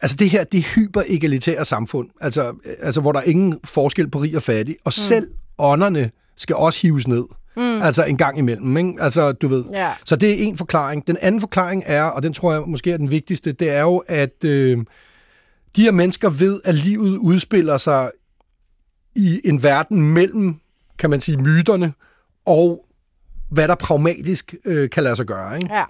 altså, 0.00 0.16
det 0.16 0.30
her, 0.30 0.44
det 0.44 0.58
er 0.58 0.74
hyper-egalitære 0.74 1.64
samfund. 1.64 2.08
Altså, 2.20 2.48
øh, 2.48 2.72
altså, 2.82 3.00
hvor 3.00 3.12
der 3.12 3.20
er 3.20 3.24
ingen 3.24 3.58
forskel 3.64 4.10
på 4.10 4.18
rig 4.18 4.36
og 4.36 4.42
fattig. 4.42 4.76
Og 4.84 4.88
mm. 4.88 4.92
selv 4.92 5.28
ånderne 5.58 6.10
skal 6.36 6.56
også 6.56 6.82
hives 6.82 7.08
ned. 7.08 7.24
Mm. 7.56 7.82
Altså 7.82 8.04
en 8.04 8.16
gang 8.16 8.38
imellem, 8.38 8.76
ikke? 8.76 8.94
Altså, 9.00 9.32
du 9.32 9.48
ved. 9.48 9.64
Ja. 9.72 9.92
Så 10.04 10.16
det 10.16 10.30
er 10.30 10.34
en 10.46 10.56
forklaring. 10.58 11.06
Den 11.06 11.16
anden 11.20 11.40
forklaring 11.40 11.82
er, 11.86 12.02
og 12.04 12.22
den 12.22 12.32
tror 12.32 12.52
jeg 12.52 12.62
måske 12.66 12.92
er 12.92 12.96
den 12.96 13.10
vigtigste, 13.10 13.52
det 13.52 13.70
er 13.70 13.80
jo, 13.82 13.98
at 14.06 14.44
øh, 14.44 14.78
de 15.76 15.82
her 15.82 15.90
mennesker 15.92 16.30
ved, 16.30 16.60
at 16.64 16.74
livet 16.74 17.16
udspiller 17.18 17.78
sig 17.78 18.10
i 19.16 19.40
en 19.44 19.62
verden 19.62 20.02
mellem, 20.12 20.54
kan 20.98 21.10
man 21.10 21.20
sige, 21.20 21.38
myterne 21.38 21.92
og 22.46 22.84
hvad 23.50 23.68
der 23.68 23.74
pragmatisk 23.74 24.54
øh, 24.64 24.90
kan 24.90 25.02
lade 25.02 25.16
sig 25.16 25.26
gøre. 25.26 25.56
Ikke? 25.56 25.74
Ja. 25.74 25.84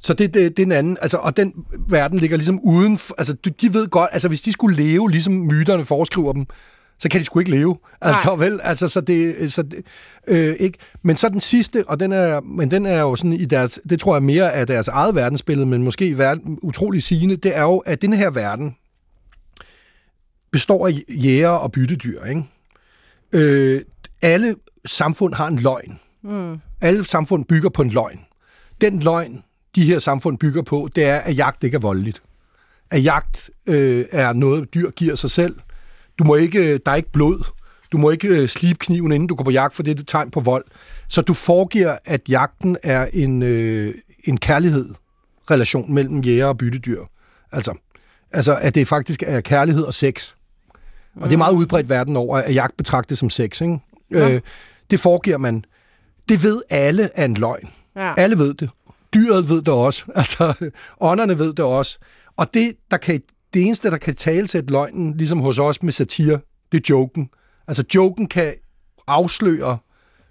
Så 0.00 0.14
det, 0.14 0.34
det, 0.34 0.56
det 0.56 0.62
er 0.62 0.66
en 0.66 0.72
anden, 0.72 0.96
altså, 1.02 1.16
og 1.16 1.36
den 1.36 1.52
verden 1.88 2.18
ligger 2.18 2.36
ligesom 2.36 2.60
uden, 2.62 2.98
altså 3.18 3.32
de- 3.44 3.50
de 3.50 3.74
ved 3.74 3.88
godt, 3.88 4.10
altså 4.12 4.28
hvis 4.28 4.40
de 4.40 4.52
skulle 4.52 4.76
leve, 4.76 5.10
ligesom 5.10 5.32
myterne 5.34 5.84
foreskriver 5.84 6.32
dem, 6.32 6.46
så 6.98 7.08
kan 7.08 7.20
de 7.20 7.24
sgu 7.24 7.38
ikke 7.38 7.50
leve. 7.50 7.76
Altså 8.00 8.36
Nej. 8.36 8.36
vel, 8.36 8.60
altså 8.62 8.88
så 8.88 9.00
det, 9.00 9.52
så 9.52 9.62
det 9.62 9.84
øh, 10.26 10.56
ikke. 10.58 10.78
Men 11.02 11.16
så 11.16 11.28
den 11.28 11.40
sidste, 11.40 11.84
og 11.88 12.00
den 12.00 12.12
er, 12.12 12.40
men 12.40 12.70
den 12.70 12.86
er 12.86 13.00
jo 13.00 13.16
sådan 13.16 13.32
i 13.32 13.44
deres, 13.44 13.80
det 13.90 14.00
tror 14.00 14.14
jeg 14.14 14.22
mere 14.22 14.52
af 14.52 14.66
deres 14.66 14.88
eget 14.88 15.14
verdensbillede, 15.14 15.66
men 15.66 15.82
måske 15.82 16.06
i 16.06 16.18
verden, 16.18 16.58
utrolig 16.62 17.02
sigende, 17.02 17.36
det 17.36 17.56
er 17.56 17.62
jo, 17.62 17.78
at 17.78 18.02
den 18.02 18.12
her 18.12 18.30
verden 18.30 18.76
består 20.50 20.86
af 20.86 20.92
jæger 21.08 21.48
og 21.48 21.72
byttedyr, 21.72 22.24
ikke? 22.24 22.44
Øh, 23.32 23.80
alle 24.22 24.56
samfund 24.86 25.34
har 25.34 25.46
en 25.46 25.58
løgn. 25.58 26.00
Mm. 26.22 26.56
Alle 26.80 27.04
samfund 27.04 27.44
bygger 27.44 27.68
på 27.68 27.82
en 27.82 27.90
løgn. 27.90 28.20
Den 28.80 29.00
løgn, 29.00 29.42
de 29.74 29.82
her 29.82 29.98
samfund 29.98 30.38
bygger 30.38 30.62
på, 30.62 30.88
det 30.96 31.04
er, 31.04 31.16
at 31.16 31.36
jagt 31.36 31.64
ikke 31.64 31.74
er 31.74 31.80
voldeligt. 31.80 32.22
At 32.90 33.04
jagt 33.04 33.50
øh, 33.66 34.04
er 34.10 34.32
noget, 34.32 34.74
dyr 34.74 34.90
giver 34.90 35.14
sig 35.14 35.30
selv. 35.30 35.56
Du 36.18 36.24
må 36.24 36.34
ikke, 36.34 36.78
der 36.78 36.90
er 36.90 36.96
ikke 36.96 37.12
blod. 37.12 37.44
Du 37.92 37.98
må 37.98 38.10
ikke 38.10 38.28
øh, 38.28 38.48
slibe 38.48 38.78
kniven, 38.78 39.12
inden 39.12 39.26
du 39.26 39.34
går 39.34 39.44
på 39.44 39.50
jagt, 39.50 39.74
for 39.74 39.82
det 39.82 39.96
er 39.96 40.00
et 40.00 40.08
tegn 40.08 40.30
på 40.30 40.40
vold. 40.40 40.64
Så 41.08 41.22
du 41.22 41.34
foregiver, 41.34 41.98
at 42.04 42.20
jagten 42.28 42.76
er 42.82 43.06
en, 43.12 43.42
øh, 43.42 43.94
en 44.24 44.36
kærlighed 44.36 44.94
relation 45.50 45.94
mellem 45.94 46.20
jæger 46.20 46.46
og 46.46 46.56
byttedyr. 46.56 47.00
Altså, 47.52 47.72
altså, 48.32 48.56
at 48.56 48.74
det 48.74 48.88
faktisk 48.88 49.22
er 49.26 49.40
kærlighed 49.40 49.82
og 49.82 49.94
sex. 49.94 50.32
Og 51.16 51.24
det 51.24 51.32
er 51.32 51.38
meget 51.38 51.54
udbredt 51.54 51.88
verden 51.88 52.16
over, 52.16 52.36
at 52.36 52.54
jagt 52.54 52.76
betragtes 52.76 53.18
som 53.18 53.30
sex. 53.30 53.60
Ikke? 53.60 53.78
Ja. 54.10 54.30
Øh, 54.30 54.40
det 54.90 55.00
foregiver 55.00 55.38
man. 55.38 55.64
Det 56.28 56.42
ved 56.42 56.62
alle 56.70 57.10
er 57.14 57.24
en 57.24 57.34
løgn. 57.34 57.68
Ja. 57.96 58.14
Alle 58.16 58.38
ved 58.38 58.54
det. 58.54 58.70
Dyret 59.14 59.48
ved 59.48 59.56
det 59.56 59.68
også. 59.68 60.04
Altså, 60.14 60.70
ånderne 61.00 61.38
ved 61.38 61.52
det 61.52 61.64
også. 61.64 61.98
Og 62.36 62.54
det, 62.54 62.72
der 62.90 62.96
kan, 62.96 63.22
det 63.56 63.66
eneste, 63.66 63.90
der 63.90 63.96
kan 63.96 64.14
tale 64.14 64.46
til 64.46 64.64
løgnen, 64.68 65.16
ligesom 65.16 65.40
hos 65.40 65.58
os 65.58 65.82
med 65.82 65.92
satire, 65.92 66.38
det 66.72 66.78
er 66.78 66.86
joken. 66.90 67.28
Altså, 67.68 67.84
joken 67.94 68.26
kan 68.26 68.52
afsløre 69.06 69.78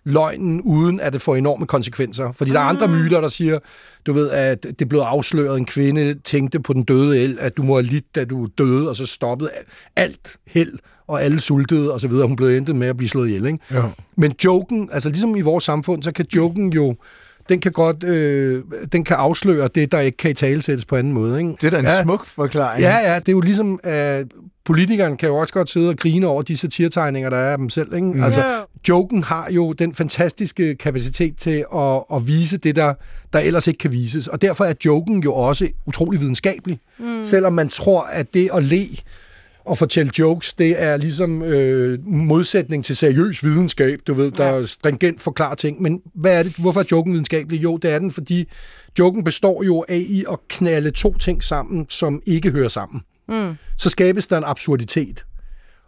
løgnen, 0.04 0.62
uden 0.62 1.00
at 1.00 1.14
det 1.14 1.22
får 1.22 1.36
enorme 1.36 1.66
konsekvenser. 1.66 2.32
Fordi 2.32 2.52
der 2.52 2.60
er 2.60 2.64
andre 2.64 2.86
ah. 2.86 2.92
myter, 2.92 3.22
der 3.22 3.28
siger, 3.28 3.60
du 4.06 4.14
ved, 4.14 4.30
at 4.30 4.66
det 4.80 4.90
blev 4.90 5.00
afsløret, 5.00 5.58
en 5.58 5.66
kvinde 5.66 6.14
tænkte 6.24 6.60
på 6.60 6.74
den 6.74 6.84
døde 6.84 7.24
el, 7.24 7.38
at 7.40 7.58
du 7.58 7.64
må 7.64 7.74
have 7.74 7.84
lidt, 7.84 8.16
da 8.16 8.26
du 8.26 8.48
døde, 8.58 8.90
og 8.90 8.96
så 8.96 9.06
stoppede 9.06 9.50
alt 9.96 10.38
held, 10.48 10.74
og 11.08 11.24
alle 11.24 11.40
sultede, 11.40 11.94
og 11.94 12.00
så 12.00 12.08
videre. 12.08 12.28
Hun 12.28 12.36
blev 12.36 12.50
endt 12.50 12.76
med 12.76 12.88
at 12.88 12.98
blive 12.98 13.10
slået 13.10 13.28
ihjel, 13.28 13.46
ikke? 13.46 13.60
Ja. 13.72 13.84
Men 14.16 14.34
joken, 14.46 14.90
altså 14.92 15.10
ligesom 15.10 15.36
i 15.36 15.42
vores 15.42 15.64
samfund, 15.64 16.04
så 16.04 16.12
kan 16.12 16.26
joken 16.36 16.74
jo 16.74 16.96
den 17.50 17.60
kan 17.60 17.72
godt 17.72 18.04
øh, 18.04 18.64
den 18.92 19.04
kan 19.04 19.16
afsløre 19.16 19.70
det, 19.76 19.92
der 19.92 20.00
ikke 20.00 20.18
kan 20.18 20.32
i 20.32 20.34
talesættes 20.34 20.86
på 20.86 20.96
anden 20.96 21.14
måde. 21.14 21.40
Ikke? 21.40 21.52
Det 21.62 21.64
er 21.64 21.70
da 21.70 21.80
en 21.80 21.86
ja. 21.86 22.04
smuk 22.04 22.26
forklaring. 22.26 22.82
Ja, 22.82 22.98
ja, 22.98 23.20
det 23.20 23.28
er 23.28 23.32
jo 23.32 23.42
ligesom, 23.42 23.80
at 23.84 24.26
politikeren 24.66 25.18
kan 25.18 25.30
jo 25.30 25.36
også 25.36 25.54
godt 25.54 25.70
sidde 25.70 25.90
og 25.90 25.98
grine 25.98 26.28
over 26.28 26.42
de 26.42 26.58
satiretegninger, 26.58 27.30
der 27.30 27.38
er 27.38 27.52
af 27.52 27.58
dem 27.58 27.70
selv. 27.70 27.94
Ikke? 27.94 28.08
Mm. 28.08 28.24
Altså, 28.24 28.66
joken 28.90 29.24
har 29.24 29.48
jo 29.52 29.74
den 29.74 29.96
fantastiske 29.96 30.76
kapacitet 30.76 31.38
til 31.38 31.66
at, 31.76 32.04
at 32.14 32.28
vise 32.28 32.58
det, 32.58 32.76
der, 32.76 32.94
der 33.34 33.40
ellers 33.40 33.68
ikke 33.68 33.78
kan 33.78 33.92
vises. 33.92 34.28
Og 34.28 34.42
derfor 34.42 34.66
er 34.66 34.74
joken 34.86 35.24
jo 35.24 35.34
også 35.34 35.68
utrolig 35.86 36.22
videnskabelig. 36.22 36.80
Mm. 36.98 37.26
Selvom 37.26 37.54
man 37.54 37.70
tror, 37.70 38.02
at 38.02 38.34
det 38.34 38.50
at 38.54 38.64
le 38.64 38.86
at 39.72 39.78
fortælle 39.78 40.12
jokes, 40.20 40.54
det 40.54 40.82
er 40.82 40.98
ligesom 40.98 41.44
øh, 41.44 42.08
modsætning 42.08 42.86
til 42.86 42.96
seriøs 42.96 43.44
videnskab, 43.44 44.00
du 44.08 44.14
ved, 44.14 44.32
der 44.32 44.56
ja. 44.56 44.66
stringent 44.66 45.22
forklarer 45.22 45.56
ting. 45.56 45.82
Men 45.82 46.02
hvad 46.14 46.40
er 46.40 46.44
det? 46.44 46.56
Hvorfor 46.56 46.80
er 46.80 46.86
joken 46.92 47.14
videnskabelig? 47.14 47.64
Jo, 47.64 47.78
det 47.78 47.92
er 47.92 48.00
den, 48.00 48.12
fordi 48.12 48.50
joken 49.00 49.24
består 49.24 49.64
jo 49.64 49.86
af 49.90 50.06
i 50.10 50.26
at 50.32 50.40
knalde 50.48 50.92
to 50.92 51.18
ting 51.18 51.44
sammen, 51.44 51.86
som 51.90 52.22
ikke 52.26 52.52
hører 52.52 52.68
sammen. 52.68 53.02
Mm. 53.30 53.54
Så 53.78 53.90
skabes 53.90 54.28
der 54.28 54.38
en 54.38 54.44
absurditet. 54.44 55.26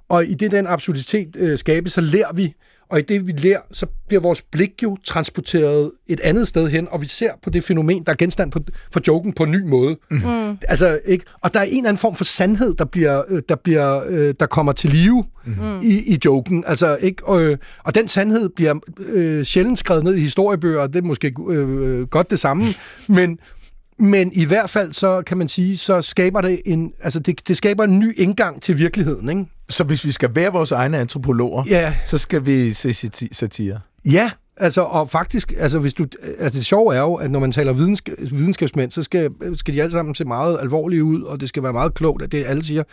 Og 0.10 0.26
i 0.26 0.34
det, 0.34 0.52
den 0.52 0.68
absurditet 0.68 1.36
øh, 1.36 1.58
skabes, 1.58 1.94
så 1.94 2.02
lærer 2.02 2.34
vi 2.34 2.54
og 2.90 3.00
i 3.00 3.02
det, 3.02 3.28
vi 3.28 3.32
lærer, 3.32 3.60
så 3.72 3.86
bliver 4.08 4.22
vores 4.22 4.42
blik 4.42 4.84
jo 4.84 4.98
transporteret 5.04 5.92
et 6.08 6.20
andet 6.20 6.48
sted 6.48 6.70
hen, 6.70 6.88
og 6.92 7.02
vi 7.02 7.08
ser 7.08 7.32
på 7.44 7.50
det 7.50 7.64
fænomen, 7.64 8.04
der 8.04 8.12
er 8.12 8.16
genstand 8.16 8.52
på, 8.52 8.60
for 8.94 9.02
joken 9.08 9.34
på 9.34 9.44
en 9.44 9.52
ny 9.52 9.62
måde. 9.70 9.98
Mm. 10.12 10.58
Altså, 10.68 11.00
ikke? 11.06 11.26
Og 11.42 11.54
der 11.54 11.60
er 11.60 11.64
en 11.64 11.78
eller 11.78 11.90
anden 11.90 12.00
form 12.00 12.16
for 12.16 12.24
sandhed, 12.24 12.74
der, 12.74 12.86
bliver, 12.86 13.24
øh, 13.30 13.42
der, 13.50 13.56
bliver, 13.56 14.02
øh, 14.10 14.34
der 14.40 14.46
kommer 14.46 14.72
til 14.72 14.90
live 14.90 15.24
mm. 15.46 15.80
i, 15.84 16.14
i 16.14 16.20
joken. 16.26 16.64
Altså, 16.68 16.98
ikke? 17.02 17.26
Og, 17.26 17.44
øh, 17.44 17.58
og 17.84 17.96
den 17.96 18.08
sandhed 18.08 18.50
bliver 18.50 18.80
øh, 19.00 19.44
sjældent 19.44 19.80
skrevet 19.80 20.04
ned 20.04 20.16
i 20.16 20.22
historiebøger, 20.22 20.82
og 20.82 20.94
det 20.94 21.00
er 21.00 21.08
måske 21.08 21.34
øh, 21.50 22.08
godt 22.08 22.30
det 22.30 22.40
samme, 22.40 22.66
men, 23.08 23.40
men 24.00 24.32
i 24.34 24.46
hvert 24.46 24.70
fald, 24.70 24.94
så 24.94 25.24
kan 25.28 25.38
man 25.38 25.48
sige, 25.48 25.78
så 25.78 26.02
skaber 26.02 26.42
det 26.42 26.62
en, 26.66 26.94
altså 27.04 27.20
det, 27.20 27.48
det 27.48 27.58
skaber 27.58 27.84
en 27.84 28.00
ny 28.00 28.20
indgang 28.20 28.62
til 28.62 28.78
virkeligheden, 28.78 29.30
ikke? 29.30 29.46
Så 29.70 29.84
hvis 29.84 30.06
vi 30.06 30.12
skal 30.12 30.36
være 30.36 30.52
vores 30.52 30.72
egne 30.72 30.98
antropologer, 30.98 31.64
ja. 31.70 31.94
så 32.06 32.18
skal 32.18 32.46
vi 32.46 32.74
se 32.74 32.94
satire? 33.32 33.80
Ja, 34.06 34.32
altså, 34.58 34.82
og 34.82 35.10
faktisk, 35.10 35.54
altså, 35.58 35.80
hvis 35.80 35.94
du, 35.94 36.08
altså 36.40 36.60
det 36.60 36.66
sjove 36.66 36.96
er 36.96 37.00
jo, 37.00 37.14
at 37.14 37.32
når 37.32 37.40
man 37.40 37.52
taler 37.52 37.74
vidensk, 37.74 38.10
videnskabsmænd, 38.32 38.92
så 38.92 39.04
skal, 39.04 39.30
skal 39.56 39.74
de 39.74 39.82
alle 39.82 39.92
sammen 39.92 40.16
se 40.16 40.26
meget 40.26 40.58
alvorlige 40.62 41.04
ud, 41.04 41.22
og 41.22 41.42
det 41.42 41.50
skal 41.50 41.64
være 41.64 41.74
meget 41.74 41.94
klogt, 41.94 42.24
at 42.24 42.32
det 42.32 42.44
alle 42.48 42.64
siger. 42.64 42.84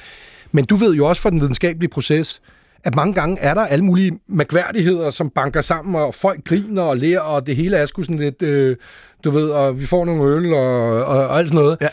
Men 0.53 0.65
du 0.65 0.77
ved 0.77 0.95
jo 0.95 1.07
også 1.07 1.23
fra 1.23 1.31
den 1.31 1.41
videnskabelige 1.41 1.91
proces, 1.91 2.41
at 2.85 2.95
mange 2.95 3.15
gange 3.15 3.41
er 3.41 3.55
der 3.55 3.61
alle 3.61 3.85
mulige 3.85 4.19
mærkværdigheder, 4.29 5.11
som 5.11 5.31
banker 5.31 5.61
sammen, 5.61 5.95
og 5.95 6.15
folk 6.15 6.45
griner 6.45 6.83
og 6.83 6.97
lærer, 6.97 7.21
og 7.21 7.47
det 7.47 7.57
hele 7.57 7.77
er 7.77 7.87
sgu 7.87 8.03
sådan 8.03 8.19
lidt, 8.19 8.43
øh, 8.43 8.77
du 9.25 9.31
ved, 9.31 9.51
og 9.51 9.81
vi 9.81 9.87
får 9.87 10.05
nogle 10.05 10.37
øl 10.37 10.55
og, 10.55 11.05
og, 11.05 11.27
og 11.27 11.39
alt 11.39 11.49
sådan 11.49 11.63
noget. 11.63 11.79
Ja. 11.81 11.89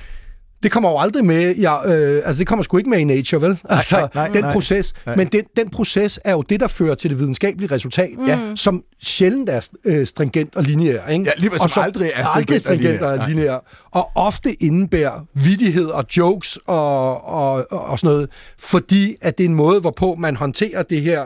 Det 0.64 0.72
kommer 0.72 0.90
jo 0.90 0.98
aldrig 0.98 1.26
med, 1.26 1.56
ja, 1.56 1.92
øh, 1.92 2.22
altså 2.26 2.40
det 2.40 2.48
kommer 2.48 2.64
sgu 2.64 2.78
ikke 2.78 2.90
med 2.90 3.00
i 3.00 3.04
Nature, 3.04 3.42
vel? 3.42 3.60
Altså, 3.70 3.98
nej, 3.98 4.10
nej, 4.16 4.28
den 4.28 4.44
nej, 4.44 4.54
proces. 4.54 4.94
Nej. 5.06 5.16
Men 5.16 5.28
den, 5.28 5.44
den 5.56 5.70
proces 5.70 6.20
er 6.24 6.32
jo 6.32 6.42
det, 6.42 6.60
der 6.60 6.68
fører 6.68 6.96
til 6.96 7.10
det 7.10 7.20
videnskabelige 7.20 7.76
resultat, 7.76 8.10
mm. 8.18 8.26
ja, 8.26 8.40
som 8.56 8.84
sjældent 9.04 9.50
er 9.50 9.70
øh, 9.86 10.08
stringent 10.08 10.56
og 10.56 10.64
lineær. 10.64 11.08
Ikke? 11.08 11.26
Ja, 11.26 11.32
lige, 11.38 11.52
og 11.62 11.70
som 11.70 11.84
aldrig 11.84 12.12
er 12.16 12.26
stringent, 12.26 12.38
aldrig 12.38 12.62
stringent 12.62 13.02
og, 13.02 13.12
og 13.12 13.28
lineær. 13.28 13.58
Og 13.92 14.12
ofte 14.16 14.64
indebærer 14.64 15.26
vidighed 15.34 15.88
og 15.88 16.06
jokes 16.18 16.60
og, 16.68 17.26
og, 17.26 17.72
og, 17.72 17.86
og 17.86 18.00
sådan 18.00 18.14
noget, 18.14 18.30
fordi 18.60 19.16
at 19.22 19.38
det 19.38 19.44
er 19.44 19.50
en 19.50 19.56
måde, 19.56 19.80
hvorpå 19.80 20.16
man 20.20 20.36
håndterer 20.36 20.84
det 20.84 21.02
her 21.02 21.24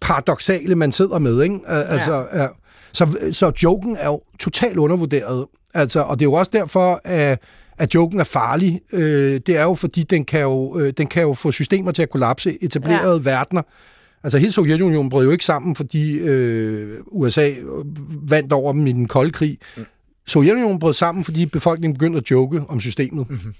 paradoxale, 0.00 0.74
man 0.74 0.92
sidder 0.92 1.18
med. 1.18 1.42
Ikke? 1.42 1.58
Altså, 1.68 2.24
ja. 2.34 2.42
Ja. 2.42 2.48
Så, 2.92 3.16
så 3.32 3.52
joken 3.62 3.96
er 4.00 4.06
jo 4.06 4.20
totalt 4.40 4.76
undervurderet. 4.76 5.46
Altså, 5.74 6.00
og 6.00 6.18
det 6.18 6.24
er 6.24 6.30
jo 6.30 6.32
også 6.32 6.50
derfor, 6.54 7.00
at 7.04 7.40
at 7.78 7.94
joken 7.94 8.20
er 8.20 8.24
farlig, 8.24 8.80
øh, 8.92 9.40
det 9.46 9.56
er 9.56 9.62
jo, 9.62 9.74
fordi 9.74 10.02
den 10.02 10.24
kan 10.24 10.40
jo, 10.40 10.78
øh, 10.78 10.92
den 10.96 11.06
kan 11.06 11.22
jo 11.22 11.32
få 11.32 11.52
systemer 11.52 11.92
til 11.92 12.02
at 12.02 12.10
kollapse, 12.10 12.58
etablerede 12.64 13.22
ja. 13.24 13.30
verdener. 13.30 13.62
Altså 14.24 14.38
hele 14.38 14.52
Sovjetunionen 14.52 15.10
brød 15.10 15.24
jo 15.24 15.30
ikke 15.30 15.44
sammen, 15.44 15.76
fordi 15.76 16.18
øh, 16.18 16.98
USA 17.06 17.50
vandt 18.28 18.52
over 18.52 18.72
dem 18.72 18.86
i 18.86 18.92
den 18.92 19.08
kolde 19.08 19.30
krig. 19.30 19.58
Mm. 19.76 19.84
Sovjetunionen 20.26 20.78
brød 20.78 20.94
sammen, 20.94 21.24
fordi 21.24 21.46
befolkningen 21.46 21.94
begyndte 21.94 22.18
at 22.18 22.30
joke 22.30 22.62
om 22.68 22.80
systemet. 22.80 23.30
Mm-hmm. 23.30 23.54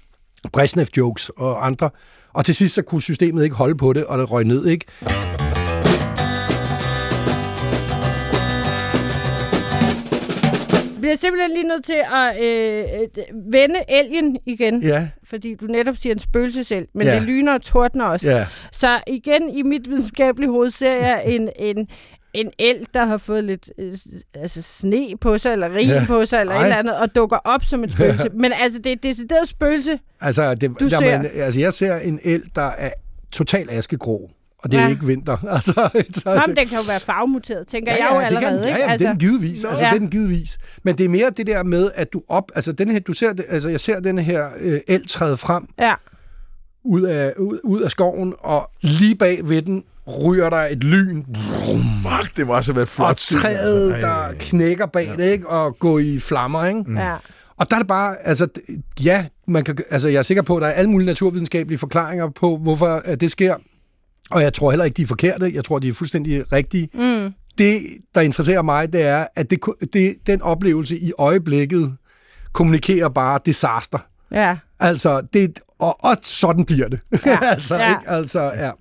Brezhnev-jokes 0.53 1.29
og 1.29 1.65
andre. 1.65 1.89
Og 2.33 2.45
til 2.45 2.55
sidst 2.55 2.75
så 2.75 2.81
kunne 2.81 3.01
systemet 3.01 3.43
ikke 3.43 3.55
holde 3.55 3.75
på 3.75 3.93
det, 3.93 4.05
og 4.05 4.17
det 4.17 4.31
røg 4.31 4.43
ned, 4.43 4.65
ikke? 4.65 4.85
Bliver 11.07 11.17
simpelthen 11.17 11.51
lige 11.51 11.67
nødt 11.67 11.85
til 11.85 12.01
at 12.13 12.43
øh, 12.43 13.23
vende 13.53 13.79
elgen 13.87 14.37
igen. 14.45 14.81
Ja. 14.81 15.09
Fordi 15.23 15.55
du 15.55 15.65
netop 15.65 15.97
siger 15.97 16.13
en 16.13 16.19
spøgelsesel, 16.19 16.87
men 16.93 17.07
ja. 17.07 17.15
det 17.15 17.23
lyner 17.23 17.53
og 17.53 17.61
tordner 17.61 18.05
også. 18.05 18.29
Ja. 18.29 18.47
Så 18.71 18.99
igen 19.07 19.49
i 19.49 19.61
mit 19.61 19.89
videnskabelige 19.89 20.49
hoved 20.49 20.69
ser 20.69 20.93
jeg 20.93 21.23
en, 21.35 21.49
en, 21.59 21.87
en 22.33 22.51
el, 22.59 22.87
der 22.93 23.05
har 23.05 23.17
fået 23.17 23.43
lidt 23.43 23.71
øh, 23.77 23.93
altså 24.33 24.61
sne 24.61 25.07
på 25.21 25.37
sig, 25.37 25.51
eller 25.51 25.75
rim 25.75 25.89
ja. 25.89 26.03
på 26.07 26.25
sig, 26.25 26.39
eller 26.39 26.53
Ej. 26.53 26.59
et 26.59 26.65
eller 26.65 26.77
andet, 26.77 26.97
og 26.97 27.15
dukker 27.15 27.37
op 27.37 27.63
som 27.63 27.83
et 27.83 27.91
spøgelse. 27.91 28.23
Ja. 28.23 28.29
Men 28.41 28.53
altså, 28.53 28.79
det 28.79 28.87
er 28.87 28.93
et 28.93 29.03
decideret 29.03 29.47
spøgelse, 29.47 29.99
altså, 30.21 30.55
det, 30.55 30.79
du 30.79 30.89
der 30.89 30.99
ser. 30.99 31.23
Altså, 31.35 31.59
jeg 31.59 31.73
ser 31.73 31.95
en 31.95 32.19
el, 32.23 32.43
der 32.55 32.71
er 32.77 32.89
totalt 33.31 33.71
askegrå 33.71 34.29
og 34.63 34.71
det 34.71 34.79
er 34.79 34.83
ja. 34.83 34.89
ikke 34.89 35.05
vinter. 35.05 35.37
Altså, 35.55 35.73
så 36.11 36.35
Nå, 36.35 36.41
det... 36.47 36.57
den 36.57 36.67
kan 36.67 36.77
jo 36.77 36.83
være 36.87 36.99
farvemuteret, 36.99 37.67
tænker 37.67 37.91
ja, 37.91 37.97
ja, 37.97 38.05
jeg 38.05 38.15
jo 38.15 38.37
allerede. 38.37 38.59
Kan, 38.59 38.69
ja, 38.69 38.77
ja, 38.77 38.91
altså. 38.91 39.07
den 39.07 39.17
givetvis. 39.17 39.63
Altså, 39.63 39.85
ja. 39.85 39.91
den 39.91 40.09
givetvis. 40.09 40.57
Men 40.83 40.97
det 40.97 41.05
er 41.05 41.09
mere 41.09 41.29
det 41.29 41.47
der 41.47 41.63
med, 41.63 41.91
at 41.95 42.13
du 42.13 42.21
op... 42.27 42.51
Altså, 42.55 42.71
den 42.71 42.91
her, 42.91 42.99
du 42.99 43.13
ser, 43.13 43.33
altså, 43.49 43.69
jeg 43.69 43.79
ser 43.79 43.99
den 43.99 44.19
her 44.19 44.49
øh, 44.59 44.79
el 44.87 45.07
træde 45.07 45.37
frem 45.37 45.67
ja. 45.79 45.93
ud, 46.83 47.01
af, 47.01 47.33
ud, 47.37 47.59
ud 47.63 47.81
af 47.81 47.91
skoven, 47.91 48.33
og 48.39 48.71
lige 48.81 49.15
bag 49.15 49.49
ved 49.49 49.61
den 49.61 49.83
ryger 50.07 50.49
der 50.49 50.57
et 50.57 50.83
lyn. 50.83 51.23
Fuck, 52.01 52.37
det 52.37 52.47
må 52.47 52.55
også 52.55 52.71
have 52.71 52.75
været 52.75 52.89
flot. 52.89 53.09
Og 53.09 53.17
træet, 53.17 53.93
altså. 53.93 54.07
der 54.07 54.33
knækker 54.39 54.85
bag 54.85 55.07
ja. 55.17 55.23
det, 55.23 55.31
ikke? 55.31 55.47
Og 55.47 55.79
går 55.79 55.99
i 55.99 56.19
flammer, 56.19 56.65
ikke? 56.65 56.83
Mm. 56.87 56.97
Ja. 56.97 57.15
Og 57.57 57.69
der 57.69 57.75
er 57.75 57.79
det 57.79 57.87
bare, 57.87 58.15
altså, 58.23 58.47
ja, 59.03 59.25
man 59.47 59.63
kan, 59.63 59.77
altså, 59.89 60.07
jeg 60.07 60.17
er 60.17 60.23
sikker 60.23 60.43
på, 60.43 60.57
at 60.57 60.61
der 60.61 60.67
er 60.67 60.73
alle 60.73 60.89
mulige 60.89 61.07
naturvidenskabelige 61.07 61.79
forklaringer 61.79 62.29
på, 62.29 62.57
hvorfor 62.57 62.99
det 63.19 63.31
sker. 63.31 63.55
Og 64.31 64.41
jeg 64.41 64.53
tror 64.53 64.71
heller 64.71 64.85
ikke, 64.85 64.97
de 64.97 65.01
er 65.01 65.07
forkerte. 65.07 65.51
Jeg 65.53 65.63
tror, 65.63 65.79
de 65.79 65.87
er 65.87 65.93
fuldstændig 65.93 66.51
rigtige. 66.51 66.89
Mm. 66.93 67.33
Det, 67.57 67.81
der 68.15 68.21
interesserer 68.21 68.61
mig, 68.61 68.93
det 68.93 69.01
er, 69.01 69.27
at 69.35 69.49
det, 69.49 69.59
det, 69.93 70.15
den 70.27 70.41
oplevelse 70.41 70.97
i 70.97 71.11
øjeblikket 71.17 71.97
kommunikerer 72.53 73.09
bare 73.09 73.39
disaster. 73.45 73.99
Ja. 74.31 74.57
Altså, 74.79 75.21
det, 75.33 75.59
og, 75.79 76.03
og 76.03 76.17
sådan 76.21 76.65
bliver 76.65 76.87
det. 76.87 76.99
Ja. 77.25 77.39
altså, 77.53 77.75
ja. 77.75 77.89
Ikke? 77.89 78.09
altså, 78.09 78.41
ja. 78.41 78.71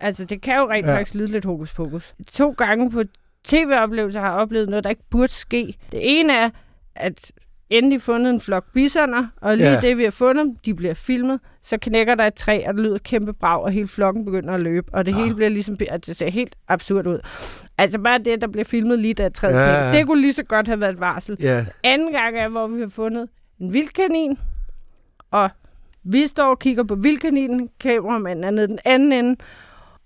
Altså, 0.00 0.24
det 0.24 0.42
kan 0.42 0.56
jo 0.56 0.70
rent 0.70 0.86
ja. 0.86 0.96
faktisk 0.96 1.14
lyde 1.14 1.30
lidt 1.32 1.44
hokus 1.44 1.72
pokus. 1.72 2.14
To 2.32 2.50
gange 2.50 2.90
på 2.90 3.02
tv-oplevelser 3.44 4.20
har 4.20 4.28
jeg 4.28 4.36
oplevet 4.36 4.68
noget, 4.68 4.84
der 4.84 4.90
ikke 4.90 5.08
burde 5.10 5.32
ske. 5.32 5.74
Det 5.92 6.00
ene 6.20 6.32
er, 6.32 6.50
at 6.96 7.32
endelig 7.70 8.02
fundet 8.02 8.30
en 8.32 8.40
flok 8.40 8.64
bisoner, 8.74 9.26
og 9.40 9.56
lige 9.56 9.68
Ja. 9.68 9.74
ja. 9.74 9.80
det, 9.80 9.98
vi 9.98 10.04
har 10.04 10.10
fundet 10.10 10.56
de 10.64 10.74
bliver 10.74 10.94
filmet, 10.94 11.40
så 11.62 11.78
knækker 11.78 12.14
der 12.14 12.24
et 12.26 12.34
træ, 12.34 12.64
og 12.66 12.74
det 12.74 12.82
lyder 12.82 12.98
kæmpe 12.98 13.32
brag, 13.32 13.62
og 13.62 13.70
hele 13.70 13.86
flokken 13.88 14.24
begynder 14.24 14.54
at 14.54 14.60
løbe, 14.60 14.94
og 14.94 15.06
det 15.06 15.14
hele 15.14 15.34
bliver 15.34 15.48
ligesom, 15.48 15.76
det 15.76 16.16
ser 16.16 16.30
helt 16.30 16.56
absurd 16.68 17.06
ud. 17.06 17.18
Altså 17.78 17.98
bare 17.98 18.18
det, 18.18 18.40
der 18.40 18.46
bliver 18.46 18.64
filmet 18.64 18.98
lige 18.98 19.14
da 19.14 19.28
træet 19.28 19.54
Ja. 19.54 19.86
ja. 19.90 19.98
det 19.98 20.06
kunne 20.06 20.20
lige 20.20 20.32
så 20.32 20.42
godt 20.42 20.68
have 20.68 20.80
været 20.80 20.92
et 20.92 21.00
varsel. 21.00 21.36
Ja, 21.40 21.66
Anden 21.84 22.12
gang 22.12 22.36
er, 22.38 22.48
hvor 22.48 22.66
vi 22.66 22.80
har 22.80 22.88
fundet 22.88 23.28
en 23.60 23.72
vildkanin, 23.72 24.38
og 25.30 25.50
vi 26.04 26.26
står 26.26 26.44
og 26.50 26.58
kigger 26.58 26.84
på 26.84 26.94
vildkaninen, 26.94 27.68
kameramanden 27.80 28.44
er 28.44 28.50
nede 28.50 28.66
den 28.68 28.78
anden 28.84 29.12
ende, 29.12 29.36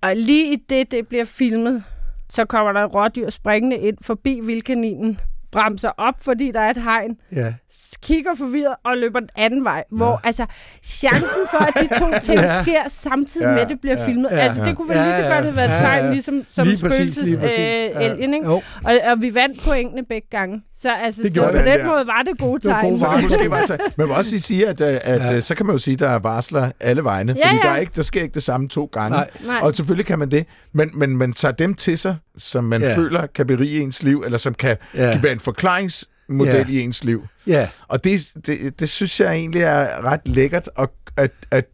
og 0.00 0.16
lige 0.16 0.52
i 0.52 0.56
det, 0.56 0.90
det 0.90 1.08
bliver 1.08 1.24
filmet, 1.24 1.84
så 2.28 2.44
kommer 2.44 2.72
der 2.72 2.80
et 2.84 2.94
rådyr 2.94 3.30
springende 3.30 3.76
ind 3.76 3.96
forbi 4.02 4.40
vildkaninen, 4.44 5.20
bremser 5.52 5.88
op, 5.98 6.14
fordi 6.20 6.50
der 6.54 6.60
er 6.60 6.70
et 6.70 6.82
hegn, 6.82 7.10
ja. 7.36 7.54
kigger 8.02 8.30
forvirret 8.38 8.74
og 8.84 8.96
løber 8.96 9.20
den 9.20 9.28
anden 9.36 9.64
vej. 9.64 9.84
Hvor 9.90 10.20
altså, 10.24 10.46
chancen 10.84 11.42
for, 11.50 11.58
at 11.58 11.74
de 11.80 11.98
to 11.98 12.06
ting 12.26 12.40
Ja. 12.40 12.62
sker 12.62 12.82
samtidig 12.88 13.44
Ja, 13.46 13.52
med, 13.52 13.60
at 13.60 13.68
det 13.68 13.80
bliver 13.80 13.98
ja, 13.98 14.06
filmet. 14.06 14.28
ja, 14.30 14.36
altså, 14.36 14.64
det 14.64 14.76
kunne 14.76 14.88
vel 14.88 14.96
ja, 14.96 15.04
lige 15.04 15.14
så 15.16 15.22
ja, 15.22 15.34
godt 15.34 15.44
have 15.44 15.56
været 15.56 15.68
et 15.70 15.74
ja, 15.74 15.80
tegn, 15.80 16.04
ja. 16.04 16.10
ligesom 16.10 16.44
som 16.50 16.66
Lige 16.66 16.78
præcis, 16.78 17.18
lige 17.22 17.38
præcis. 17.38 17.58
øh, 17.96 18.02
elgen, 18.04 18.34
ikke? 18.34 18.46
Jo. 18.46 18.62
Og, 18.84 18.98
og 19.06 19.22
vi 19.22 19.34
vandt 19.34 19.64
pointene 19.64 20.02
begge 20.08 20.26
gange. 20.30 20.62
Så, 20.76 20.94
altså, 20.94 21.22
Det 21.22 21.34
så 21.34 21.42
på 21.46 21.56
den 21.58 21.64
Ja. 21.66 21.86
måde 21.86 22.06
var 22.06 22.22
det 22.22 22.38
gode 22.38 22.60
Det 22.60 22.70
var 22.70 22.80
tegn. 22.80 22.98
gode 22.98 23.22
måske 23.28 23.50
bare 23.50 23.66
tage. 23.66 23.80
Man 23.96 24.08
må 24.08 24.14
også 24.14 24.38
sige, 24.38 24.68
at, 24.68 24.80
øh, 24.80 24.88
at 25.02 25.20
Ja. 25.20 25.32
ja. 25.32 25.40
så 25.40 25.54
kan 25.54 25.66
man 25.66 25.74
jo 25.74 25.78
sige, 25.78 25.94
at 25.94 26.00
der 26.00 26.08
er 26.08 26.18
varsler 26.18 26.70
alle 26.80 27.04
vegne. 27.04 27.34
Ja, 27.38 27.46
fordi 27.46 27.56
ja. 27.56 27.62
Der, 27.68 27.74
er 27.74 27.76
ikke, 27.78 27.92
der 27.96 28.02
sker 28.02 28.22
ikke 28.22 28.34
det 28.34 28.42
samme 28.42 28.68
to 28.68 28.84
gange. 28.92 29.10
Nej. 29.16 29.30
Nej. 29.46 29.58
Og 29.62 29.74
selvfølgelig 29.74 30.06
kan 30.06 30.18
man 30.18 30.30
det. 30.30 30.46
Men, 30.74 30.90
men 30.94 31.16
man 31.16 31.32
tager 31.32 31.52
dem 31.52 31.74
til 31.74 31.98
sig, 31.98 32.16
som 32.38 32.64
man 32.64 32.80
Ja. 32.82 32.88
ja. 32.88 32.96
føler 32.96 33.26
kan 33.26 33.46
berige 33.46 33.80
ens 33.80 34.02
liv, 34.02 34.22
eller 34.26 34.38
som 34.38 34.54
kan, 34.54 34.76
Ja. 34.94 35.04
ja. 35.06 35.12
kan 35.12 35.22
være 35.22 35.32
en 35.32 35.40
forklaringsmodel 35.42 36.54
ja. 36.54 36.64
i 36.68 36.80
ens 36.80 37.04
liv. 37.04 37.26
Ja, 37.46 37.68
Og 37.88 38.04
det, 38.04 38.28
det, 38.46 38.80
det 38.80 38.88
synes 38.88 39.20
jeg 39.20 39.32
egentlig 39.34 39.62
er 39.62 40.04
ret 40.04 40.20
lækkert, 40.24 40.68
og 40.76 40.92
at, 41.16 41.30
at, 41.50 41.64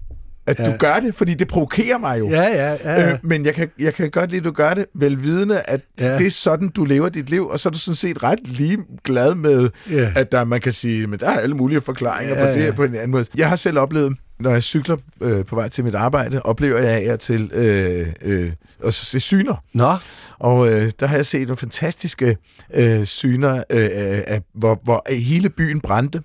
at 0.47 0.59
Ja. 0.59 0.65
du 0.73 0.77
gør 0.79 1.01
det, 1.01 1.15
fordi 1.15 1.35
det 1.35 1.49
provokerer 1.49 1.99
mig 1.99 2.19
jo. 2.19 2.29
ja, 2.29 2.43
ja. 2.43 2.77
ja. 2.85 3.13
Øh, 3.13 3.19
men 3.23 3.45
jeg 3.45 3.55
kan, 3.55 3.71
jeg 3.79 3.95
kan 3.95 4.11
godt 4.11 4.31
lide, 4.31 4.39
at 4.39 4.45
du 4.45 4.51
gør 4.51 4.75
det, 4.75 4.87
velvidende, 4.95 5.61
at 5.61 5.81
Ja. 6.01 6.19
det 6.19 6.27
er 6.27 6.31
sådan, 6.31 6.69
du 6.69 6.85
lever 6.85 7.09
dit 7.09 7.31
liv, 7.31 7.47
og 7.49 7.61
så 7.61 7.69
er 7.69 7.71
du 7.71 7.79
sådan 7.79 7.95
set 7.95 8.23
ret 8.23 8.39
lige 8.45 8.79
glad 9.05 9.35
med, 9.35 9.71
Ja. 9.91 10.13
at 10.17 10.33
der, 10.33 10.45
man 10.45 10.61
kan 10.61 10.73
sige, 10.73 11.07
men 11.07 11.19
der 11.21 11.27
er 11.31 11.39
alle 11.41 11.57
mulige 11.57 11.81
forklaringer 11.81 12.39
Ja, 12.39 12.47
på 12.53 12.59
det 12.59 12.67
ja. 12.67 12.73
på 12.73 12.85
en 12.85 12.95
anden 12.95 13.11
måde. 13.11 13.25
Jeg 13.37 13.49
har 13.49 13.57
selv 13.57 13.79
oplevet, 13.79 14.17
når 14.41 14.51
jeg 14.51 14.63
cykler 14.63 14.97
øh, 15.21 15.45
på 15.45 15.55
vej 15.55 15.69
til 15.69 15.85
mit 15.85 15.95
arbejde, 15.95 16.43
oplever 16.43 16.79
jeg 16.79 17.13
og 17.13 17.21
til 17.21 17.51
øh, 17.55 18.07
øh, 18.23 18.53
at 18.85 18.95
se 18.95 19.21
syner. 19.21 19.65
Nå, 19.75 19.93
Og 20.39 20.73
øh, 20.73 20.91
der 21.01 21.07
har 21.07 21.17
jeg 21.17 21.27
set 21.27 21.43
nogle 21.49 21.57
fantastiske 21.57 22.37
øh, 22.75 23.05
syner, 23.05 23.57
øh, 23.57 23.89
af, 24.27 24.43
hvor, 24.55 24.81
hvor 24.85 25.07
hele 25.15 25.51
byen 25.51 25.81
brændte, 25.81 26.23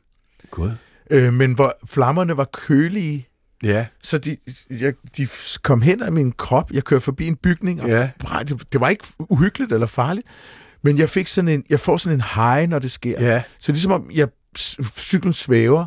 Gud. 0.52 0.72
øh, 1.12 1.34
men 1.34 1.54
hvor 1.54 1.74
flammerne 1.86 2.38
var 2.38 2.46
kølige. 2.54 3.28
Ja, 3.64 3.86
Så 4.02 4.18
de, 4.18 4.38
jeg, 4.82 4.94
de 5.18 5.28
kom 5.62 5.82
hen 5.82 6.04
af 6.04 6.12
min 6.12 6.32
krop. 6.32 6.72
Jeg 6.72 6.84
kørte 6.84 7.02
forbi 7.02 7.28
en 7.28 7.36
bygning, 7.36 7.82
og 7.82 7.90
Ja. 7.90 8.10
brændte. 8.20 8.58
det 8.74 8.82
var 8.82 8.90
ikke 8.90 9.06
uhyggeligt 9.20 9.72
eller 9.72 9.88
farligt, 9.88 10.28
men 10.84 10.98
jeg 10.98 11.10
fik 11.10 11.28
sådan 11.28 11.48
en, 11.48 11.64
jeg 11.70 11.80
får 11.80 11.98
sådan 11.98 12.18
en 12.18 12.24
high, 12.36 12.70
når 12.70 12.80
det 12.80 12.92
sker. 12.92 13.22
ja. 13.24 13.44
Så 13.60 13.72
ligesom 13.72 13.92
om 13.92 14.10
jeg, 14.14 14.28
cyklen 14.98 15.34
svæver, 15.34 15.86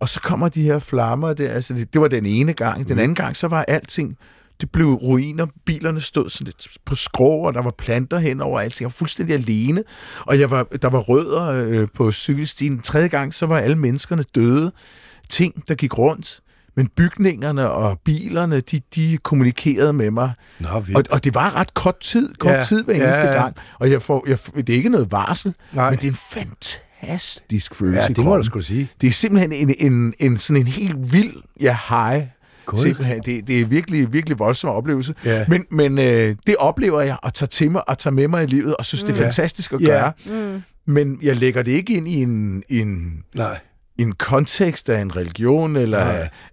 og 0.00 0.08
så 0.08 0.20
kommer 0.20 0.48
de 0.48 0.62
her 0.62 0.78
flammer. 0.78 1.32
Det, 1.32 1.48
altså, 1.48 1.74
det, 1.74 1.92
det 1.92 2.00
var 2.00 2.08
den 2.08 2.26
ene 2.26 2.52
gang. 2.52 2.88
Den 2.88 2.98
anden 2.98 3.14
gang, 3.14 3.36
så 3.36 3.48
var 3.48 3.62
alting, 3.68 4.16
det 4.60 4.70
blev 4.70 4.86
ruiner. 4.86 5.46
Bilerne 5.66 6.00
stod 6.00 6.30
sådan 6.30 6.44
lidt 6.44 6.68
på 6.84 6.94
skrå, 6.94 7.40
og 7.40 7.54
der 7.54 7.62
var 7.62 7.74
planter 7.78 8.18
hen 8.18 8.40
over 8.40 8.60
alting. 8.60 8.80
Jeg 8.80 8.86
var 8.86 8.90
fuldstændig 8.98 9.34
alene, 9.34 9.84
og 10.20 10.40
jeg 10.40 10.50
var, 10.50 10.62
der 10.82 10.88
var 10.88 10.98
rødder 10.98 11.44
øh, 11.50 11.88
på 11.94 12.12
cykelstien. 12.12 12.72
Den 12.72 12.82
tredje 12.82 13.08
gang, 13.08 13.34
så 13.34 13.46
var 13.46 13.58
alle 13.58 13.78
menneskerne 13.78 14.22
døde. 14.34 14.72
Ting, 15.28 15.68
der 15.68 15.74
gik 15.74 15.98
rundt. 15.98 16.40
Men 16.76 16.88
bygningerne 16.96 17.70
og 17.70 18.00
bilerne, 18.04 18.60
de, 18.60 18.80
de 18.94 19.18
kommunikerede 19.22 19.92
med 19.92 20.10
mig. 20.10 20.32
Nå, 20.58 20.80
vildt. 20.80 21.08
Og, 21.08 21.14
og 21.14 21.24
det 21.24 21.34
var 21.34 21.56
ret 21.56 21.74
kort 21.74 22.00
tid, 22.00 22.34
kort 22.34 22.52
Ja, 22.52 22.56
ja, 22.56 22.64
tid 22.64 22.84
hver 22.84 22.96
ja, 22.96 23.04
eneste 23.04 23.26
ja. 23.26 23.42
gang. 23.42 23.56
Og 23.78 23.90
jeg 23.90 24.02
får, 24.02 24.24
jeg, 24.28 24.38
det 24.56 24.68
er 24.68 24.76
ikke 24.76 24.88
noget 24.88 25.12
varsel, 25.12 25.54
Nej. 25.72 25.90
men 25.90 25.98
det 25.98 26.04
er 26.04 26.10
en 26.10 26.14
fantastisk 26.14 26.87
følelse 27.72 28.00
Ja, 28.00 28.06
det 28.08 28.24
må 28.24 28.36
du 28.36 28.42
sgu 28.42 28.60
sige. 28.60 28.88
Det 29.00 29.06
er 29.06 29.10
simpelthen 29.12 29.52
en, 29.52 29.74
en, 29.92 30.14
en, 30.18 30.38
sådan 30.38 30.60
en 30.62 30.66
helt 30.66 31.12
vild 31.12 31.32
ja, 31.60 31.76
high. 31.88 32.22
God. 32.66 32.78
Simpelthen. 32.78 33.20
Det, 33.24 33.48
det 33.48 33.60
er 33.60 33.66
virkelig, 33.66 34.12
virkelig 34.12 34.38
voldsom 34.38 34.70
oplevelse. 34.70 35.14
Ja. 35.24 35.44
Men, 35.48 35.64
men 35.70 35.98
øh, 35.98 36.36
det 36.46 36.56
oplever 36.58 37.00
jeg 37.00 37.16
og 37.22 37.34
tager 37.34 37.48
til 37.48 37.70
mig 37.70 37.88
og 37.88 37.98
tager 37.98 38.14
med 38.14 38.28
mig 38.28 38.42
i 38.42 38.46
livet, 38.46 38.76
og 38.76 38.84
synes, 38.84 39.02
det 39.02 39.12
er 39.12 39.16
Ja. 39.16 39.24
fantastisk 39.24 39.72
at 39.72 39.80
Ja. 39.80 39.86
gøre. 39.86 40.12
Mm. 40.26 40.62
Men 40.86 41.18
jeg 41.22 41.36
lægger 41.36 41.62
det 41.62 41.70
ikke 41.72 41.92
ind 41.94 42.08
i 42.08 42.22
en, 42.22 42.62
en, 42.68 43.22
Nej. 43.34 43.58
en 43.98 44.12
kontekst 44.12 44.88
af 44.88 45.00
en 45.00 45.16
religion, 45.16 45.76
eller 45.76 46.04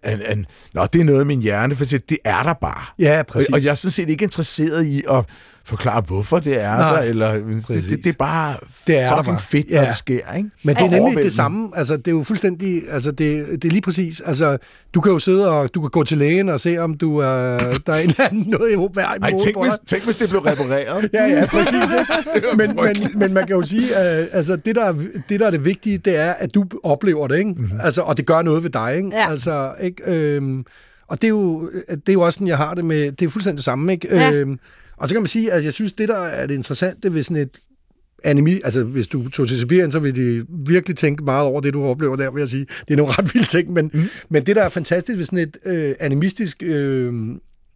Nej. 0.03 0.13
en, 0.13 0.37
en, 0.37 0.45
nå, 0.73 0.85
det 0.93 1.01
er 1.01 1.05
noget 1.05 1.19
af 1.19 1.25
min 1.25 1.41
hjerne, 1.41 1.75
for 1.75 1.85
det 1.85 2.17
er 2.25 2.43
der 2.43 2.53
bare. 2.53 2.85
Ja, 2.99 3.19
Og, 3.19 3.25
præcis. 3.25 3.49
og 3.49 3.63
jeg 3.63 3.69
er 3.71 3.75
sådan 3.75 3.91
set 3.91 4.09
ikke 4.09 4.23
interesseret 4.23 4.85
i 4.85 5.03
at 5.11 5.25
forklare, 5.67 6.01
hvorfor 6.01 6.39
det 6.39 6.61
er 6.61 6.77
Nej, 6.77 6.93
der, 7.01 7.09
eller 7.09 7.33
det, 7.33 7.63
præcis. 7.67 7.85
det, 7.89 7.97
det 8.03 8.09
er 8.09 8.13
bare 8.19 8.55
Det 8.87 8.97
er 8.99 9.09
der 9.09 9.17
fucking 9.17 9.35
bare. 9.35 9.39
fedt, 9.41 9.71
når 9.71 9.81
Ja. 9.81 9.87
det 9.87 9.97
sker, 9.97 10.33
ikke? 10.37 10.49
Men 10.63 10.75
det 10.75 10.81
er 10.81 10.85
Og 10.85 10.91
nemlig 10.91 11.23
det 11.23 11.33
samme. 11.33 11.69
Altså, 11.75 11.97
det 11.97 12.07
er 12.07 12.11
jo 12.11 12.23
fuldstændig... 12.23 12.81
Altså, 12.91 13.11
det, 13.11 13.45
det 13.51 13.65
er 13.65 13.69
lige 13.71 13.81
præcis... 13.81 14.21
Altså, 14.25 14.57
du 14.93 15.01
kan 15.01 15.11
jo 15.11 15.19
sidde 15.19 15.49
og... 15.49 15.73
Du 15.73 15.81
kan 15.81 15.89
gå 15.89 16.03
til 16.03 16.17
lægen 16.17 16.49
og 16.49 16.59
se, 16.59 16.77
om 16.77 16.93
du 16.97 17.17
er... 17.17 17.57
Der 17.87 17.93
er 17.93 17.97
en 17.97 18.09
eller 18.09 18.25
anden 18.29 18.45
noget 18.47 18.71
i 18.71 18.75
hver 18.93 19.05
Ej, 19.05 19.31
tænk 19.31 19.61
hvis, 19.63 19.73
tænk, 19.87 20.05
hvis 20.05 20.17
det 20.17 20.29
blev 20.29 20.41
repareret. 20.41 21.09
Ja, 21.13 21.25
ja, 21.25 21.45
præcis. 21.45 21.93
Ikke? 22.35 22.47
men, 22.57 22.75
men, 22.75 22.95
men 23.19 23.33
man 23.33 23.47
kan 23.47 23.55
jo 23.55 23.61
sige, 23.61 23.95
at 23.95 24.27
altså, 24.31 24.55
det, 24.55 24.75
der 24.75 24.83
er, 24.85 24.93
det, 25.29 25.39
der 25.39 25.47
er 25.47 25.51
det 25.51 25.65
vigtige, 25.65 25.97
det 25.97 26.17
er, 26.19 26.31
at 26.31 26.53
du 26.53 26.65
oplever 26.83 27.27
det, 27.27 27.37
ikke? 27.37 27.51
Mm-hmm. 27.51 27.79
Altså, 27.83 28.01
og 28.01 28.17
det 28.17 28.25
gør 28.25 28.41
noget 28.41 28.63
ved 28.63 28.69
dig. 28.69 28.93
Ikke? 28.97 29.09
Ja. 29.13 29.29
Altså, 29.29 29.71
ikke? 29.81 30.03
Øhm, 30.35 30.65
og 31.07 31.21
det 31.21 31.27
er, 31.27 31.29
jo, 31.29 31.69
det 31.89 32.09
er 32.09 32.13
jo 32.13 32.21
også 32.21 32.37
sådan, 32.37 32.47
jeg 32.47 32.57
har 32.57 32.73
det 32.73 32.85
med... 32.85 33.11
Det 33.11 33.25
er 33.25 33.29
fuldstændig 33.29 33.57
det 33.57 33.65
samme. 33.65 33.91
Ikke? 33.93 34.15
Ja. 34.15 34.31
Øhm, 34.31 34.59
og 34.97 35.07
så 35.07 35.15
kan 35.15 35.21
man 35.21 35.27
sige, 35.27 35.51
at 35.51 35.63
jeg 35.65 35.73
synes, 35.73 35.93
det 35.93 36.09
der 36.09 36.17
er 36.17 36.47
det 36.47 36.53
interessante 36.55 37.13
ved 37.13 37.23
sådan 37.23 37.37
et 37.43 37.57
anime, 38.23 38.51
altså 38.63 38.83
hvis 38.83 39.07
du 39.07 39.29
tog 39.29 39.47
til 39.47 39.57
Sibirien, 39.59 39.91
så 39.91 39.99
vil 39.99 40.15
de 40.15 40.45
virkelig 40.49 40.97
tænke 40.97 41.23
meget 41.23 41.47
over 41.47 41.61
det, 41.61 41.73
du 41.73 41.83
oplever 41.83 42.15
der, 42.15 42.31
vil 42.31 42.41
jeg 42.41 42.47
sige. 42.47 42.65
Det 42.87 42.93
er 42.93 42.97
nogle 42.97 43.13
ret 43.17 43.33
vilde 43.33 43.47
ting, 43.47 43.73
men, 43.73 43.91
mm. 43.93 44.09
men 44.29 44.45
det, 44.45 44.55
der 44.55 44.63
er 44.63 44.69
fantastisk 44.69 45.17
ved 45.17 45.25
sådan 45.25 45.39
et 45.39 45.57
øh, 45.65 45.95
animistisk 45.99 46.63
øh, 46.63 47.13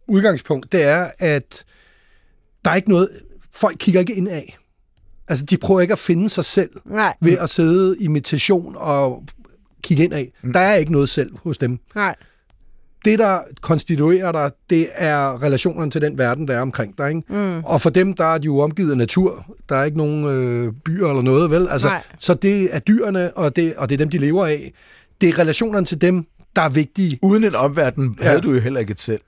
udgangspunkt, 0.08 0.72
det 0.72 0.82
er, 0.82 1.10
at 1.18 1.64
der 2.64 2.70
er 2.70 2.74
ikke 2.74 2.90
noget, 2.90 3.08
folk 3.52 3.76
kigger 3.78 4.00
ikke 4.00 4.14
ind 4.14 4.28
af. 4.28 4.58
Altså, 5.28 5.44
de 5.44 5.56
prøver 5.56 5.80
ikke 5.80 5.92
at 5.92 5.98
finde 5.98 6.28
sig 6.28 6.44
selv 6.44 6.70
Nej, 6.86 7.14
ved 7.22 7.38
at 7.38 7.50
sidde 7.50 7.96
i 8.00 8.08
meditation 8.08 8.74
og 8.78 9.24
kigge 9.82 10.04
ind 10.04 10.12
af. 10.12 10.32
Der 10.52 10.60
er 10.60 10.74
ikke 10.74 10.92
noget 10.92 11.08
selv 11.08 11.36
hos 11.36 11.58
dem. 11.58 11.78
nej. 11.94 12.14
Det, 13.04 13.18
der 13.18 13.38
konstituerer 13.60 14.32
dig, 14.32 14.50
det 14.70 14.88
er 14.94 15.42
relationerne 15.42 15.90
til 15.90 16.00
den 16.02 16.18
verden, 16.18 16.48
der 16.48 16.54
er 16.54 16.60
omkring 16.60 16.98
dig. 16.98 17.08
Ikke? 17.08 17.22
Mm. 17.28 17.64
Og 17.64 17.80
for 17.80 17.90
dem, 17.90 18.14
der 18.14 18.24
er 18.24 18.38
de 18.38 18.44
jo 18.44 18.58
omgivet 18.58 18.90
af 18.90 18.96
natur. 18.96 19.44
Der 19.68 19.76
er 19.76 19.84
ikke 19.84 19.98
nogen 19.98 20.24
øh, 20.24 20.72
byer 20.84 21.08
eller 21.08 21.22
noget, 21.22 21.50
vel? 21.50 21.68
Altså, 21.68 21.88
Nej. 21.88 22.02
så 22.18 22.34
det 22.34 22.68
er 22.74 22.78
dyrene, 22.78 23.36
og 23.36 23.56
det, 23.56 23.74
og 23.74 23.88
det 23.88 23.94
er 23.94 23.98
dem, 23.98 24.08
de 24.08 24.18
lever 24.18 24.46
af. 24.46 24.72
Det 25.20 25.28
er 25.28 25.38
relationerne 25.38 25.86
til 25.86 26.00
dem, 26.00 26.24
der 26.56 26.62
er 26.62 26.68
vigtige. 26.68 27.18
Uden 27.22 27.44
en 27.44 27.54
omverden 27.54 28.16
Ja. 28.20 28.28
havde 28.28 28.40
du 28.40 28.52
jo 28.52 28.60
heller 28.60 28.80
ikke 28.80 28.90
et 28.90 29.00
selv. 29.00 29.20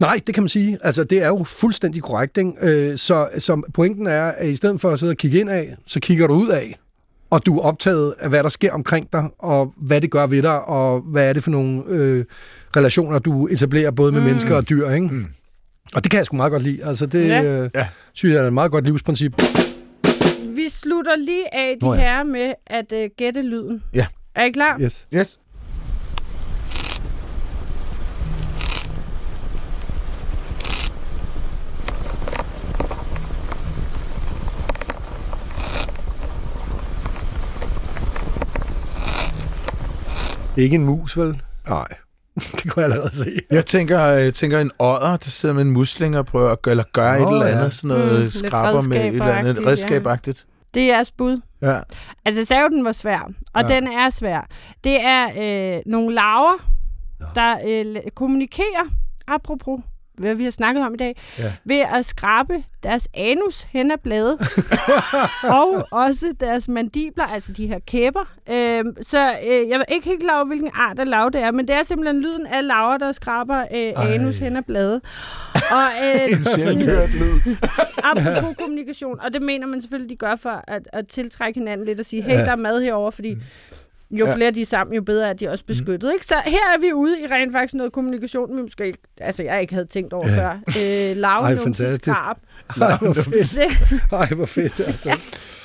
Nej, 0.00 0.20
det 0.26 0.34
kan 0.34 0.42
man 0.42 0.48
sige. 0.48 0.78
Altså, 0.82 1.04
det 1.04 1.22
er 1.22 1.26
jo 1.26 1.44
fuldstændig 1.44 2.02
korrekt. 2.02 2.36
Ikke? 2.38 2.52
Øh, 2.62 2.98
så, 2.98 3.28
så 3.38 3.62
pointen 3.74 4.06
er, 4.06 4.24
at 4.24 4.48
i 4.48 4.54
stedet 4.54 4.80
for 4.80 4.90
at 4.90 4.98
sidde 4.98 5.10
og 5.10 5.16
kigge 5.16 5.40
ind 5.40 5.50
af, 5.50 5.74
så 5.86 6.00
kigger 6.00 6.26
du 6.26 6.34
ud 6.34 6.48
af. 6.48 6.78
Og 7.30 7.46
du 7.46 7.58
er 7.58 7.62
optaget 7.62 8.14
af, 8.20 8.28
hvad 8.28 8.42
der 8.42 8.48
sker 8.48 8.72
omkring 8.72 9.12
dig, 9.12 9.24
og 9.38 9.72
hvad 9.76 10.00
det 10.00 10.10
gør 10.10 10.26
ved 10.26 10.42
dig, 10.42 10.64
og 10.64 11.00
hvad 11.00 11.28
er 11.28 11.32
det 11.32 11.42
for 11.42 11.50
nogle 11.50 11.82
øh, 11.88 12.24
relationer, 12.78 13.18
du 13.18 13.46
etablerer 13.46 13.90
både 13.90 14.12
med 14.12 14.20
mm. 14.20 14.26
mennesker 14.26 14.56
og 14.56 14.68
dyr. 14.68 14.88
Ikke? 14.90 15.06
Mm. 15.06 15.26
Og 15.94 16.02
det 16.04 16.10
kan 16.10 16.18
jeg 16.18 16.26
sgu 16.26 16.36
meget 16.36 16.52
godt 16.52 16.62
lide. 16.62 16.84
Altså, 16.84 17.06
det 17.06 17.28
Ja. 17.28 17.42
øh, 17.42 17.70
synes 18.12 18.34
jeg 18.34 18.42
er 18.42 18.46
et 18.46 18.52
meget 18.52 18.70
godt 18.70 18.84
livsprincip. 18.84 19.42
Vi 20.56 20.68
slutter 20.68 21.16
lige 21.16 21.54
af 21.54 21.76
de 21.80 21.86
Nå 21.86 21.94
ja. 21.94 22.00
ja. 22.00 22.06
her 22.16 22.22
med 22.22 22.54
at 22.66 22.92
uh, 22.92 22.98
gætte 23.16 23.42
lyden. 23.42 23.82
Ja. 23.94 24.06
Er 24.34 24.44
I 24.44 24.50
klar? 24.50 24.78
Yes. 24.80 25.06
Yes. 25.14 25.38
Ikke 40.56 40.74
en 40.76 40.84
mus, 40.84 41.16
vel? 41.16 41.42
Nej. 41.68 41.86
det 42.62 42.70
kunne 42.72 42.82
jeg 42.84 42.92
allerede 42.92 43.14
se. 43.16 43.30
Jeg 43.50 43.66
tænker, 43.66 43.98
jeg 44.00 44.34
tænker 44.34 44.58
en 44.60 44.70
odder, 44.78 45.16
der 45.16 45.30
sidder 45.30 45.54
med 45.54 45.62
en 45.62 45.70
musling 45.70 46.18
og 46.18 46.26
prøver 46.26 46.50
at 46.50 46.62
gøre, 46.62 46.70
eller 46.72 46.84
gøre 46.92 47.20
Nå, 47.20 47.28
et 47.28 47.32
eller 47.32 47.46
ja. 47.46 47.58
andet, 47.58 47.72
sådan 47.72 47.88
noget 47.96 48.20
Mm, 48.22 48.26
skraber 48.26 48.82
med 48.88 48.96
et 49.00 49.06
eller 49.06 49.24
andet 49.34 49.66
redskabagtigt, 49.66 50.46
ja. 50.48 50.54
Det 50.74 50.82
er 50.82 50.86
jeres 50.86 51.10
bud. 51.10 51.40
Ja. 51.62 51.78
Altså, 52.24 52.40
jeg 52.40 52.46
sagde 52.46 52.62
jo, 52.62 52.68
den 52.68 52.84
var 52.84 52.92
svær, 52.92 53.30
og 53.54 53.62
Ja. 53.62 53.68
ja. 53.68 53.74
den 53.80 53.86
er 53.86 54.10
svær. 54.10 54.46
Det 54.84 55.00
er 55.00 55.28
øh, 55.76 55.82
nogle 55.86 56.14
laver, 56.14 56.68
der 57.34 57.56
øh, 57.68 57.96
kommunikerer, 58.14 58.84
apropos 59.28 59.80
hvad 60.18 60.34
vi 60.34 60.44
har 60.44 60.50
snakket 60.50 60.84
om 60.84 60.94
i 60.94 60.96
dag, 60.96 61.16
Ja. 61.38 61.52
ved 61.64 61.76
at 61.94 62.04
skrabe 62.04 62.64
deres 62.82 63.08
anus 63.14 63.62
hen 63.62 63.90
ad 63.90 63.96
bladet, 64.04 64.38
og 65.60 65.86
også 65.90 66.26
deres 66.40 66.68
mandibler, 66.68 67.24
altså 67.24 67.52
de 67.52 67.66
her 67.66 67.78
kæber. 67.86 68.24
Øh, 68.50 68.84
så 69.02 69.30
øh, 69.30 69.68
jeg 69.68 69.80
er 69.88 69.92
ikke 69.94 70.08
helt 70.08 70.22
klar 70.22 70.36
over, 70.36 70.44
hvilken 70.46 70.70
art 70.74 70.98
af 70.98 71.08
lav 71.08 71.30
det 71.32 71.40
er, 71.42 71.50
men 71.50 71.68
det 71.68 71.76
er 71.76 71.82
simpelthen 71.82 72.20
lyden 72.20 72.46
af 72.46 72.66
laver, 72.66 72.96
der 72.98 73.12
skraber 73.12 73.60
øh, 73.74 73.92
anus 74.14 74.38
hen 74.38 74.56
ad 74.56 74.62
bladet. 74.62 75.00
Og, 75.54 75.84
øh, 76.04 76.20
En 76.38 76.44
sjældent 76.44 76.86
hørt 76.86 77.14
lyd. 77.14 77.56
apropos 78.10 78.56
kommunikation, 78.58 79.20
og 79.20 79.32
det 79.32 79.42
mener 79.42 79.66
man 79.66 79.80
selvfølgelig, 79.82 80.10
de 80.10 80.16
gør 80.16 80.36
for 80.36 80.64
at, 80.68 80.88
at 80.92 81.06
tiltrække 81.06 81.60
hinanden 81.60 81.86
lidt 81.86 82.00
og 82.00 82.06
sige, 82.06 82.22
hey, 82.22 82.32
Ja. 82.32 82.38
der 82.44 82.50
er 82.52 82.56
mad 82.56 82.82
herover, 82.82 83.10
fordi 83.10 83.34
jo 84.10 84.26
Ja. 84.26 84.34
flere 84.34 84.50
de 84.50 84.60
er 84.60 84.64
sammen, 84.64 84.94
jo 84.94 85.02
bedre 85.02 85.28
er 85.28 85.32
de 85.32 85.48
også 85.48 85.64
beskyttet. 85.64 86.12
Ikke? 86.12 86.26
Så 86.26 86.34
her 86.44 86.58
er 86.76 86.80
vi 86.80 86.92
ude 86.92 87.20
i 87.20 87.26
rent 87.26 87.52
faktisk 87.52 87.74
noget 87.74 87.92
kommunikation, 87.92 88.56
vi 88.56 88.62
måske 88.62 88.86
ikke, 88.86 88.98
altså 89.20 89.42
jeg 89.42 89.60
ikke 89.60 89.74
havde 89.74 89.86
tænkt 89.86 90.12
over 90.12 90.28
Ja. 90.28 90.36
før. 90.42 90.52
Øh, 91.10 91.16
Lav, 91.16 91.30
Ej, 91.42 91.56
fantastisk. 91.56 92.16
skarp. 92.16 92.36
Ej, 92.80 92.96
hvor 92.98 93.12
fedt. 93.14 93.58
Det, 93.90 94.00
Ej, 94.12 94.28
hvor 94.28 94.46
fedt, 94.46 94.80
altså. 94.80 95.16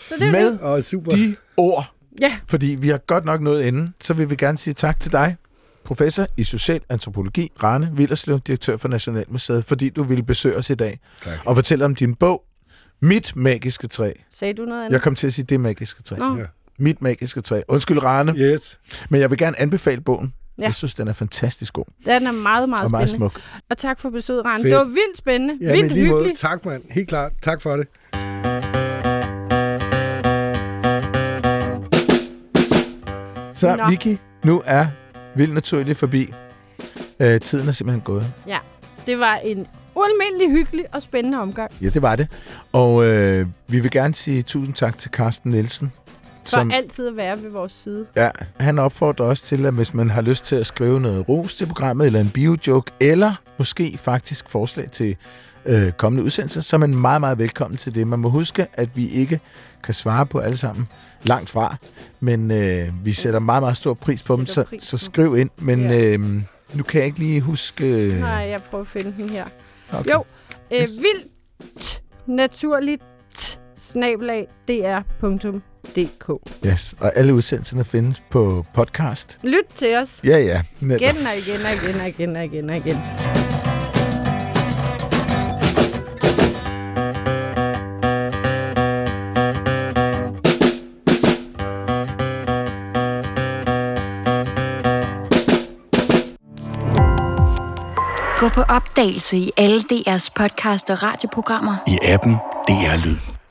så 0.09 0.13
det 0.19 0.27
er 0.27 0.31
Med 0.31 0.51
det. 0.51 0.59
Åh, 0.63 0.81
super. 0.81 1.11
de 1.11 1.35
ord, 1.57 1.85
Ja, 2.21 2.37
fordi 2.49 2.77
vi 2.81 2.89
har 2.89 2.97
godt 2.97 3.25
nok 3.25 3.41
nået 3.41 3.63
inden, 3.63 3.93
så 4.01 4.13
vil 4.13 4.29
vi 4.29 4.35
gerne 4.35 4.57
sige 4.57 4.73
tak 4.73 4.99
til 4.99 5.11
dig, 5.11 5.35
professor 5.83 6.27
i 6.37 6.43
social 6.43 6.79
antropologi, 6.89 7.51
Rane 7.63 7.89
Villerslev, 7.93 8.39
direktør 8.39 8.77
for 8.77 8.87
Nationalmuseet, 8.87 9.65
fordi 9.65 9.89
du 9.89 10.03
ville 10.03 10.23
besøge 10.23 10.55
os 10.57 10.69
i 10.69 10.75
dag 10.75 10.99
Tak. 11.21 11.33
og 11.45 11.55
fortælle 11.55 11.85
om 11.85 11.95
din 11.95 12.15
bog, 12.15 12.43
Mit 13.01 13.35
magiske 13.35 13.87
træ. 13.87 14.11
sagde 14.33 14.53
du 14.53 14.65
noget 14.65 14.81
andet? 14.81 14.93
Jeg 14.93 15.01
kom 15.01 15.15
til 15.15 15.27
at 15.27 15.33
sige 15.33 15.45
det 15.45 15.59
magiske 15.59 16.03
træ. 16.03 16.15
Nå, 16.15 16.37
Ja. 16.37 16.43
Mit 16.79 17.01
magiske 17.01 17.41
træ. 17.41 17.61
Undskyld, 17.67 18.03
Rane, 18.03 18.33
Yes. 18.37 18.79
men 19.09 19.21
jeg 19.21 19.29
vil 19.29 19.37
gerne 19.37 19.59
anbefale 19.59 20.01
bogen. 20.01 20.33
Ja. 20.59 20.65
Jeg 20.65 20.75
synes, 20.75 20.95
den 20.95 21.07
er 21.07 21.13
fantastisk 21.13 21.73
god 21.73 21.85
den 22.05 22.27
er 22.27 22.31
meget, 22.31 22.69
meget 22.69 22.83
og 22.85 22.91
meget 22.91 23.09
spændende. 23.09 23.33
smuk. 23.33 23.41
Og 23.69 23.77
tak 23.77 23.99
for 23.99 24.09
besøget, 24.09 24.45
Rane. 24.45 24.61
Fedt. 24.63 24.71
Det 24.71 24.77
var 24.77 24.83
vildt 24.83 25.17
spændende. 25.17 25.57
Ja, 25.61 25.65
men 25.71 25.75
vildt 25.81 25.93
lige 25.93 26.07
måde. 26.07 26.19
hyggeligt. 26.19 26.39
Tak, 26.39 26.65
mand. 26.65 26.83
Helt 26.91 27.07
klart. 27.07 27.31
Tak 27.41 27.61
for 27.61 27.77
det. 27.77 27.87
Så 33.53 33.75
Nå. 33.75 33.89
Vicky, 33.89 34.17
nu 34.43 34.61
er 34.65 34.85
Vild 35.35 35.53
Naturligt 35.53 35.97
forbi. 35.97 36.33
Øh, 37.19 37.39
tiden 37.41 37.67
er 37.67 37.71
simpelthen 37.71 38.01
gået. 38.01 38.33
Ja, 38.47 38.57
det 39.05 39.19
var 39.19 39.35
en 39.35 39.67
ualmindelig 39.95 40.51
hyggelig 40.51 40.85
og 40.93 41.01
spændende 41.01 41.39
omgang. 41.41 41.71
Ja, 41.81 41.89
det 41.89 42.01
var 42.01 42.15
det. 42.15 42.27
Og 42.71 43.05
øh, 43.05 43.47
vi 43.67 43.79
vil 43.79 43.91
gerne 43.91 44.13
sige 44.13 44.41
tusind 44.41 44.73
tak 44.75 44.97
til 44.97 45.11
Carsten 45.11 45.51
Nielsen. 45.51 45.91
For 46.49 46.73
altid 46.73 47.07
at 47.07 47.15
være 47.15 47.43
ved 47.43 47.49
vores 47.49 47.71
side. 47.71 48.05
Ja, 48.17 48.29
han 48.59 48.79
opfordrer 48.79 49.25
også 49.25 49.43
til, 49.43 49.65
at 49.65 49.73
hvis 49.73 49.93
man 49.93 50.09
har 50.09 50.21
lyst 50.21 50.45
til 50.45 50.55
at 50.55 50.65
skrive 50.65 50.99
noget 50.99 51.29
ros 51.29 51.55
til 51.55 51.65
programmet, 51.65 52.05
eller 52.07 52.19
en 52.19 52.29
biojoke, 52.29 52.91
eller 52.99 53.33
måske 53.57 53.97
faktisk 54.01 54.49
forslag 54.49 54.91
til 54.91 55.15
øh, 55.65 55.91
kommende 55.91 56.23
udsendelser, 56.23 56.61
så 56.61 56.75
er 56.75 56.77
man 56.77 56.95
meget, 56.95 57.21
meget 57.21 57.39
velkommen 57.39 57.77
til 57.77 57.95
det. 57.95 58.07
Man 58.07 58.19
må 58.19 58.29
huske, 58.29 58.67
at 58.73 58.89
vi 58.97 59.07
ikke 59.09 59.39
kan 59.83 59.93
svare 59.93 60.25
på 60.25 60.39
alle 60.39 60.57
sammen 60.57 60.87
langt 61.23 61.49
fra, 61.49 61.75
men 62.19 62.51
øh, 62.51 63.05
vi 63.05 63.11
sætter 63.13 63.39
meget, 63.39 63.63
meget 63.63 63.77
stor 63.77 63.93
pris 63.93 64.23
på 64.23 64.35
dem, 64.35 64.45
så, 64.45 64.63
pris 64.63 64.83
så 64.83 64.91
på. 64.97 64.97
snakke 65.13 65.41
ind. 65.41 65.49
Men 65.57 65.81
Ja. 65.81 66.13
øh, 66.13 66.19
nu 66.73 66.83
kan 66.83 66.99
jeg 66.99 67.05
ikke 67.05 67.19
lige 67.19 67.41
huske... 67.41 68.07
Nej, 68.19 68.29
jeg 68.29 68.61
prøver 68.63 68.81
at 68.81 68.87
finde 68.87 69.13
den 69.17 69.29
her. 69.29 69.45
okay. 69.93 70.11
Jo, 70.11 70.23
øh, 70.71 70.79
vildt 70.79 72.01
naturligt 72.27 73.03
snabelag 73.77 74.47
dr.dk. 74.67 75.72
Yes. 76.65 76.95
Og 76.99 77.11
alle 77.17 77.33
udsendelserne 77.33 77.83
findes 77.83 78.23
på 78.29 78.65
podcast. 78.73 79.39
Lyt 79.43 79.65
til 79.75 79.95
os 79.97 80.19
Ja, 80.25 80.37
ja. 80.37 80.61
netop. 80.79 81.01
igen 81.01 81.15
og 81.27 81.33
igen 81.47 81.65
og 81.65 81.71
igen 81.73 82.01
og 82.01 82.07
igen 82.07 82.35
og 82.35 82.45
igen 82.45 82.69
og 82.69 82.75
igen. 82.77 82.97
Gå 98.39 98.49
på 98.49 98.61
opdagelse 98.61 99.37
i 99.37 99.51
alle 99.57 99.79
DR's 99.93 100.27
podcast 100.35 100.89
og 100.89 101.03
radioprogrammer. 101.03 101.75
i 101.87 101.97
appen 102.03 102.33
DR 102.67 103.05
Lyd. 103.05 103.42